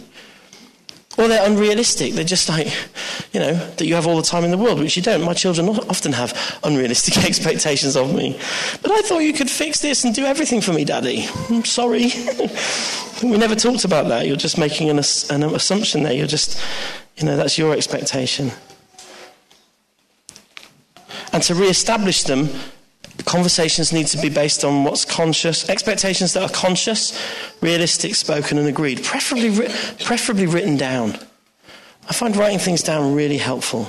Or 1.17 1.27
they're 1.27 1.45
unrealistic. 1.45 2.13
They're 2.13 2.23
just 2.23 2.47
like, 2.47 2.67
you 3.33 3.41
know, 3.41 3.53
that 3.53 3.85
you 3.85 3.95
have 3.95 4.07
all 4.07 4.15
the 4.15 4.23
time 4.23 4.45
in 4.45 4.51
the 4.51 4.57
world, 4.57 4.79
which 4.79 4.95
you 4.95 5.03
don't. 5.03 5.23
My 5.23 5.33
children 5.33 5.67
often 5.67 6.13
have 6.13 6.59
unrealistic 6.63 7.17
expectations 7.25 7.97
of 7.97 8.15
me. 8.15 8.39
But 8.81 8.91
I 8.91 9.01
thought 9.01 9.19
you 9.19 9.33
could 9.33 9.49
fix 9.49 9.81
this 9.81 10.05
and 10.05 10.15
do 10.15 10.23
everything 10.23 10.61
for 10.61 10.71
me, 10.71 10.85
Daddy. 10.85 11.27
I'm 11.49 11.65
sorry. 11.65 12.11
we 13.23 13.37
never 13.37 13.55
talked 13.55 13.83
about 13.83 14.07
that. 14.07 14.25
You're 14.25 14.37
just 14.37 14.57
making 14.57 14.89
an, 14.89 14.99
an 15.29 15.43
assumption 15.43 16.03
there. 16.03 16.13
You're 16.13 16.27
just, 16.27 16.59
you 17.17 17.25
know, 17.25 17.35
that's 17.35 17.57
your 17.57 17.73
expectation. 17.73 18.51
And 21.33 21.43
to 21.43 21.55
re 21.55 21.67
establish 21.67 22.23
them, 22.23 22.49
conversations 23.25 23.91
need 23.91 24.07
to 24.07 24.17
be 24.21 24.29
based 24.29 24.63
on 24.63 24.83
what's 24.83 25.05
conscious, 25.05 25.69
expectations 25.69 26.33
that 26.33 26.43
are 26.43 26.53
conscious, 26.53 27.19
realistic, 27.61 28.15
spoken, 28.15 28.57
and 28.57 28.67
agreed, 28.67 29.03
preferably, 29.03 29.67
preferably 30.03 30.47
written 30.47 30.77
down. 30.77 31.17
I 32.09 32.13
find 32.13 32.35
writing 32.35 32.59
things 32.59 32.83
down 32.83 33.15
really 33.15 33.37
helpful. 33.37 33.87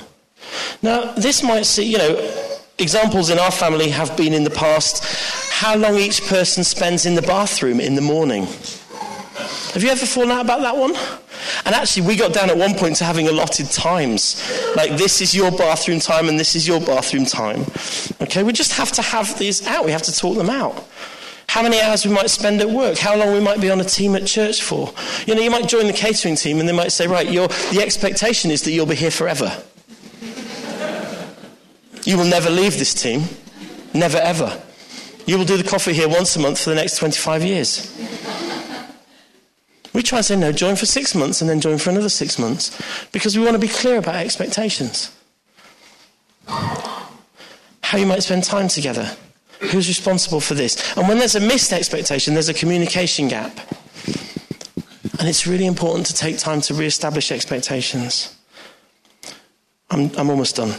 Now, 0.81 1.13
this 1.13 1.43
might 1.43 1.65
see, 1.65 1.83
you 1.83 1.97
know, 1.97 2.33
examples 2.79 3.29
in 3.29 3.39
our 3.39 3.51
family 3.51 3.89
have 3.89 4.15
been 4.17 4.33
in 4.33 4.43
the 4.43 4.49
past 4.49 5.03
how 5.51 5.75
long 5.75 5.95
each 5.95 6.25
person 6.25 6.63
spends 6.63 7.05
in 7.05 7.15
the 7.15 7.21
bathroom 7.21 7.79
in 7.79 7.95
the 7.95 8.01
morning. 8.01 8.45
Have 9.73 9.81
you 9.81 9.89
ever 9.89 10.05
fallen 10.05 10.31
out 10.31 10.45
about 10.45 10.61
that 10.61 10.75
one? 10.75 10.93
And 11.65 11.73
actually, 11.73 12.07
we 12.07 12.15
got 12.15 12.33
down 12.33 12.49
at 12.49 12.57
one 12.57 12.75
point 12.75 12.97
to 12.97 13.05
having 13.05 13.27
allotted 13.27 13.71
times. 13.71 14.41
Like, 14.75 14.97
this 14.97 15.21
is 15.21 15.33
your 15.33 15.51
bathroom 15.51 15.99
time 15.99 16.27
and 16.27 16.39
this 16.39 16.55
is 16.55 16.67
your 16.67 16.81
bathroom 16.81 17.25
time. 17.25 17.65
Okay, 18.21 18.43
we 18.43 18.51
just 18.51 18.73
have 18.73 18.91
to 18.93 19.01
have 19.01 19.37
these 19.39 19.65
out. 19.67 19.85
We 19.85 19.91
have 19.91 20.01
to 20.03 20.15
talk 20.15 20.35
them 20.35 20.49
out. 20.49 20.87
How 21.47 21.61
many 21.61 21.79
hours 21.79 22.05
we 22.05 22.11
might 22.11 22.29
spend 22.29 22.61
at 22.61 22.69
work, 22.69 22.97
how 22.97 23.15
long 23.15 23.31
we 23.31 23.39
might 23.39 23.61
be 23.61 23.69
on 23.69 23.79
a 23.79 23.83
team 23.83 24.15
at 24.15 24.25
church 24.25 24.61
for. 24.61 24.91
You 25.27 25.35
know, 25.35 25.41
you 25.41 25.51
might 25.51 25.67
join 25.67 25.87
the 25.87 25.93
catering 25.93 26.35
team 26.35 26.59
and 26.59 26.67
they 26.67 26.73
might 26.73 26.91
say, 26.91 27.05
right, 27.07 27.27
the 27.27 27.79
expectation 27.81 28.49
is 28.49 28.63
that 28.63 28.71
you'll 28.71 28.87
be 28.87 28.95
here 28.95 29.11
forever. 29.11 29.55
you 32.03 32.17
will 32.17 32.25
never 32.25 32.49
leave 32.49 32.79
this 32.79 32.93
team. 32.93 33.23
Never, 33.93 34.17
ever. 34.17 34.61
You 35.25 35.37
will 35.37 35.45
do 35.45 35.55
the 35.55 35.63
coffee 35.63 35.93
here 35.93 36.09
once 36.09 36.35
a 36.35 36.39
month 36.39 36.59
for 36.59 36.71
the 36.71 36.75
next 36.75 36.97
25 36.97 37.43
years. 37.43 38.42
We 39.93 40.01
try 40.01 40.19
and 40.19 40.25
say, 40.25 40.35
no, 40.35 40.51
join 40.51 40.75
for 40.75 40.87
six 40.87 41.13
months 41.13 41.39
and 41.41 41.49
then 41.49 41.61
join 41.61 41.77
for 41.77 41.91
another 41.91 42.09
six 42.09 42.39
months 42.39 42.79
because 43.11 43.37
we 43.37 43.43
want 43.43 43.53
to 43.53 43.59
be 43.59 43.67
clear 43.67 43.97
about 43.97 44.15
expectations. 44.15 45.15
How 46.47 47.97
you 47.97 48.07
might 48.07 48.23
spend 48.23 48.43
time 48.43 48.67
together. 48.67 49.15
Who's 49.59 49.87
responsible 49.87 50.41
for 50.41 50.55
this? 50.55 50.97
And 50.97 51.07
when 51.07 51.19
there's 51.19 51.35
a 51.35 51.39
missed 51.39 51.71
expectation, 51.71 52.33
there's 52.33 52.49
a 52.49 52.53
communication 52.53 53.27
gap. 53.27 53.55
And 55.19 55.29
it's 55.29 55.45
really 55.45 55.67
important 55.67 56.07
to 56.07 56.13
take 56.13 56.37
time 56.37 56.59
to 56.61 56.73
re-establish 56.73 57.31
expectations. 57.31 58.35
I'm, 59.91 60.11
I'm 60.17 60.29
almost 60.29 60.55
done. 60.55 60.73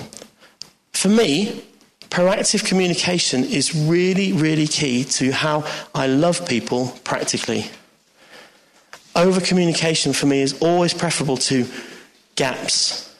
For 0.93 1.09
me, 1.09 1.65
proactive 2.11 2.65
communication 2.65 3.45
is 3.45 3.75
really, 3.75 4.33
really 4.33 4.67
key 4.67 5.05
to 5.05 5.31
how 5.31 5.65
I 5.95 6.09
love 6.09 6.47
people 6.49 6.99
practically 7.05 7.71
over 9.17 9.41
communication 9.41 10.13
for 10.13 10.27
me 10.27 10.41
is 10.41 10.61
always 10.61 10.93
preferable 10.93 11.37
to 11.37 11.67
gaps 12.35 13.15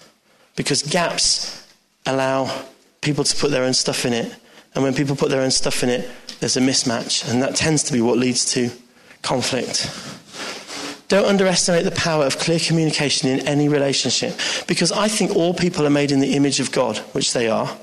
because 0.57 0.83
gaps 0.83 1.67
allow 2.07 2.65
people 3.01 3.25
to 3.25 3.37
put 3.37 3.51
their 3.51 3.65
own 3.65 3.75
stuff 3.75 4.05
in 4.05 4.13
it. 4.13 4.35
And 4.75 4.83
when 4.83 4.95
people 4.95 5.15
put 5.15 5.31
their 5.31 5.43
own 5.43 5.51
stuff 5.51 5.83
in 5.83 5.89
it, 5.89 6.11
there's 6.41 6.57
a 6.57 6.61
mismatch. 6.61 7.31
And 7.31 7.43
that 7.43 7.55
tends 7.55 7.85
to 7.85 7.93
be 7.93 8.01
what 8.01 8.19
leads 8.19 8.53
to 8.55 8.71
conflict. 9.23 9.89
Don't 11.09 11.27
underestimate 11.27 11.85
the 11.85 11.93
power 11.93 12.25
of 12.25 12.39
clear 12.39 12.59
communication 12.59 13.29
in 13.29 13.47
any 13.47 13.69
relationship 13.69 14.37
because 14.67 14.91
I 14.91 15.07
think 15.07 15.37
all 15.37 15.55
people 15.55 15.87
are 15.87 15.91
made 15.91 16.11
in 16.11 16.21
the 16.21 16.35
image 16.35 16.61
of 16.61 16.73
God, 16.73 16.99
which 17.13 17.33
they 17.33 17.49
are. 17.49 17.77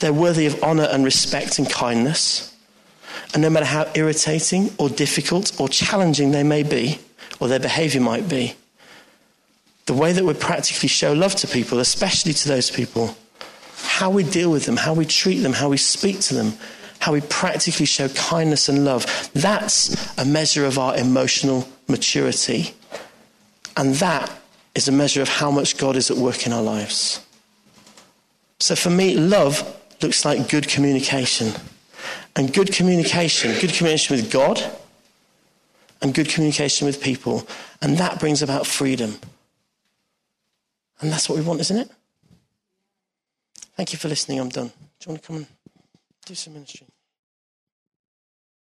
They're 0.00 0.12
worthy 0.12 0.46
of 0.46 0.62
honor 0.64 0.88
and 0.90 1.04
respect 1.04 1.58
and 1.58 1.70
kindness. 1.70 2.54
And 3.32 3.42
no 3.42 3.50
matter 3.50 3.66
how 3.66 3.90
irritating 3.94 4.70
or 4.78 4.88
difficult 4.88 5.58
or 5.60 5.68
challenging 5.68 6.30
they 6.32 6.42
may 6.42 6.62
be, 6.62 6.98
or 7.40 7.48
their 7.48 7.60
behavior 7.60 8.00
might 8.00 8.28
be. 8.28 8.54
The 9.86 9.94
way 9.94 10.12
that 10.12 10.24
we 10.24 10.34
practically 10.34 10.88
show 10.88 11.12
love 11.12 11.34
to 11.36 11.46
people, 11.46 11.78
especially 11.78 12.32
to 12.32 12.48
those 12.48 12.70
people, 12.70 13.16
how 13.76 14.10
we 14.10 14.24
deal 14.24 14.50
with 14.50 14.66
them, 14.66 14.76
how 14.76 14.94
we 14.94 15.04
treat 15.04 15.38
them, 15.38 15.52
how 15.52 15.68
we 15.68 15.76
speak 15.76 16.20
to 16.20 16.34
them, 16.34 16.54
how 16.98 17.12
we 17.12 17.20
practically 17.20 17.86
show 17.86 18.08
kindness 18.08 18.68
and 18.68 18.84
love, 18.84 19.30
that's 19.32 20.18
a 20.18 20.24
measure 20.24 20.64
of 20.64 20.78
our 20.78 20.96
emotional 20.96 21.68
maturity. 21.88 22.74
And 23.76 23.94
that 23.96 24.30
is 24.74 24.88
a 24.88 24.92
measure 24.92 25.22
of 25.22 25.28
how 25.28 25.50
much 25.50 25.76
God 25.76 25.96
is 25.96 26.10
at 26.10 26.16
work 26.16 26.46
in 26.46 26.52
our 26.52 26.62
lives. 26.62 27.24
So 28.58 28.74
for 28.74 28.90
me, 28.90 29.14
love 29.14 29.62
looks 30.02 30.24
like 30.24 30.48
good 30.48 30.68
communication. 30.68 31.52
And 32.34 32.52
good 32.52 32.72
communication, 32.72 33.52
good 33.60 33.72
communication 33.72 34.16
with 34.16 34.30
God 34.30 34.62
and 36.02 36.14
good 36.14 36.28
communication 36.28 36.86
with 36.86 37.02
people. 37.02 37.46
And 37.80 37.98
that 37.98 38.20
brings 38.20 38.42
about 38.42 38.66
freedom. 38.66 39.18
And 41.00 41.12
that's 41.12 41.28
what 41.28 41.38
we 41.38 41.44
want, 41.44 41.60
isn't 41.60 41.76
it? 41.76 41.90
Thank 43.76 43.92
you 43.92 43.98
for 43.98 44.08
listening. 44.08 44.40
I'm 44.40 44.48
done. 44.48 44.68
Do 44.68 44.72
you 45.06 45.12
want 45.12 45.22
to 45.22 45.26
come 45.26 45.36
and 45.36 45.46
do 46.24 46.34
some 46.34 46.54
ministry? 46.54 46.86